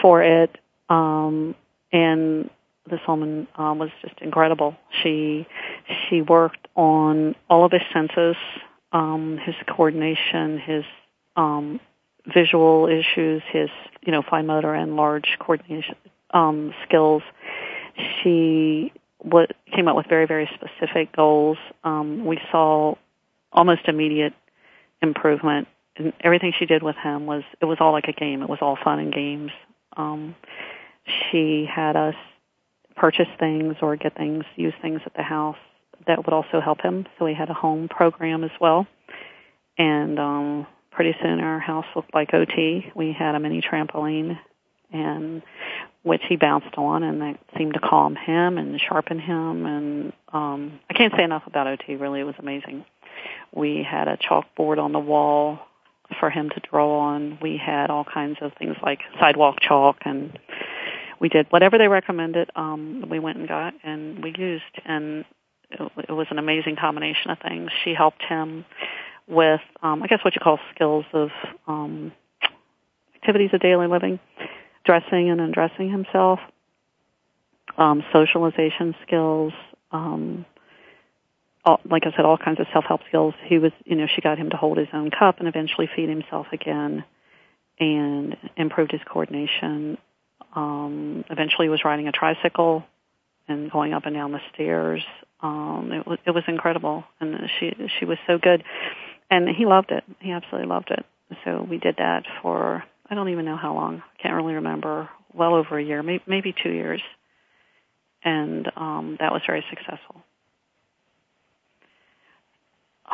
for 0.00 0.22
it. 0.22 0.56
Um, 0.88 1.54
and 1.92 2.50
this 2.88 3.00
woman 3.06 3.46
um, 3.56 3.78
was 3.78 3.90
just 4.02 4.14
incredible. 4.20 4.76
She 5.02 5.46
she 6.08 6.22
worked 6.22 6.68
on 6.76 7.34
all 7.48 7.64
of 7.64 7.72
his 7.72 7.82
senses, 7.92 8.36
um, 8.92 9.38
his 9.44 9.54
coordination, 9.68 10.58
his 10.58 10.84
um, 11.36 11.80
visual 12.26 12.86
issues, 12.86 13.42
his 13.52 13.70
you 14.04 14.12
know 14.12 14.22
fine 14.28 14.46
motor 14.46 14.74
and 14.74 14.96
large 14.96 15.36
coordination 15.38 15.96
um, 16.32 16.74
skills. 16.86 17.22
She 18.22 18.92
what 19.18 19.52
came 19.74 19.88
up 19.88 19.96
with 19.96 20.06
very 20.08 20.26
very 20.26 20.48
specific 20.54 21.14
goals. 21.14 21.58
Um, 21.84 22.24
we 22.24 22.38
saw 22.50 22.94
almost 23.52 23.82
immediate 23.86 24.34
improvement. 25.02 25.68
And 25.96 26.12
everything 26.20 26.52
she 26.58 26.66
did 26.66 26.82
with 26.82 26.96
him 26.96 27.26
was 27.26 27.42
it 27.60 27.64
was 27.64 27.78
all 27.80 27.92
like 27.92 28.08
a 28.08 28.12
game. 28.12 28.42
It 28.42 28.48
was 28.48 28.58
all 28.60 28.78
fun 28.82 28.98
and 28.98 29.12
games. 29.12 29.50
Um, 29.96 30.34
she 31.06 31.66
had 31.66 31.96
us 31.96 32.14
purchase 32.96 33.28
things 33.38 33.76
or 33.82 33.96
get 33.96 34.16
things, 34.16 34.44
use 34.56 34.74
things 34.80 35.00
at 35.04 35.14
the 35.14 35.22
house 35.22 35.56
that 36.06 36.18
would 36.24 36.32
also 36.32 36.60
help 36.60 36.80
him. 36.80 37.06
So 37.18 37.24
we 37.24 37.34
had 37.34 37.50
a 37.50 37.54
home 37.54 37.88
program 37.88 38.44
as 38.44 38.50
well. 38.60 38.86
And 39.78 40.18
um 40.18 40.66
pretty 40.90 41.14
soon 41.22 41.40
our 41.40 41.58
house 41.58 41.86
looked 41.94 42.14
like 42.14 42.34
OT. 42.34 42.90
We 42.94 43.12
had 43.12 43.34
a 43.34 43.40
mini 43.40 43.62
trampoline 43.62 44.38
and 44.92 45.42
which 46.02 46.22
he 46.28 46.36
bounced 46.36 46.76
on 46.76 47.02
and 47.02 47.20
that 47.20 47.38
seemed 47.56 47.74
to 47.74 47.80
calm 47.80 48.16
him 48.16 48.58
and 48.58 48.80
sharpen 48.80 49.18
him 49.18 49.66
and 49.66 50.12
um 50.32 50.80
I 50.88 50.94
can't 50.94 51.12
say 51.16 51.22
enough 51.22 51.44
about 51.46 51.66
OT 51.66 51.96
really 51.96 52.20
it 52.20 52.24
was 52.24 52.34
amazing. 52.38 52.84
We 53.54 53.86
had 53.88 54.08
a 54.08 54.16
chalkboard 54.16 54.78
on 54.78 54.92
the 54.92 54.98
wall 54.98 55.60
for 56.18 56.28
him 56.30 56.50
to 56.50 56.60
draw 56.68 56.98
on. 56.98 57.38
We 57.40 57.56
had 57.56 57.90
all 57.90 58.04
kinds 58.04 58.38
of 58.40 58.52
things 58.58 58.76
like 58.82 59.00
sidewalk 59.20 59.58
chalk 59.60 59.98
and 60.04 60.36
we 61.20 61.28
did 61.28 61.46
whatever 61.50 61.78
they 61.78 61.86
recommended. 61.86 62.50
Um, 62.56 63.04
we 63.08 63.18
went 63.18 63.38
and 63.38 63.46
got 63.46 63.74
and 63.84 64.22
we 64.24 64.34
used, 64.36 64.64
and 64.84 65.24
it, 65.70 65.92
it 66.08 66.12
was 66.12 66.26
an 66.30 66.38
amazing 66.38 66.76
combination 66.80 67.30
of 67.30 67.38
things. 67.38 67.70
She 67.84 67.94
helped 67.94 68.22
him 68.22 68.64
with, 69.30 69.60
um, 69.82 70.02
I 70.02 70.06
guess, 70.06 70.20
what 70.24 70.34
you 70.34 70.40
call 70.40 70.58
skills 70.74 71.04
of 71.12 71.30
um, 71.66 72.12
activities 73.14 73.50
of 73.52 73.60
daily 73.60 73.86
living, 73.86 74.18
dressing 74.84 75.30
and 75.30 75.40
undressing 75.40 75.90
himself, 75.90 76.40
um, 77.78 78.02
socialization 78.12 78.94
skills. 79.06 79.52
Um, 79.92 80.44
all, 81.64 81.80
like 81.88 82.06
I 82.06 82.10
said, 82.16 82.24
all 82.24 82.38
kinds 82.38 82.58
of 82.60 82.66
self-help 82.72 83.02
skills. 83.08 83.34
He 83.44 83.58
was, 83.58 83.72
you 83.84 83.96
know, 83.96 84.06
she 84.06 84.22
got 84.22 84.38
him 84.38 84.50
to 84.50 84.56
hold 84.56 84.78
his 84.78 84.88
own 84.92 85.10
cup 85.10 85.38
and 85.38 85.48
eventually 85.48 85.88
feed 85.94 86.08
himself 86.08 86.46
again 86.52 87.04
and 87.78 88.36
improved 88.56 88.92
his 88.92 89.00
coordination 89.04 89.98
um, 90.54 91.24
eventually 91.30 91.68
was 91.68 91.84
riding 91.84 92.08
a 92.08 92.12
tricycle 92.12 92.84
and 93.48 93.70
going 93.70 93.92
up 93.92 94.06
and 94.06 94.14
down 94.14 94.32
the 94.32 94.40
stairs. 94.52 95.02
Um, 95.40 95.90
it 95.92 96.06
was 96.06 96.18
it 96.26 96.32
was 96.32 96.44
incredible, 96.48 97.04
and 97.20 97.48
she 97.58 97.74
she 97.98 98.04
was 98.04 98.18
so 98.26 98.38
good, 98.38 98.62
and 99.30 99.48
he 99.48 99.66
loved 99.66 99.90
it. 99.90 100.04
He 100.20 100.32
absolutely 100.32 100.68
loved 100.68 100.90
it. 100.90 101.04
So 101.44 101.66
we 101.68 101.78
did 101.78 101.96
that 101.98 102.24
for 102.42 102.84
I 103.08 103.14
don't 103.14 103.28
even 103.28 103.44
know 103.44 103.56
how 103.56 103.74
long. 103.74 104.02
I 104.02 104.22
can't 104.22 104.34
really 104.34 104.54
remember. 104.54 105.08
Well 105.32 105.54
over 105.54 105.78
a 105.78 105.82
year, 105.82 106.02
maybe, 106.02 106.24
maybe 106.26 106.52
two 106.60 106.70
years, 106.70 107.00
and 108.24 108.66
um, 108.76 109.16
that 109.20 109.30
was 109.30 109.42
very 109.46 109.64
successful. 109.70 110.24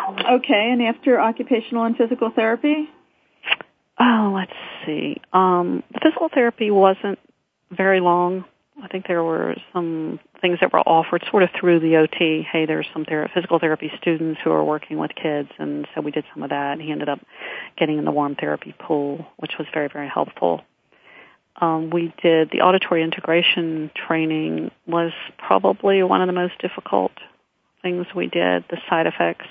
Okay, 0.08 0.70
and 0.72 0.82
after 0.82 1.20
occupational 1.20 1.84
and 1.84 1.96
physical 1.96 2.30
therapy? 2.34 2.88
Oh, 3.98 4.32
let's 4.34 4.52
see. 4.84 5.20
Um, 5.32 5.82
the 5.92 6.00
physical 6.02 6.28
therapy 6.32 6.70
wasn't 6.70 7.18
very 7.70 8.00
long. 8.00 8.44
I 8.82 8.88
think 8.88 9.06
there 9.06 9.24
were 9.24 9.54
some 9.72 10.20
things 10.40 10.58
that 10.60 10.72
were 10.72 10.80
offered 10.80 11.24
sort 11.30 11.42
of 11.42 11.50
through 11.58 11.80
the 11.80 11.96
OT. 11.96 12.42
Hey, 12.42 12.66
there's 12.66 12.86
some 12.92 13.06
ther- 13.06 13.30
physical 13.32 13.58
therapy 13.58 13.90
students 14.00 14.40
who 14.44 14.50
are 14.50 14.62
working 14.62 14.98
with 14.98 15.12
kids, 15.14 15.48
and 15.58 15.88
so 15.94 16.02
we 16.02 16.10
did 16.10 16.24
some 16.34 16.42
of 16.42 16.50
that. 16.50 16.72
And 16.72 16.82
he 16.82 16.92
ended 16.92 17.08
up 17.08 17.20
getting 17.78 17.96
in 17.98 18.04
the 18.04 18.10
warm 18.10 18.34
therapy 18.34 18.74
pool, 18.78 19.26
which 19.38 19.52
was 19.58 19.66
very, 19.72 19.88
very 19.88 20.08
helpful. 20.08 20.62
Um, 21.58 21.88
we 21.88 22.12
did 22.22 22.50
the 22.50 22.60
auditory 22.60 23.02
integration 23.02 23.90
training 23.94 24.70
was 24.86 25.12
probably 25.38 26.02
one 26.02 26.20
of 26.20 26.26
the 26.26 26.34
most 26.34 26.58
difficult 26.58 27.12
things 27.80 28.06
we 28.14 28.26
did. 28.26 28.64
The 28.68 28.76
side 28.90 29.06
effects 29.06 29.46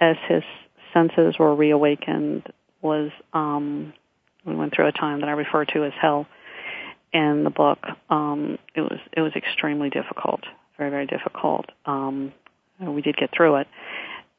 as 0.00 0.16
his 0.26 0.42
senses 0.94 1.38
were 1.38 1.54
reawakened 1.54 2.50
was 2.80 3.10
um, 3.34 3.92
we 4.46 4.54
went 4.54 4.74
through 4.74 4.86
a 4.86 4.92
time 4.92 5.20
that 5.20 5.28
I 5.28 5.32
refer 5.32 5.66
to 5.66 5.84
as 5.84 5.92
hell 6.00 6.26
in 7.14 7.44
the 7.44 7.50
book. 7.50 7.78
Um, 8.10 8.58
it 8.74 8.80
was 8.80 8.98
it 9.12 9.20
was 9.20 9.32
extremely 9.36 9.88
difficult, 9.88 10.40
very 10.76 10.90
very 10.90 11.06
difficult. 11.06 11.66
Um, 11.86 12.32
we 12.80 13.00
did 13.00 13.16
get 13.16 13.30
through 13.34 13.56
it. 13.56 13.68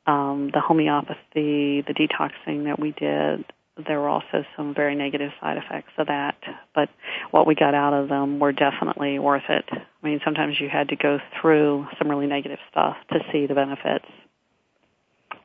Um, 0.05 0.51
the 0.53 0.59
homeopathy, 0.59 1.82
the 1.82 1.93
detoxing 1.95 2.65
that 2.65 2.78
we 2.80 2.91
did, 2.91 3.45
there 3.88 3.99
were 3.99 4.09
also 4.09 4.45
some 4.55 4.76
very 4.76 4.93
negative 4.93 5.32
side 5.41 5.57
effects 5.57 5.91
of 5.97 6.07
that. 6.07 6.36
But 6.76 6.89
what 7.32 7.47
we 7.47 7.55
got 7.55 7.73
out 7.73 7.93
of 7.93 8.09
them 8.09 8.39
were 8.39 8.51
definitely 8.51 9.17
worth 9.19 9.49
it. 9.49 9.65
I 9.71 10.05
mean, 10.05 10.21
sometimes 10.23 10.59
you 10.59 10.69
had 10.69 10.89
to 10.89 10.95
go 10.95 11.19
through 11.41 11.88
some 11.97 12.09
really 12.09 12.28
negative 12.28 12.59
stuff 12.69 12.97
to 13.11 13.19
see 13.32 13.47
the 13.47 13.55
benefits. 13.55 14.05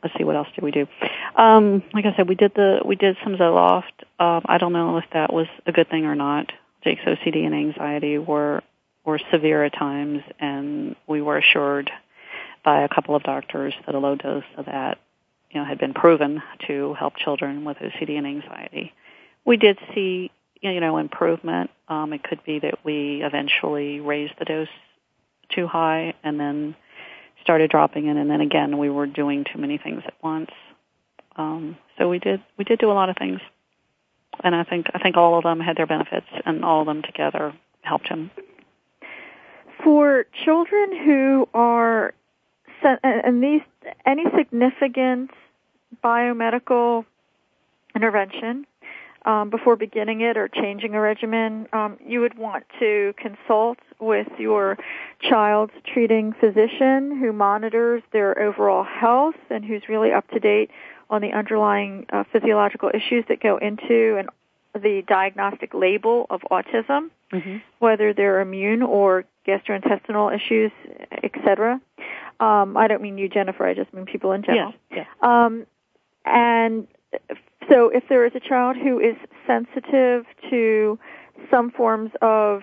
Let's 0.03 0.15
see 0.19 0.25
what 0.25 0.37
else 0.37 0.49
did 0.55 0.65
we 0.65 0.71
do. 0.71 0.87
Um, 1.37 1.83
like 1.93 2.05
I 2.07 2.15
said, 2.17 2.29
we 2.29 2.35
did 2.35 2.53
the 2.55 2.81
we 2.85 2.97
did 2.97 3.17
some 3.23 3.35
Zoloft. 3.37 4.05
Um, 4.19 4.43
I 4.47 4.59
don't 4.59 4.73
know 4.73 4.97
if 4.99 5.05
that 5.13 5.33
was 5.33 5.47
a 5.67 5.73
good 5.73 5.89
thing 5.91 6.07
or 6.07 6.15
not. 6.15 6.53
Jake's 6.83 7.03
OCD 7.03 7.45
and 7.45 7.55
anxiety 7.55 8.19
were 8.19 8.63
were 9.05 9.21
severe 9.33 9.65
at 9.65 9.73
times, 9.73 10.23
and 10.39 10.95
we 11.07 11.23
were 11.23 11.39
assured 11.39 11.91
by 12.65 12.83
a 12.83 12.89
couple 12.89 13.15
of 13.15 13.23
doctors 13.23 13.75
that 13.87 13.95
a 13.95 13.99
low 13.99 14.15
dose 14.15 14.45
of 14.57 14.67
that, 14.67 14.99
you 15.51 15.61
know, 15.61 15.67
had 15.67 15.79
been 15.79 15.95
proven 15.95 16.43
to 16.67 16.95
help 16.95 17.17
children 17.17 17.65
with 17.65 17.79
OCD 17.79 18.19
and 18.19 18.27
anxiety. 18.27 18.93
We 19.47 19.57
did 19.57 19.79
see, 19.95 20.31
you 20.61 20.81
know, 20.81 20.99
improvement. 20.99 21.71
Um, 21.89 22.13
it 22.13 22.23
could 22.23 22.45
be 22.45 22.59
that 22.61 22.85
we 22.85 23.23
eventually 23.25 24.01
raised 24.01 24.35
the 24.39 24.45
dose 24.45 24.69
too 25.55 25.67
high 25.67 26.15
and 26.23 26.39
then 26.39 26.77
started 27.43 27.71
dropping 27.71 28.07
it, 28.07 28.17
and 28.17 28.31
then 28.31 28.43
again 28.43 28.79
we 28.79 28.91
were 28.91 29.07
doing 29.07 29.45
too 29.51 29.59
many 29.59 29.79
things 29.79 30.03
at 30.07 30.15
once. 30.23 30.51
Um, 31.37 31.79
so 31.97 32.09
we 32.09 32.19
did 32.19 32.43
we 32.59 32.65
did 32.65 32.79
do 32.79 32.91
a 32.91 32.93
lot 32.93 33.09
of 33.09 33.17
things 33.17 33.41
and 34.45 34.55
I 34.55 34.65
think 34.65 34.87
I 34.95 34.99
think 34.99 35.17
all 35.17 35.37
of 35.37 35.45
them 35.45 35.61
had 35.61 35.77
their 35.77 35.87
benefits, 35.87 36.27
and 36.45 36.65
all 36.65 36.81
of 36.81 36.87
them 36.87 37.03
together 37.03 37.53
helped 37.83 38.09
him. 38.09 38.31
For 39.83 40.27
children 40.45 41.05
who 41.05 41.49
are 41.55 42.15
and 42.83 43.43
these 43.43 43.63
any 44.07 44.25
significant 44.37 45.31
biomedical 46.03 47.05
intervention 47.95 48.67
um, 49.25 49.51
before 49.51 49.77
beginning 49.77 50.23
it 50.23 50.37
or 50.37 50.49
changing 50.49 50.95
a 50.95 51.01
regimen, 51.01 51.67
um, 51.73 51.99
you 52.05 52.21
would 52.21 52.39
want 52.39 52.65
to 52.79 53.13
consult 53.19 53.79
with 53.99 54.29
your 54.39 54.79
child's 55.21 55.73
treating 55.85 56.33
physician 56.33 57.19
who 57.19 57.33
monitors 57.33 58.03
their 58.13 58.39
overall 58.41 58.85
health 58.85 59.35
and 59.51 59.65
who's 59.65 59.83
really 59.89 60.11
up 60.13 60.27
to 60.31 60.41
date 60.41 60.71
on 61.11 61.21
the 61.21 61.33
underlying 61.33 62.07
uh, 62.13 62.25
physiological 62.33 62.91
issues 62.95 63.25
that 63.29 63.41
go 63.41 63.59
into 63.59 64.17
and 64.17 64.31
the 64.81 65.03
diagnostic 65.07 65.75
label 65.75 66.27
of 66.31 66.41
autism, 66.51 67.11
mm-hmm. 67.33 67.57
whether 67.81 68.15
they're 68.15 68.41
immune 68.41 68.83
or 68.83 69.25
gastrointestinal 69.47 70.35
issues, 70.35 70.71
etc. 71.25 71.81
Um, 72.39 72.77
I 72.77 72.87
don't 72.87 73.03
mean 73.03 73.19
you, 73.19 73.29
Jennifer. 73.29 73.67
I 73.67 73.75
just 73.75 73.93
mean 73.93 74.07
people 74.07 74.31
in 74.33 74.43
general. 74.43 74.73
Yes. 74.91 75.07
Yeah. 75.23 75.45
Um, 75.45 75.67
and 76.25 76.87
so, 77.69 77.89
if 77.89 78.05
there 78.09 78.25
is 78.25 78.33
a 78.37 78.41
child 78.41 78.77
who 78.77 79.01
is 79.01 79.17
sensitive 79.47 80.25
to 80.51 80.99
some 81.51 81.73
forms 81.73 82.13
of 82.23 82.63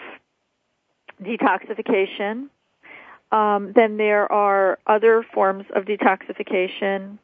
detoxification, 1.22 2.48
um, 3.32 3.74
then 3.76 3.98
there 3.98 4.32
are 4.32 4.80
other 4.88 5.26
forms 5.34 5.66
of 5.76 5.84
detoxification 5.84 7.18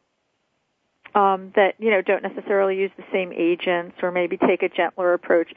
um, 1.14 1.52
that 1.56 1.74
you 1.78 1.90
know 1.90 2.02
don't 2.02 2.22
necessarily 2.22 2.76
use 2.76 2.90
the 2.96 3.04
same 3.12 3.32
agents 3.32 3.96
or 4.02 4.10
maybe 4.10 4.36
take 4.36 4.62
a 4.62 4.68
gentler 4.68 5.12
approach. 5.12 5.52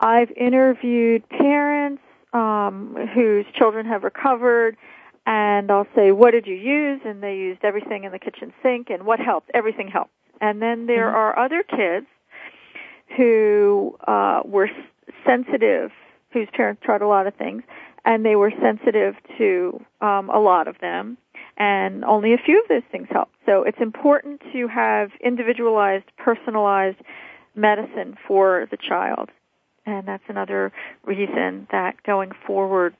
I've 0.00 0.30
interviewed 0.32 1.28
parents 1.28 2.02
um, 2.32 2.96
whose 3.14 3.46
children 3.54 3.86
have 3.86 4.04
recovered, 4.04 4.76
and 5.24 5.70
I'll 5.70 5.88
say, 5.94 6.12
"What 6.12 6.32
did 6.32 6.46
you 6.46 6.54
use?" 6.54 7.00
And 7.04 7.22
they 7.22 7.36
used 7.36 7.64
everything 7.64 8.04
in 8.04 8.12
the 8.12 8.18
kitchen 8.18 8.52
sink, 8.62 8.90
and 8.90 9.04
what 9.04 9.20
helped? 9.20 9.50
Everything 9.54 9.88
helped. 9.88 10.12
And 10.40 10.60
then 10.60 10.86
there 10.86 11.06
mm-hmm. 11.06 11.16
are 11.16 11.38
other 11.38 11.62
kids 11.62 12.06
who 13.16 13.96
uh, 14.06 14.42
were 14.44 14.68
sensitive, 15.24 15.92
whose 16.30 16.48
parents 16.52 16.82
tried 16.84 17.00
a 17.00 17.06
lot 17.06 17.26
of 17.26 17.34
things, 17.34 17.62
and 18.04 18.24
they 18.24 18.36
were 18.36 18.52
sensitive 18.60 19.14
to 19.38 19.80
um, 20.00 20.30
a 20.30 20.38
lot 20.38 20.68
of 20.68 20.78
them 20.80 21.16
and 21.56 22.04
only 22.04 22.34
a 22.34 22.38
few 22.38 22.60
of 22.60 22.68
those 22.68 22.82
things 22.90 23.08
help. 23.10 23.28
So 23.46 23.62
it's 23.62 23.78
important 23.80 24.42
to 24.52 24.68
have 24.68 25.10
individualized, 25.22 26.04
personalized 26.18 26.98
medicine 27.54 28.16
for 28.26 28.66
the 28.70 28.76
child. 28.76 29.30
And 29.86 30.06
that's 30.06 30.24
another 30.28 30.72
reason 31.04 31.68
that 31.70 32.02
going 32.02 32.32
forward 32.46 32.94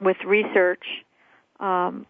with 0.00 0.16
research, 0.26 0.84
um, 1.60 2.06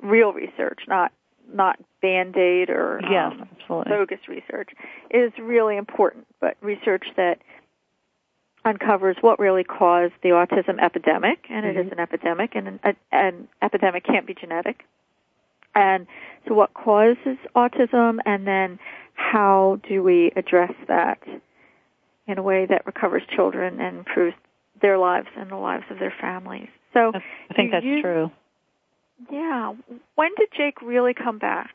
real 0.00 0.32
research, 0.32 0.80
not 0.88 1.12
not 1.52 1.78
band 2.02 2.36
aid 2.36 2.70
or 2.70 3.00
yes, 3.08 3.32
um, 3.68 3.84
bogus 3.84 4.18
research, 4.28 4.70
is 5.10 5.32
really 5.40 5.76
important. 5.76 6.26
But 6.40 6.56
research 6.60 7.06
that 7.16 7.38
uncovers 8.66 9.16
what 9.20 9.38
really 9.38 9.64
caused 9.64 10.14
the 10.22 10.30
autism 10.30 10.82
epidemic, 10.82 11.46
and 11.48 11.64
mm-hmm. 11.64 11.78
it 11.78 11.86
is 11.86 11.92
an 11.92 12.00
epidemic, 12.00 12.54
and 12.54 12.80
an, 12.82 12.96
an 13.12 13.48
epidemic 13.62 14.04
can't 14.04 14.26
be 14.26 14.34
genetic. 14.34 14.84
And 15.74 16.06
so, 16.46 16.54
what 16.54 16.74
causes 16.74 17.38
autism, 17.54 18.18
and 18.26 18.46
then 18.46 18.78
how 19.14 19.80
do 19.88 20.02
we 20.02 20.32
address 20.34 20.72
that 20.88 21.20
in 22.26 22.38
a 22.38 22.42
way 22.42 22.66
that 22.66 22.84
recovers 22.86 23.22
children 23.34 23.80
and 23.80 23.98
improves 23.98 24.36
their 24.82 24.98
lives 24.98 25.28
and 25.38 25.50
the 25.50 25.56
lives 25.56 25.84
of 25.90 25.98
their 26.00 26.14
families? 26.20 26.68
So, 26.92 27.12
I 27.14 27.54
think 27.54 27.70
that's 27.70 27.84
you, 27.84 28.02
true. 28.02 28.30
Yeah. 29.30 29.74
When 30.16 30.30
did 30.36 30.48
Jake 30.56 30.82
really 30.82 31.14
come 31.14 31.38
back? 31.38 31.70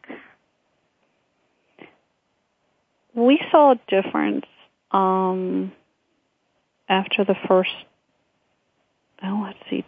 We 3.14 3.40
saw 3.50 3.74
a 3.74 3.80
difference. 3.88 4.46
Um, 4.92 5.72
after 6.92 7.24
the 7.24 7.36
first, 7.48 7.72
oh, 9.24 9.44
let's 9.46 9.58
see, 9.70 9.86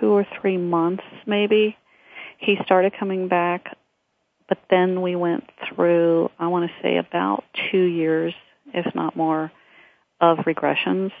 two 0.00 0.08
or 0.08 0.26
three 0.40 0.58
months 0.58 1.04
maybe, 1.24 1.76
he 2.38 2.58
started 2.64 2.92
coming 2.98 3.28
back. 3.28 3.76
But 4.48 4.58
then 4.68 5.00
we 5.00 5.14
went 5.14 5.44
through, 5.68 6.28
I 6.38 6.48
want 6.48 6.68
to 6.68 6.82
say 6.82 6.96
about 6.96 7.44
two 7.70 7.84
years, 7.84 8.34
if 8.74 8.92
not 8.96 9.16
more, 9.16 9.52
of 10.20 10.38
regressions, 10.38 11.12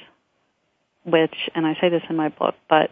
which, 1.04 1.34
and 1.54 1.64
I 1.64 1.74
say 1.80 1.90
this 1.90 2.02
in 2.10 2.16
my 2.16 2.30
book, 2.30 2.56
but 2.68 2.90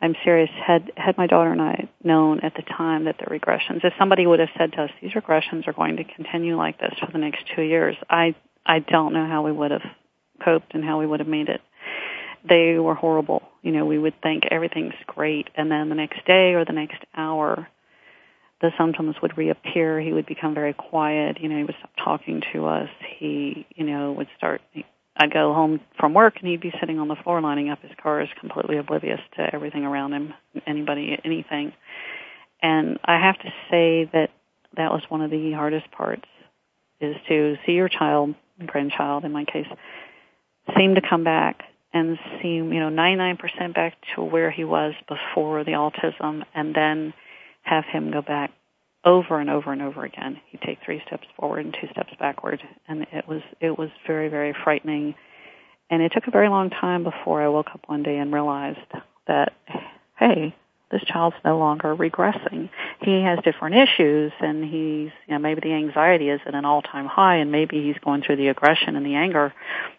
I'm 0.00 0.14
serious. 0.24 0.48
Had 0.64 0.92
had 0.96 1.18
my 1.18 1.26
daughter 1.26 1.50
and 1.50 1.60
I 1.60 1.88
known 2.04 2.40
at 2.40 2.54
the 2.54 2.62
time 2.62 3.04
that 3.04 3.18
the 3.18 3.26
regressions, 3.26 3.84
if 3.84 3.92
somebody 3.98 4.26
would 4.26 4.38
have 4.38 4.48
said 4.56 4.72
to 4.74 4.84
us, 4.84 4.90
these 5.02 5.12
regressions 5.12 5.66
are 5.66 5.72
going 5.72 5.96
to 5.96 6.04
continue 6.04 6.56
like 6.56 6.78
this 6.78 6.94
for 7.04 7.10
the 7.12 7.18
next 7.18 7.44
two 7.54 7.62
years, 7.62 7.96
I 8.08 8.34
I 8.64 8.78
don't 8.78 9.12
know 9.12 9.26
how 9.26 9.42
we 9.42 9.52
would 9.52 9.72
have 9.72 9.84
coped 10.42 10.72
and 10.74 10.84
how 10.84 11.00
we 11.00 11.06
would 11.06 11.20
have 11.20 11.28
made 11.28 11.48
it 11.48 11.60
they 12.48 12.78
were 12.78 12.94
horrible. 12.94 13.42
You 13.62 13.72
know, 13.72 13.84
we 13.84 13.98
would 13.98 14.20
think 14.22 14.44
everything's 14.50 14.94
great, 15.06 15.48
and 15.54 15.70
then 15.70 15.88
the 15.88 15.94
next 15.94 16.24
day 16.26 16.54
or 16.54 16.64
the 16.64 16.72
next 16.72 17.02
hour, 17.14 17.68
the 18.60 18.70
symptoms 18.78 19.16
would 19.22 19.36
reappear. 19.36 20.00
He 20.00 20.12
would 20.12 20.26
become 20.26 20.54
very 20.54 20.72
quiet. 20.72 21.40
You 21.40 21.48
know, 21.48 21.56
he 21.56 21.64
would 21.64 21.76
stop 21.78 21.92
talking 22.02 22.42
to 22.52 22.66
us. 22.66 22.88
He, 23.18 23.66
you 23.74 23.84
know, 23.84 24.12
would 24.12 24.28
start. 24.36 24.60
I'd 25.16 25.32
go 25.32 25.52
home 25.52 25.80
from 25.98 26.14
work, 26.14 26.36
and 26.40 26.48
he'd 26.48 26.60
be 26.60 26.72
sitting 26.80 26.98
on 26.98 27.08
the 27.08 27.16
floor 27.16 27.40
lining 27.40 27.68
up 27.68 27.82
his 27.82 27.90
cars, 28.02 28.28
completely 28.38 28.78
oblivious 28.78 29.20
to 29.36 29.54
everything 29.54 29.84
around 29.84 30.12
him, 30.14 30.34
anybody, 30.66 31.18
anything. 31.24 31.72
And 32.62 32.98
I 33.04 33.18
have 33.18 33.38
to 33.38 33.52
say 33.70 34.08
that 34.12 34.30
that 34.76 34.90
was 34.90 35.02
one 35.08 35.20
of 35.20 35.30
the 35.30 35.52
hardest 35.52 35.90
parts, 35.90 36.26
is 37.00 37.16
to 37.28 37.56
see 37.66 37.72
your 37.72 37.88
child, 37.88 38.34
grandchild 38.64 39.24
in 39.24 39.32
my 39.32 39.44
case, 39.44 39.66
seem 40.76 40.94
to 40.94 41.00
come 41.00 41.24
back 41.24 41.64
and 41.92 42.18
seem, 42.40 42.72
you 42.72 42.80
know, 42.80 42.90
99% 42.90 43.74
back 43.74 43.94
to 44.14 44.22
where 44.22 44.50
he 44.50 44.64
was 44.64 44.94
before 45.08 45.64
the 45.64 45.72
autism 45.72 46.44
and 46.54 46.74
then 46.74 47.12
have 47.62 47.84
him 47.84 48.10
go 48.12 48.22
back 48.22 48.52
over 49.04 49.40
and 49.40 49.50
over 49.50 49.72
and 49.72 49.82
over 49.82 50.04
again. 50.04 50.40
He'd 50.50 50.60
take 50.60 50.78
three 50.84 51.02
steps 51.06 51.26
forward 51.38 51.64
and 51.64 51.74
two 51.80 51.88
steps 51.90 52.12
backward 52.18 52.62
and 52.86 53.06
it 53.12 53.26
was, 53.26 53.42
it 53.60 53.78
was 53.78 53.88
very, 54.06 54.28
very 54.28 54.54
frightening. 54.64 55.14
and 55.90 56.02
it 56.02 56.12
took 56.14 56.26
a 56.26 56.30
very 56.30 56.48
long 56.48 56.70
time 56.70 57.02
before 57.02 57.42
I 57.42 57.48
woke 57.48 57.68
up 57.74 57.80
one 57.86 58.02
day 58.02 58.18
and 58.18 58.32
realized 58.32 58.78
that, 59.26 59.52
hey, 60.18 60.54
this 60.90 61.02
child's 61.04 61.36
no 61.44 61.58
longer 61.58 61.94
regressing. 61.94 62.68
He 63.00 63.22
has 63.22 63.38
different 63.44 63.76
issues 63.76 64.32
and 64.40 64.64
he's, 64.64 65.12
you 65.26 65.34
know, 65.34 65.38
maybe 65.38 65.60
the 65.62 65.72
anxiety 65.72 66.28
is 66.28 66.40
at 66.46 66.54
an 66.54 66.64
all-time 66.64 67.06
high 67.06 67.36
and 67.36 67.52
maybe 67.52 67.82
he's 67.82 67.98
going 68.04 68.22
through 68.22 68.36
the 68.36 68.48
aggression 68.48 68.96
and 68.96 69.06
the 69.06 69.14
anger, 69.14 69.54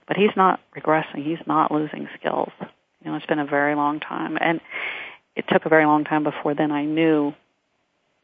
but 0.07 0.17
he's 0.17 0.35
not 0.35 0.59
regressing. 0.75 1.23
He's 1.23 1.45
not 1.47 1.71
losing 1.71 2.09
skills. 2.19 2.51
You 2.59 3.11
know, 3.11 3.15
it's 3.15 3.25
been 3.25 3.39
a 3.39 3.45
very 3.45 3.75
long 3.75 3.99
time 4.01 4.37
and 4.39 4.59
it 5.35 5.45
took 5.47 5.65
a 5.65 5.69
very 5.69 5.85
long 5.85 6.03
time 6.03 6.23
before 6.23 6.55
then 6.55 6.71
I 6.71 6.83
knew, 6.83 7.33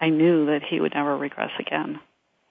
I 0.01 0.09
knew 0.09 0.47
that 0.47 0.61
he 0.63 0.82
would 0.82 0.93
never 0.93 1.18
regress 1.18 1.51
again, 1.59 2.01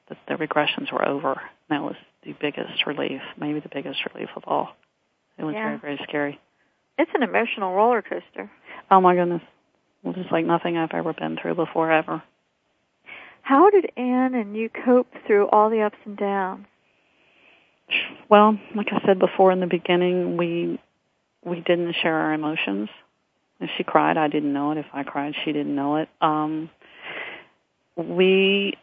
that 0.09 0.19
the 0.27 0.35
regressions 0.35 0.91
were 0.93 1.07
over. 1.07 1.33
And 1.33 1.79
that 1.79 1.83
was 1.83 1.97
the 2.25 2.35
biggest 2.41 2.87
relief, 2.87 3.21
maybe 3.39 3.61
the 3.61 3.69
biggest 3.73 4.01
relief 4.15 4.31
of 4.35 4.45
all. 4.47 4.75
It 5.39 5.45
was 5.45 5.55
Yeah. 5.55 5.77
very, 5.77 5.77
very 5.77 5.99
scary. 6.05 6.41
It's 6.99 7.11
an 7.15 7.23
emotional 7.23 7.75
roller 7.75 8.01
coaster. 8.01 8.51
Oh 8.91 9.03
my 9.03 9.15
goodness. 9.15 9.43
Just 10.05 10.31
like 10.31 10.45
nothing 10.45 10.77
I've 10.77 10.93
ever 10.93 11.13
been 11.13 11.37
through 11.41 11.57
before 11.57 11.91
ever. 11.91 12.23
How 13.43 13.71
did 13.71 13.91
Anne 13.97 14.35
and 14.35 14.57
you 14.57 14.69
cope 14.69 15.09
through 15.27 15.49
all 15.49 15.71
the 15.71 15.83
ups 15.83 15.99
and 16.05 16.17
downs? 16.17 16.67
Well, 18.29 18.59
like 18.75 18.89
I 18.91 19.01
said 19.07 19.19
before 19.19 19.53
in 19.53 19.61
the 19.61 19.67
beginning, 19.67 20.37
we 20.37 20.81
we 21.45 21.61
didn't 21.61 21.95
share 22.03 22.15
our 22.15 22.33
emotions. 22.33 22.89
If 23.61 23.71
she 23.77 23.85
cried, 23.85 24.17
I 24.17 24.29
didn't 24.29 24.53
know 24.53 24.73
it. 24.73 24.79
If 24.79 24.87
I 24.93 25.05
cried, 25.05 25.35
she 25.45 25.53
didn't 25.53 25.75
know 25.75 25.97
it. 25.97 26.09
Um 26.21 26.71
we 27.97 28.75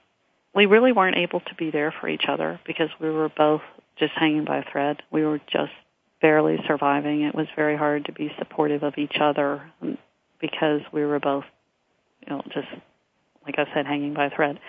we 0.56 0.66
really 0.66 0.92
weren't 0.92 1.18
able 1.18 1.42
to 1.42 1.56
be 1.56 1.72
there 1.72 1.94
for 2.00 2.08
each 2.08 2.26
other 2.28 2.60
because 2.66 2.90
we 3.00 3.10
were 3.10 3.30
both 3.30 3.62
just 3.98 4.14
hanging 4.14 4.46
by 4.46 4.60
a 4.60 4.72
thread. 4.72 5.02
We 5.12 5.26
were 5.26 5.40
just 5.52 5.74
barely 6.22 6.58
surviving. 6.68 7.24
It 7.24 7.36
was 7.36 7.48
very 7.56 7.76
hard 7.76 8.06
to 8.06 8.14
be 8.14 8.32
supportive 8.40 8.84
of 8.84 8.98
each 8.98 9.18
other 9.20 9.62
because 10.44 10.82
we 10.92 11.06
were 11.06 11.22
both, 11.22 11.46
you 12.22 12.30
know, 12.30 12.42
just 12.54 12.68
like 13.46 13.56
I 13.58 13.66
said, 13.74 13.86
hanging 13.86 14.14
by 14.14 14.26
a 14.26 14.30
thread. 14.30 14.60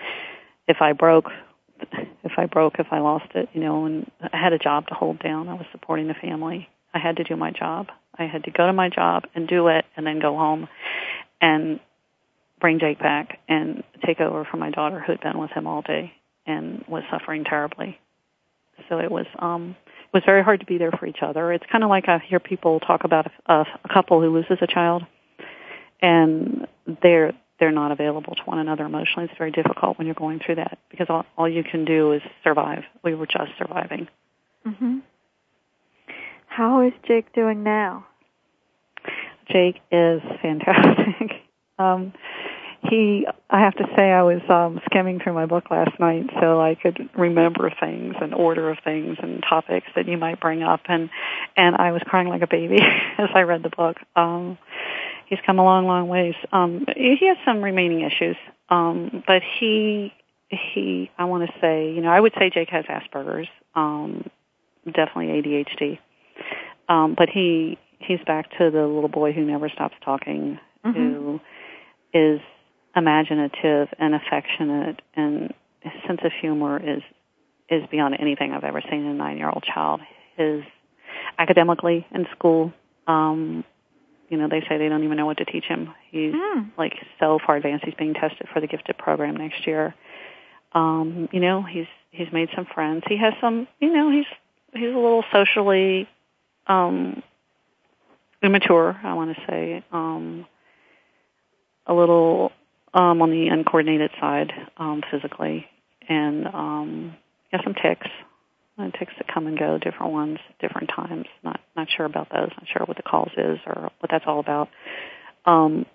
If 0.69 0.77
I 0.79 0.93
broke, 0.93 1.25
if 2.23 2.31
I 2.37 2.45
broke, 2.45 2.79
if 2.79 2.87
I 2.91 2.99
lost 2.99 3.25
it, 3.35 3.49
you 3.51 3.59
know, 3.59 3.85
and 3.85 4.09
I 4.21 4.37
had 4.37 4.53
a 4.53 4.57
job 4.57 4.87
to 4.87 4.93
hold 4.93 5.19
down. 5.19 5.49
I 5.49 5.53
was 5.53 5.65
supporting 5.73 6.07
the 6.07 6.13
family. 6.13 6.69
I 6.93 6.99
had 6.99 7.17
to 7.17 7.25
do 7.25 7.35
my 7.35 7.51
job. 7.51 7.87
I 8.17 8.23
had 8.23 8.45
to 8.45 8.51
go 8.51 8.65
to 8.65 8.71
my 8.71 8.87
job 8.87 9.25
and 9.35 9.49
do 9.49 9.67
it, 9.67 9.83
and 9.97 10.07
then 10.07 10.21
go 10.21 10.37
home 10.37 10.69
and 11.41 11.81
bring 12.61 12.79
Jake 12.79 12.99
back 12.99 13.39
and 13.49 13.83
take 14.05 14.21
over 14.21 14.47
for 14.49 14.55
my 14.55 14.71
daughter 14.71 15.01
who 15.01 15.11
had 15.11 15.19
been 15.19 15.37
with 15.37 15.51
him 15.51 15.67
all 15.67 15.81
day 15.81 16.13
and 16.47 16.85
was 16.87 17.03
suffering 17.11 17.43
terribly. 17.43 17.99
So 18.87 18.99
it 18.99 19.11
was 19.11 19.25
um 19.39 19.75
it 19.81 20.13
was 20.13 20.23
very 20.25 20.41
hard 20.41 20.61
to 20.61 20.65
be 20.65 20.77
there 20.77 20.93
for 20.93 21.05
each 21.05 21.21
other. 21.21 21.51
It's 21.51 21.65
kind 21.69 21.83
of 21.83 21.89
like 21.89 22.07
I 22.07 22.19
hear 22.19 22.39
people 22.39 22.79
talk 22.79 23.03
about 23.03 23.29
a, 23.47 23.65
a 23.83 23.93
couple 23.93 24.21
who 24.21 24.33
loses 24.33 24.59
a 24.61 24.67
child 24.67 25.03
and 26.01 26.67
they're 27.01 27.33
they're 27.59 27.71
not 27.71 27.91
available 27.91 28.35
to 28.35 28.41
one 28.43 28.59
another 28.59 28.85
emotionally. 28.85 29.25
It's 29.25 29.37
very 29.37 29.51
difficult 29.51 29.97
when 29.97 30.07
you're 30.07 30.15
going 30.15 30.39
through 30.45 30.55
that 30.55 30.77
because 30.89 31.07
all, 31.09 31.25
all 31.37 31.47
you 31.47 31.63
can 31.63 31.85
do 31.85 32.11
is 32.11 32.21
survive. 32.43 32.83
We 33.03 33.15
were 33.15 33.27
just 33.27 33.51
surviving. 33.57 34.07
Mhm. 34.67 35.01
How 36.47 36.81
is 36.81 36.93
Jake 37.07 37.33
doing 37.33 37.63
now? 37.63 38.05
Jake 39.49 39.81
is 39.91 40.21
fantastic. 40.41 41.43
um, 41.79 42.13
he, 42.89 43.25
I 43.49 43.61
have 43.61 43.75
to 43.75 43.85
say, 43.95 44.11
I 44.11 44.21
was 44.21 44.41
um, 44.49 44.79
skimming 44.85 45.19
through 45.19 45.33
my 45.33 45.45
book 45.45 45.71
last 45.71 45.99
night 45.99 46.29
so 46.39 46.61
I 46.61 46.75
could 46.75 47.09
remember 47.17 47.71
things 47.79 48.15
and 48.21 48.33
order 48.33 48.69
of 48.69 48.77
things 48.83 49.17
and 49.21 49.43
topics 49.47 49.87
that 49.95 50.07
you 50.07 50.17
might 50.17 50.39
bring 50.39 50.61
up, 50.61 50.81
and 50.87 51.09
and 51.57 51.75
I 51.75 51.91
was 51.91 52.01
crying 52.05 52.27
like 52.27 52.41
a 52.41 52.47
baby 52.47 52.77
as 53.17 53.29
I 53.33 53.41
read 53.41 53.63
the 53.63 53.69
book. 53.69 53.97
Um, 54.15 54.57
he's 55.27 55.39
come 55.45 55.59
a 55.59 55.63
long, 55.63 55.85
long 55.87 56.07
ways. 56.07 56.35
Um, 56.51 56.85
he 56.95 57.27
has 57.27 57.37
some 57.45 57.61
remaining 57.63 58.01
issues, 58.01 58.37
um, 58.69 59.23
but 59.27 59.41
he 59.59 60.13
he, 60.49 61.09
I 61.17 61.25
want 61.25 61.49
to 61.49 61.53
say, 61.59 61.91
you 61.91 62.01
know, 62.01 62.09
I 62.09 62.19
would 62.19 62.33
say 62.37 62.51
Jake 62.53 62.69
has 62.69 62.85
Asperger's, 62.85 63.47
um, 63.73 64.29
definitely 64.85 65.41
ADHD, 65.41 65.99
um, 66.87 67.15
but 67.17 67.29
he 67.29 67.77
he's 67.99 68.19
back 68.27 68.49
to 68.57 68.69
the 68.69 68.85
little 68.85 69.09
boy 69.09 69.31
who 69.33 69.43
never 69.43 69.69
stops 69.69 69.95
talking, 70.03 70.59
Mhm. 70.85 70.93
who 70.93 71.41
is 72.13 72.39
imaginative 72.95 73.89
and 73.97 74.13
affectionate, 74.15 75.01
and 75.15 75.53
his 75.81 75.93
sense 76.07 76.21
of 76.23 76.31
humor 76.33 76.79
is 76.79 77.01
is 77.69 77.83
beyond 77.89 78.15
anything 78.19 78.53
I've 78.53 78.63
ever 78.63 78.81
seen 78.81 79.01
in 79.01 79.07
a 79.07 79.13
nine 79.13 79.37
year 79.37 79.49
old 79.49 79.63
child. 79.63 80.01
His 80.37 80.63
academically 81.39 82.05
in 82.13 82.27
school, 82.31 82.71
um, 83.07 83.63
you 84.29 84.37
know, 84.37 84.47
they 84.47 84.61
say 84.67 84.77
they 84.77 84.89
don't 84.89 85.03
even 85.03 85.17
know 85.17 85.25
what 85.25 85.37
to 85.37 85.45
teach 85.45 85.65
him. 85.65 85.93
He's 86.11 86.33
Mm. 86.33 86.71
like 86.77 86.93
so 87.19 87.39
far 87.45 87.57
advanced. 87.57 87.85
He's 87.85 87.93
being 87.95 88.13
tested 88.13 88.47
for 88.53 88.59
the 88.59 88.67
gifted 88.67 88.97
program 88.97 89.37
next 89.37 89.65
year. 89.67 89.93
Um, 90.73 91.29
you 91.31 91.39
know, 91.39 91.61
he's 91.61 91.87
he's 92.11 92.31
made 92.31 92.49
some 92.55 92.65
friends. 92.65 93.03
He 93.07 93.17
has 93.17 93.33
some, 93.39 93.67
you 93.79 93.93
know, 93.93 94.09
he's 94.11 94.25
he's 94.73 94.93
a 94.93 94.97
little 94.97 95.23
socially 95.31 96.07
um 96.67 97.21
immature, 98.41 98.99
I 99.03 99.13
want 99.13 99.35
to 99.35 99.41
say. 99.47 99.83
Um 99.91 100.45
a 101.87 101.93
little 101.93 102.51
um 102.93 103.21
on 103.21 103.29
the 103.29 103.47
uncoordinated 103.47 104.11
side 104.19 104.51
um 104.77 105.03
physically 105.11 105.67
and 106.09 106.47
um 106.47 107.15
he 107.51 107.57
has 107.57 107.63
some 107.63 107.75
ticks. 107.75 108.07
Uh, 108.77 108.91
ticks 108.99 109.13
that 109.17 109.33
come 109.33 109.47
and 109.47 109.57
go, 109.57 109.77
different 109.77 110.11
ones, 110.11 110.37
different 110.59 110.89
times. 110.93 111.27
Not 111.43 111.61
not 111.77 111.87
sure 111.89 112.05
about 112.05 112.29
those. 112.29 112.49
Not 112.57 112.67
sure 112.67 112.85
what 112.85 112.97
the 112.97 113.03
cause 113.03 113.31
is 113.37 113.57
or 113.65 113.89
what 113.99 114.11
that's 114.11 114.25
all 114.27 114.39
about. 114.39 114.67
Um, 115.45 115.85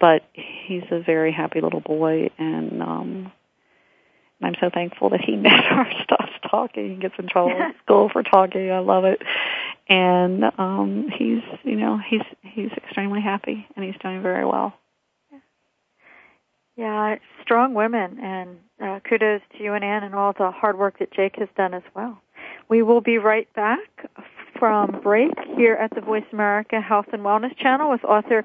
but 0.00 0.22
he's 0.32 0.82
a 0.90 1.00
very 1.00 1.32
happy 1.32 1.60
little 1.60 1.80
boy, 1.80 2.30
and 2.36 2.82
um, 2.82 3.32
I'm 4.42 4.54
so 4.60 4.70
thankful 4.72 5.10
that 5.10 5.20
he 5.20 5.36
never 5.36 5.90
stops 6.02 6.32
talking. 6.50 6.90
He 6.90 6.96
gets 6.96 7.14
in 7.18 7.28
trouble 7.28 7.52
at 7.52 7.76
school 7.84 8.08
for 8.12 8.22
talking. 8.22 8.70
I 8.70 8.80
love 8.80 9.04
it, 9.04 9.22
and 9.88 10.44
um, 10.58 11.06
he's 11.16 11.42
you 11.62 11.76
know 11.76 11.98
he's 11.98 12.22
he's 12.42 12.70
extremely 12.76 13.20
happy, 13.20 13.66
and 13.76 13.84
he's 13.84 14.00
doing 14.02 14.22
very 14.22 14.44
well. 14.44 14.74
Yeah, 16.76 17.16
strong 17.42 17.74
women, 17.74 18.18
and 18.18 18.58
uh, 18.82 19.00
kudos 19.08 19.42
to 19.56 19.62
you 19.62 19.74
and 19.74 19.84
Anne 19.84 20.02
and 20.02 20.14
all 20.14 20.32
the 20.32 20.50
hard 20.50 20.76
work 20.76 20.98
that 20.98 21.12
Jake 21.12 21.36
has 21.38 21.48
done 21.56 21.72
as 21.72 21.84
well. 21.94 22.20
We 22.68 22.82
will 22.82 23.00
be 23.00 23.18
right 23.18 23.52
back 23.54 24.08
from 24.58 25.00
break 25.02 25.32
here 25.56 25.74
at 25.74 25.94
the 25.94 26.00
Voice 26.00 26.24
America 26.32 26.80
Health 26.80 27.06
and 27.12 27.22
Wellness 27.22 27.56
channel 27.58 27.90
with 27.90 28.04
author 28.04 28.44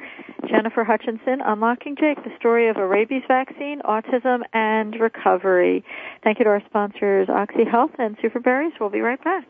Jennifer 0.50 0.84
Hutchinson, 0.84 1.42
Unlocking 1.46 1.96
Jake, 1.96 2.24
the 2.24 2.32
story 2.38 2.70
of 2.70 2.78
a 2.78 2.86
rabies 2.86 3.24
vaccine, 3.28 3.82
autism, 3.82 4.42
and 4.54 5.00
recovery. 5.00 5.84
Thank 6.24 6.40
you 6.40 6.46
to 6.46 6.50
our 6.50 6.64
sponsors, 6.66 7.30
Oxy 7.30 7.64
Health 7.64 7.92
and 8.00 8.18
Superberries. 8.18 8.72
We'll 8.80 8.90
be 8.90 9.02
right 9.02 9.24
back. 9.24 9.46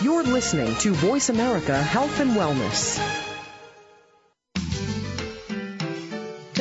You're 0.00 0.22
listening 0.22 0.74
to 0.76 0.92
Voice 0.92 1.28
America 1.28 1.76
Health 1.82 2.20
and 2.20 2.30
Wellness. 2.32 3.23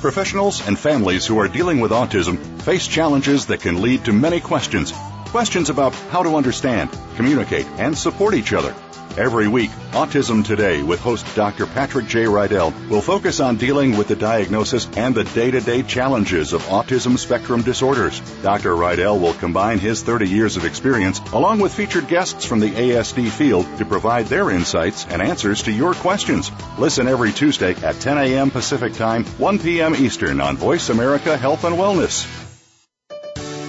Professionals 0.00 0.66
and 0.66 0.78
families 0.78 1.26
who 1.26 1.38
are 1.38 1.48
dealing 1.48 1.80
with 1.80 1.90
autism 1.90 2.38
face 2.62 2.86
challenges 2.86 3.46
that 3.46 3.60
can 3.60 3.80
lead 3.80 4.04
to 4.04 4.12
many 4.12 4.40
questions. 4.40 4.92
Questions 5.26 5.70
about 5.70 5.94
how 6.10 6.22
to 6.22 6.36
understand, 6.36 6.90
communicate, 7.16 7.66
and 7.78 7.96
support 7.96 8.34
each 8.34 8.52
other. 8.52 8.74
Every 9.16 9.46
week, 9.46 9.70
Autism 9.92 10.44
Today 10.44 10.82
with 10.82 10.98
host 10.98 11.24
Dr. 11.36 11.66
Patrick 11.66 12.08
J. 12.08 12.24
Rydell 12.24 12.88
will 12.88 13.00
focus 13.00 13.38
on 13.38 13.56
dealing 13.56 13.96
with 13.96 14.08
the 14.08 14.16
diagnosis 14.16 14.88
and 14.96 15.14
the 15.14 15.22
day-to-day 15.22 15.84
challenges 15.84 16.52
of 16.52 16.62
autism 16.64 17.16
spectrum 17.16 17.62
disorders. 17.62 18.18
Dr. 18.42 18.70
Rydell 18.70 19.20
will 19.20 19.34
combine 19.34 19.78
his 19.78 20.02
30 20.02 20.28
years 20.28 20.56
of 20.56 20.64
experience 20.64 21.20
along 21.32 21.60
with 21.60 21.72
featured 21.72 22.08
guests 22.08 22.44
from 22.44 22.58
the 22.58 22.70
ASD 22.70 23.30
field 23.30 23.66
to 23.78 23.84
provide 23.84 24.26
their 24.26 24.50
insights 24.50 25.06
and 25.06 25.22
answers 25.22 25.62
to 25.62 25.70
your 25.70 25.94
questions. 25.94 26.50
Listen 26.76 27.06
every 27.06 27.30
Tuesday 27.30 27.76
at 27.84 28.00
10 28.00 28.18
a.m. 28.18 28.50
Pacific 28.50 28.94
Time, 28.94 29.24
1 29.24 29.60
p.m. 29.60 29.94
Eastern 29.94 30.40
on 30.40 30.56
Voice 30.56 30.88
America 30.88 31.36
Health 31.36 31.62
and 31.62 31.76
Wellness. 31.76 32.43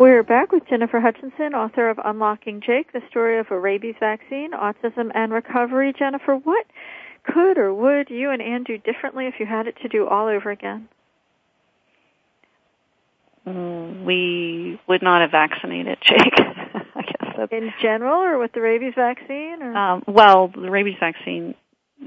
We're 0.00 0.22
back 0.22 0.50
with 0.50 0.62
Jennifer 0.66 0.98
Hutchinson, 0.98 1.52
author 1.54 1.90
of 1.90 1.98
Unlocking 2.02 2.62
Jake, 2.66 2.90
the 2.94 3.02
story 3.10 3.38
of 3.38 3.48
a 3.50 3.60
rabies 3.60 3.96
vaccine, 4.00 4.52
autism, 4.52 5.10
and 5.14 5.30
recovery. 5.30 5.92
Jennifer, 5.92 6.36
what 6.36 6.64
could 7.22 7.58
or 7.58 7.74
would 7.74 8.08
you 8.08 8.30
and 8.30 8.40
Anne 8.40 8.64
do 8.64 8.78
differently 8.78 9.26
if 9.26 9.34
you 9.38 9.44
had 9.44 9.66
it 9.66 9.76
to 9.82 9.88
do 9.88 10.06
all 10.06 10.26
over 10.26 10.50
again? 10.50 10.88
Mm, 13.46 14.06
we 14.06 14.80
would 14.88 15.02
not 15.02 15.20
have 15.20 15.32
vaccinated 15.32 15.98
Jake. 16.00 16.32
I 16.38 17.02
guess 17.02 17.34
that's, 17.36 17.52
in 17.52 17.70
general, 17.82 18.22
or 18.22 18.38
with 18.38 18.52
the 18.54 18.62
rabies 18.62 18.94
vaccine, 18.96 19.58
or 19.60 19.76
um, 19.76 20.02
well, 20.06 20.48
the 20.48 20.70
rabies 20.70 20.96
vaccine, 20.98 21.54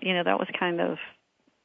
you 0.01 0.15
know, 0.15 0.23
that 0.23 0.39
was 0.39 0.47
kind 0.59 0.81
of 0.81 0.97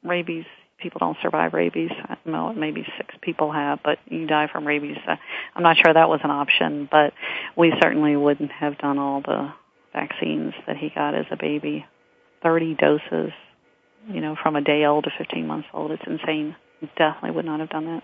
rabies. 0.03 0.45
People 0.81 0.99
don't 0.99 1.17
survive 1.21 1.53
rabies. 1.53 1.91
Know, 2.25 2.53
maybe 2.53 2.85
six 2.97 3.13
people 3.21 3.51
have, 3.51 3.79
but 3.83 3.99
you 4.07 4.27
die 4.27 4.47
from 4.51 4.65
rabies. 4.65 4.97
Uh, 5.07 5.15
I'm 5.55 5.63
not 5.63 5.77
sure 5.77 5.93
that 5.93 6.09
was 6.09 6.21
an 6.23 6.31
option, 6.31 6.87
but 6.91 7.13
we 7.57 7.73
certainly 7.81 8.15
wouldn't 8.15 8.51
have 8.51 8.77
done 8.77 8.97
all 8.97 9.21
the 9.21 9.51
vaccines 9.93 10.53
that 10.67 10.77
he 10.77 10.89
got 10.93 11.15
as 11.15 11.25
a 11.31 11.37
baby. 11.37 11.85
30 12.43 12.75
doses, 12.75 13.33
you 14.07 14.21
know, 14.21 14.35
from 14.41 14.55
a 14.55 14.61
day 14.61 14.85
old 14.85 15.03
to 15.03 15.09
15 15.17 15.45
months 15.45 15.67
old. 15.73 15.91
It's 15.91 16.03
insane. 16.07 16.55
Definitely 16.97 17.31
would 17.31 17.45
not 17.45 17.59
have 17.59 17.69
done 17.69 17.85
that 17.85 18.03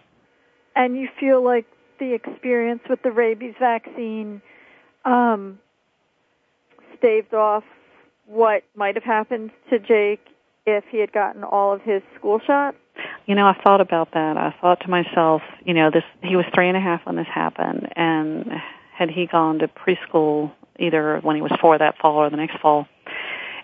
and 0.75 0.97
you 0.97 1.07
feel 1.19 1.43
like 1.43 1.65
the 1.99 2.13
experience 2.13 2.81
with 2.89 3.01
the 3.03 3.11
rabies 3.11 3.55
vaccine 3.59 4.41
um, 5.05 5.59
staved 6.97 7.33
off 7.33 7.63
what 8.25 8.63
might 8.75 8.95
have 8.95 9.03
happened 9.03 9.51
to 9.69 9.79
Jake 9.79 10.21
if 10.65 10.83
he 10.89 10.99
had 10.99 11.11
gotten 11.11 11.43
all 11.43 11.73
of 11.73 11.81
his 11.81 12.01
school 12.17 12.39
shots? 12.45 12.77
You 13.25 13.35
know, 13.35 13.45
I 13.45 13.55
thought 13.63 13.81
about 13.81 14.11
that. 14.13 14.37
I 14.37 14.55
thought 14.61 14.81
to 14.81 14.89
myself, 14.89 15.41
you 15.63 15.73
know, 15.73 15.91
this 15.91 16.03
he 16.21 16.35
was 16.35 16.45
three 16.53 16.67
and 16.67 16.77
a 16.77 16.79
half 16.79 17.05
when 17.05 17.15
this 17.15 17.27
happened, 17.27 17.87
and 17.95 18.51
had 18.95 19.09
he 19.09 19.27
gone 19.27 19.59
to 19.59 19.67
preschool 19.67 20.51
either 20.79 21.19
when 21.21 21.35
he 21.35 21.41
was 21.41 21.51
four 21.61 21.77
that 21.77 21.97
fall 21.97 22.17
or 22.17 22.29
the 22.29 22.37
next 22.37 22.59
fall, 22.59 22.87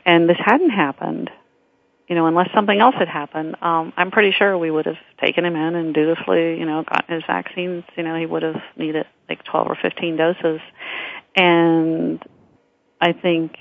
and 0.06 0.30
this 0.30 0.38
hadn't 0.44 0.72
happened, 0.72 1.30
you 2.08 2.16
know, 2.16 2.26
unless 2.26 2.50
something 2.54 2.80
else 2.80 2.96
had 2.98 3.08
happened, 3.08 3.56
um, 3.62 3.94
I'm 3.96 4.12
pretty 4.12 4.32
sure 4.32 4.58
we 4.58 4.72
would 4.72 4.86
have 4.86 4.98
taken 5.24 5.46
him 5.46 5.56
in 5.56 5.76
and 5.76 5.94
dutifully, 5.94 6.60
you 6.60 6.66
know, 6.66 6.84
gotten 6.84 7.16
his 7.16 7.24
vaccines. 7.26 7.84
You 7.96 8.04
know, 8.04 8.16
he 8.16 8.26
would 8.26 8.44
have 8.44 8.62
needed 8.76 9.06
like 9.30 9.44
12 9.46 9.68
or 9.68 9.78
15 9.82 10.18
doses. 10.18 10.60
And 11.36 12.22
I 13.00 13.14
think, 13.14 13.54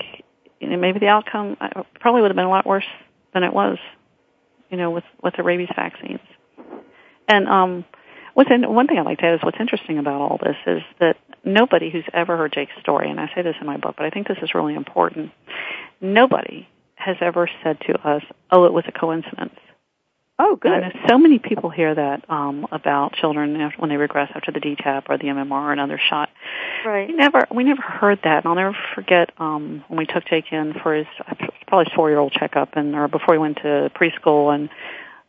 you 0.60 0.68
know, 0.68 0.76
maybe 0.78 0.98
the 0.98 1.06
outcome 1.06 1.56
probably 2.00 2.22
would 2.22 2.30
have 2.30 2.36
been 2.36 2.46
a 2.46 2.50
lot 2.50 2.66
worse 2.66 2.86
than 3.32 3.42
it 3.44 3.52
was, 3.52 3.78
you 4.70 4.76
know, 4.76 4.90
with, 4.90 5.04
with 5.22 5.34
the 5.36 5.42
rabies 5.42 5.68
vaccines. 5.74 6.20
And, 7.28 7.48
um, 7.48 7.84
what's 8.34 8.50
in, 8.50 8.72
one 8.72 8.86
thing 8.86 8.98
I'd 8.98 9.06
like 9.06 9.18
to 9.18 9.26
add 9.26 9.34
is 9.34 9.40
what's 9.42 9.60
interesting 9.60 9.98
about 9.98 10.20
all 10.20 10.38
this 10.42 10.56
is 10.66 10.82
that 10.98 11.16
nobody 11.44 11.90
who's 11.90 12.04
ever 12.12 12.36
heard 12.36 12.52
Jake's 12.52 12.72
story, 12.80 13.10
and 13.10 13.20
I 13.20 13.30
say 13.34 13.42
this 13.42 13.56
in 13.60 13.66
my 13.66 13.76
book, 13.76 13.96
but 13.96 14.06
I 14.06 14.10
think 14.10 14.28
this 14.28 14.38
is 14.42 14.54
really 14.54 14.74
important, 14.74 15.32
nobody 16.00 16.68
has 16.94 17.16
ever 17.20 17.48
said 17.62 17.80
to 17.86 17.94
us, 18.06 18.22
"Oh, 18.50 18.64
it 18.64 18.72
was 18.72 18.84
a 18.86 18.92
coincidence." 18.92 19.58
Oh, 20.42 20.56
good. 20.56 20.82
And 20.82 20.94
so 21.06 21.18
many 21.18 21.38
people 21.38 21.68
hear 21.68 21.94
that 21.94 22.24
um, 22.30 22.66
about 22.72 23.12
children 23.12 23.70
when 23.76 23.90
they 23.90 23.98
regress 23.98 24.30
after 24.34 24.50
the 24.50 24.58
DTaP 24.58 25.02
or 25.10 25.18
the 25.18 25.24
MMR 25.24 25.52
or 25.52 25.72
another 25.72 26.00
shot. 26.08 26.30
Right. 26.86 27.08
We 27.08 27.14
never, 27.14 27.46
we 27.54 27.62
never 27.62 27.82
heard 27.82 28.20
that. 28.24 28.38
And 28.38 28.46
I'll 28.46 28.54
never 28.54 28.76
forget 28.94 29.32
um, 29.36 29.84
when 29.88 29.98
we 29.98 30.06
took 30.06 30.24
Jake 30.24 30.46
in 30.50 30.72
for 30.82 30.94
his 30.94 31.06
probably 31.70 31.86
his 31.86 31.94
four-year-old 31.94 32.32
checkup, 32.32 32.70
and 32.74 32.94
or 32.94 33.08
before 33.08 33.34
he 33.34 33.38
went 33.38 33.56
to 33.58 33.90
preschool, 33.94 34.54
and 34.54 34.68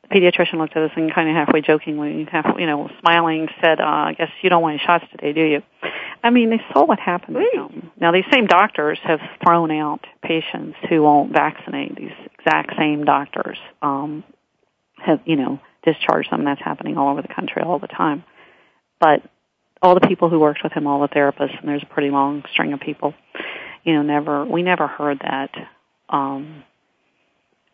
the 0.02 0.10
pediatrician 0.10 0.56
looked 0.56 0.76
at 0.76 0.84
us 0.84 0.92
and 0.98 1.14
kind 1.14 1.30
of 1.30 1.36
halfway 1.36 1.62
jokingly, 1.62 2.28
half 2.30 2.60
you 2.60 2.66
know, 2.66 2.90
smiling, 3.00 3.48
said, 3.62 3.80
uh, 3.80 3.86
"I 3.86 4.14
guess 4.18 4.30
you 4.42 4.50
don't 4.50 4.62
want 4.62 4.74
any 4.74 4.84
shots 4.86 5.06
today, 5.12 5.32
do 5.32 5.46
you?" 5.46 5.62
I 6.24 6.30
mean, 6.30 6.50
they 6.50 6.62
saw 6.74 6.86
what 6.86 7.00
happened 7.00 7.38
to 7.38 7.60
him. 7.60 7.92
Now, 8.00 8.12
these 8.12 8.26
same 8.32 8.46
doctors 8.46 9.00
have 9.04 9.20
thrown 9.44 9.72
out 9.72 10.06
patients 10.22 10.78
who 10.90 11.02
won't 11.02 11.32
vaccinate. 11.32 11.96
These 11.96 12.12
exact 12.38 12.76
same 12.78 13.06
doctors 13.06 13.58
um, 13.82 14.24
have, 14.98 15.22
you 15.26 15.36
know, 15.36 15.60
discharged 15.84 16.32
them. 16.32 16.44
That's 16.44 16.62
happening 16.62 16.98
all 16.98 17.12
over 17.12 17.22
the 17.22 17.34
country 17.34 17.64
all 17.64 17.80
the 17.80 17.88
time. 17.88 18.24
But 19.00 19.24
all 19.82 19.96
the 19.96 20.08
people 20.08 20.30
who 20.30 20.40
worked 20.40 20.62
with 20.64 20.74
him, 20.74 20.86
all 20.86 21.02
the 21.02 21.08
therapists, 21.08 21.60
and 21.60 21.68
there's 21.68 21.84
a 21.84 21.94
pretty 21.94 22.12
long 22.12 22.44
string 22.52 22.74
of 22.74 22.80
people, 22.80 23.16
you 23.84 23.94
know, 23.96 24.04
never 24.04 24.46
we 24.46 24.62
never 24.62 24.88
heard 24.88 25.20
that. 25.20 25.50
Um, 26.12 26.64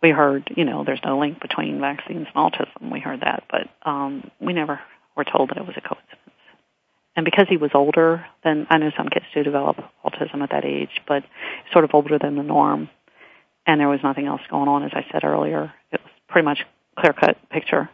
we 0.02 0.12
heard, 0.12 0.52
you 0.56 0.64
know, 0.64 0.84
there's 0.84 1.02
no 1.04 1.20
link 1.20 1.42
between 1.42 1.80
vaccines 1.80 2.28
and 2.34 2.36
autism. 2.36 2.92
We 2.92 3.00
heard 3.00 3.22
that, 3.22 3.44
but 3.50 3.68
um, 3.90 4.30
we 4.40 4.54
never 4.54 4.80
were 5.16 5.24
told 5.24 5.50
that 5.50 5.58
it 5.58 5.66
was 5.66 5.76
a 5.76 5.82
coincidence. 5.82 6.22
And 7.16 7.26
because 7.26 7.48
he 7.50 7.58
was 7.58 7.72
older 7.74 8.26
than 8.44 8.68
I 8.70 8.78
know 8.78 8.92
some 8.96 9.10
kids 9.10 9.26
do 9.34 9.42
develop 9.42 9.78
autism 10.06 10.44
at 10.44 10.52
that 10.52 10.66
age, 10.66 11.02
but 11.08 11.24
sort 11.74 11.84
of 11.84 11.90
older 11.94 12.20
than 12.20 12.36
the 12.36 12.44
norm, 12.44 12.90
and 13.66 13.82
there 13.82 13.90
was 13.90 14.00
nothing 14.04 14.28
else 14.28 14.42
going 14.50 14.70
on, 14.70 14.84
as 14.84 14.92
I 14.94 15.04
said 15.12 15.24
earlier, 15.24 15.74
it 15.92 16.00
was 16.00 16.12
pretty 16.30 16.46
much 16.46 16.60
clear 16.98 17.14
cut 17.14 17.38
picture. 17.50 17.90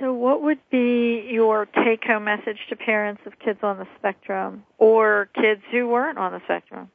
So, 0.00 0.12
what 0.12 0.42
would 0.42 0.60
be 0.70 1.26
your 1.30 1.66
take 1.66 2.04
home 2.04 2.24
message 2.24 2.58
to 2.68 2.76
parents 2.76 3.22
of 3.26 3.38
kids 3.38 3.58
on 3.62 3.78
the 3.78 3.86
spectrum 3.98 4.64
or 4.78 5.28
kids 5.34 5.62
who 5.72 5.88
weren't 5.88 6.18
on 6.18 6.32
the 6.32 6.40
spectrum? 6.44 6.90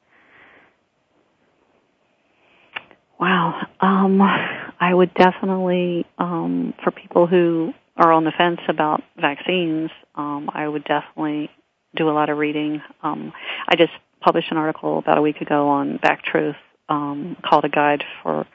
Wow. 3.21 3.67
Um, 3.79 4.19
I 4.19 4.91
would 4.91 5.13
definitely, 5.13 6.07
um, 6.17 6.73
for 6.83 6.89
people 6.89 7.27
who 7.27 7.71
are 7.95 8.11
on 8.11 8.23
the 8.23 8.31
fence 8.35 8.59
about 8.67 9.03
vaccines, 9.15 9.91
um, 10.15 10.49
I 10.51 10.67
would 10.67 10.83
definitely 10.83 11.51
do 11.95 12.09
a 12.09 12.13
lot 12.13 12.29
of 12.29 12.39
reading. 12.39 12.81
Um, 13.03 13.31
I 13.67 13.75
just 13.75 13.91
published 14.21 14.49
an 14.49 14.57
article 14.57 14.97
about 14.97 15.19
a 15.19 15.21
week 15.21 15.39
ago 15.39 15.69
on 15.69 15.99
Vac 16.01 16.23
Truth 16.23 16.55
um, 16.89 17.37
called 17.47 17.63
a 17.63 17.69
guide 17.69 18.03
for 18.23 18.47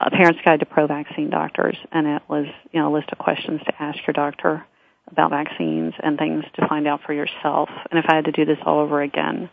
a 0.00 0.10
parent's 0.10 0.40
guide 0.42 0.60
to 0.60 0.66
pro-vaccine 0.66 1.28
doctors, 1.28 1.76
and 1.92 2.06
it 2.06 2.22
was 2.26 2.46
you 2.72 2.80
know 2.80 2.90
a 2.90 2.94
list 2.94 3.10
of 3.12 3.18
questions 3.18 3.60
to 3.66 3.82
ask 3.82 3.98
your 4.06 4.14
doctor 4.14 4.64
about 5.08 5.30
vaccines 5.30 5.92
and 6.02 6.16
things 6.16 6.44
to 6.54 6.66
find 6.66 6.86
out 6.86 7.00
for 7.04 7.12
yourself. 7.12 7.68
And 7.90 7.98
if 7.98 8.06
I 8.08 8.14
had 8.14 8.24
to 8.24 8.32
do 8.32 8.46
this 8.46 8.58
all 8.64 8.78
over 8.78 9.02
again, 9.02 9.50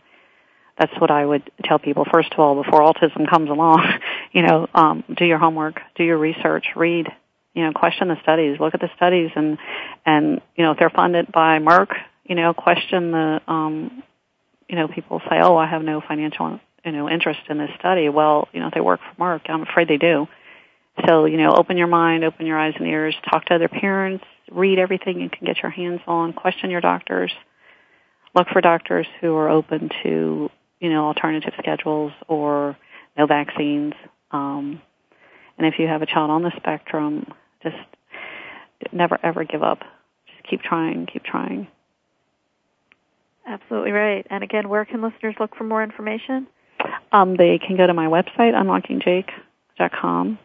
that's 0.78 0.92
what 1.00 1.10
I 1.10 1.26
would 1.26 1.50
tell 1.64 1.78
people. 1.78 2.04
First 2.10 2.32
of 2.32 2.38
all, 2.38 2.62
before 2.62 2.80
autism 2.80 3.28
comes 3.28 3.50
along, 3.50 3.84
you 4.32 4.42
know, 4.42 4.68
um, 4.74 5.04
do 5.16 5.24
your 5.24 5.38
homework, 5.38 5.80
do 5.96 6.04
your 6.04 6.18
research, 6.18 6.66
read, 6.76 7.08
you 7.54 7.64
know, 7.64 7.72
question 7.72 8.08
the 8.08 8.20
studies, 8.22 8.60
look 8.60 8.74
at 8.74 8.80
the 8.80 8.90
studies, 8.96 9.30
and 9.34 9.58
and 10.06 10.40
you 10.56 10.64
know, 10.64 10.72
if 10.72 10.78
they're 10.78 10.90
funded 10.90 11.32
by 11.32 11.58
Merck, 11.58 11.88
you 12.24 12.34
know, 12.34 12.54
question 12.54 13.10
the, 13.10 13.40
um, 13.48 14.02
you 14.68 14.76
know, 14.76 14.86
people 14.86 15.20
say, 15.28 15.40
oh, 15.40 15.56
I 15.56 15.66
have 15.66 15.82
no 15.82 16.00
financial, 16.00 16.60
you 16.84 16.92
know, 16.92 17.08
interest 17.08 17.40
in 17.48 17.58
this 17.58 17.70
study. 17.78 18.08
Well, 18.08 18.48
you 18.52 18.60
know, 18.60 18.68
if 18.68 18.74
they 18.74 18.80
work 18.80 19.00
for 19.00 19.20
Merck, 19.20 19.50
I'm 19.50 19.62
afraid 19.62 19.88
they 19.88 19.96
do. 19.96 20.28
So, 21.06 21.24
you 21.24 21.36
know, 21.36 21.54
open 21.54 21.76
your 21.76 21.86
mind, 21.86 22.24
open 22.24 22.46
your 22.46 22.58
eyes 22.58 22.74
and 22.76 22.86
ears, 22.86 23.16
talk 23.30 23.46
to 23.46 23.54
other 23.54 23.68
parents, 23.68 24.24
read 24.50 24.78
everything 24.78 25.20
you 25.20 25.30
can 25.30 25.46
get 25.46 25.62
your 25.62 25.70
hands 25.70 26.00
on, 26.06 26.32
question 26.32 26.70
your 26.70 26.80
doctors, 26.80 27.32
look 28.34 28.48
for 28.48 28.60
doctors 28.60 29.06
who 29.20 29.34
are 29.34 29.48
open 29.48 29.90
to 30.02 30.50
you 30.80 30.90
know, 30.90 31.06
alternative 31.06 31.52
schedules 31.58 32.12
or 32.28 32.76
no 33.16 33.26
vaccines. 33.26 33.94
Um, 34.30 34.80
and 35.56 35.66
if 35.66 35.74
you 35.78 35.86
have 35.86 36.02
a 36.02 36.06
child 36.06 36.30
on 36.30 36.42
the 36.42 36.52
spectrum, 36.56 37.26
just 37.62 37.76
never 38.92 39.18
ever 39.22 39.44
give 39.44 39.62
up. 39.62 39.80
Just 40.26 40.48
keep 40.48 40.62
trying, 40.62 41.06
keep 41.06 41.24
trying. 41.24 41.66
Absolutely 43.46 43.92
right. 43.92 44.26
And 44.30 44.44
again, 44.44 44.68
where 44.68 44.84
can 44.84 45.02
listeners 45.02 45.34
look 45.40 45.56
for 45.56 45.64
more 45.64 45.82
information? 45.82 46.46
Um, 47.10 47.36
they 47.36 47.58
can 47.58 47.76
go 47.76 47.86
to 47.86 47.94
my 47.94 48.06
website, 48.06 48.52
unlockingjake.com, 48.54 50.38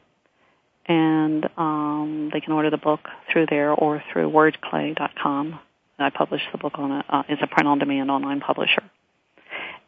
and 0.88 1.50
um, 1.58 2.30
they 2.34 2.40
can 2.40 2.54
order 2.54 2.70
the 2.70 2.78
book 2.78 3.02
through 3.32 3.48
there 3.50 3.72
or 3.72 4.02
through 4.12 4.32
wordclay.com. 4.32 5.60
I 6.00 6.10
publish 6.10 6.42
the 6.52 6.58
book 6.58 6.74
on 6.80 6.92
a, 6.92 7.06
uh, 7.08 7.24
it's 7.30 7.42
a 7.42 7.48
print-on-demand 7.48 8.10
online 8.10 8.42
publisher 8.42 8.84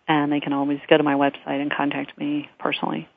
and 0.07 0.31
they 0.31 0.39
can 0.39 0.53
always 0.53 0.79
go 0.89 0.97
to 0.97 1.03
my 1.03 1.13
website 1.13 1.61
and 1.61 1.71
contact 1.71 2.17
me 2.17 2.49
personally. 2.59 3.07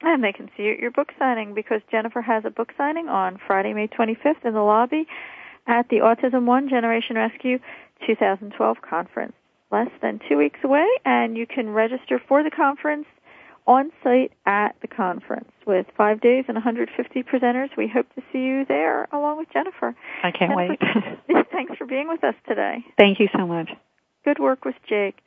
And 0.00 0.22
they 0.22 0.32
can 0.32 0.48
see 0.56 0.64
you 0.64 0.72
at 0.72 0.78
your 0.78 0.90
book 0.90 1.12
signing 1.18 1.54
because 1.54 1.80
Jennifer 1.90 2.22
has 2.22 2.44
a 2.44 2.50
book 2.50 2.72
signing 2.76 3.08
on 3.08 3.38
Friday, 3.46 3.72
May 3.72 3.88
25th 3.88 4.44
in 4.44 4.54
the 4.54 4.60
lobby 4.60 5.06
at 5.66 5.88
the 5.88 5.96
Autism 5.96 6.44
One 6.44 6.68
Generation 6.68 7.16
Rescue 7.16 7.58
2012 8.06 8.76
conference. 8.88 9.32
Less 9.70 9.90
than 10.00 10.18
two 10.26 10.38
weeks 10.38 10.60
away, 10.64 10.86
and 11.04 11.36
you 11.36 11.46
can 11.46 11.68
register 11.70 12.22
for 12.26 12.42
the 12.42 12.50
conference 12.50 13.04
on 13.66 13.92
site 14.02 14.32
at 14.46 14.74
the 14.80 14.88
conference 14.88 15.50
with 15.66 15.84
five 15.94 16.22
days 16.22 16.46
and 16.48 16.54
150 16.54 17.22
presenters. 17.24 17.68
We 17.76 17.86
hope 17.86 18.06
to 18.14 18.22
see 18.32 18.38
you 18.38 18.64
there 18.66 19.06
along 19.12 19.36
with 19.36 19.52
Jennifer. 19.52 19.94
I 20.22 20.30
can't 20.30 20.52
Jennifer, 20.56 21.18
wait. 21.28 21.46
thanks 21.52 21.76
for 21.76 21.86
being 21.86 22.08
with 22.08 22.24
us 22.24 22.34
today. 22.48 22.78
Thank 22.96 23.20
you 23.20 23.28
so 23.36 23.46
much. 23.46 23.68
Good 24.24 24.38
work 24.38 24.64
with 24.64 24.76
Jake. 24.88 25.18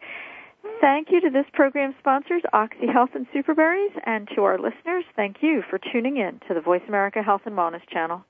Thank 0.79 1.09
you 1.11 1.21
to 1.21 1.29
this 1.29 1.45
program's 1.53 1.95
sponsors, 1.99 2.43
Oxy 2.53 2.87
Health 2.91 3.11
and 3.15 3.27
Superberries, 3.33 3.99
and 4.05 4.27
to 4.35 4.43
our 4.43 4.57
listeners, 4.57 5.05
thank 5.15 5.37
you 5.41 5.63
for 5.69 5.79
tuning 5.91 6.17
in 6.17 6.39
to 6.47 6.53
the 6.53 6.61
Voice 6.61 6.81
America 6.87 7.21
Health 7.21 7.41
and 7.45 7.55
Wellness 7.55 7.87
channel. 7.89 8.25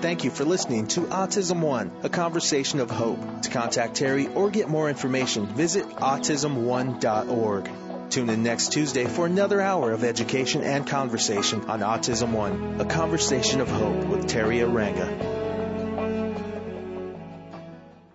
Thank 0.00 0.24
you 0.24 0.30
for 0.30 0.44
listening 0.44 0.88
to 0.88 1.02
Autism 1.02 1.60
One, 1.60 1.92
a 2.02 2.08
conversation 2.08 2.80
of 2.80 2.90
hope. 2.90 3.42
To 3.42 3.50
contact 3.50 3.94
Teri 3.94 4.34
or 4.34 4.50
get 4.50 4.68
more 4.68 4.88
information, 4.88 5.46
visit 5.46 5.84
autismone.org. 5.86 7.70
Tune 8.10 8.30
in 8.30 8.42
next 8.42 8.72
Tuesday 8.72 9.04
for 9.04 9.26
another 9.26 9.60
hour 9.60 9.92
of 9.92 10.02
education 10.02 10.62
and 10.62 10.86
conversation 10.86 11.68
on 11.68 11.80
Autism 11.80 12.32
One, 12.32 12.80
a 12.80 12.84
conversation 12.84 13.60
of 13.60 13.68
hope 13.68 14.06
with 14.06 14.26
Teri 14.26 14.66
Arranga. 14.66 15.37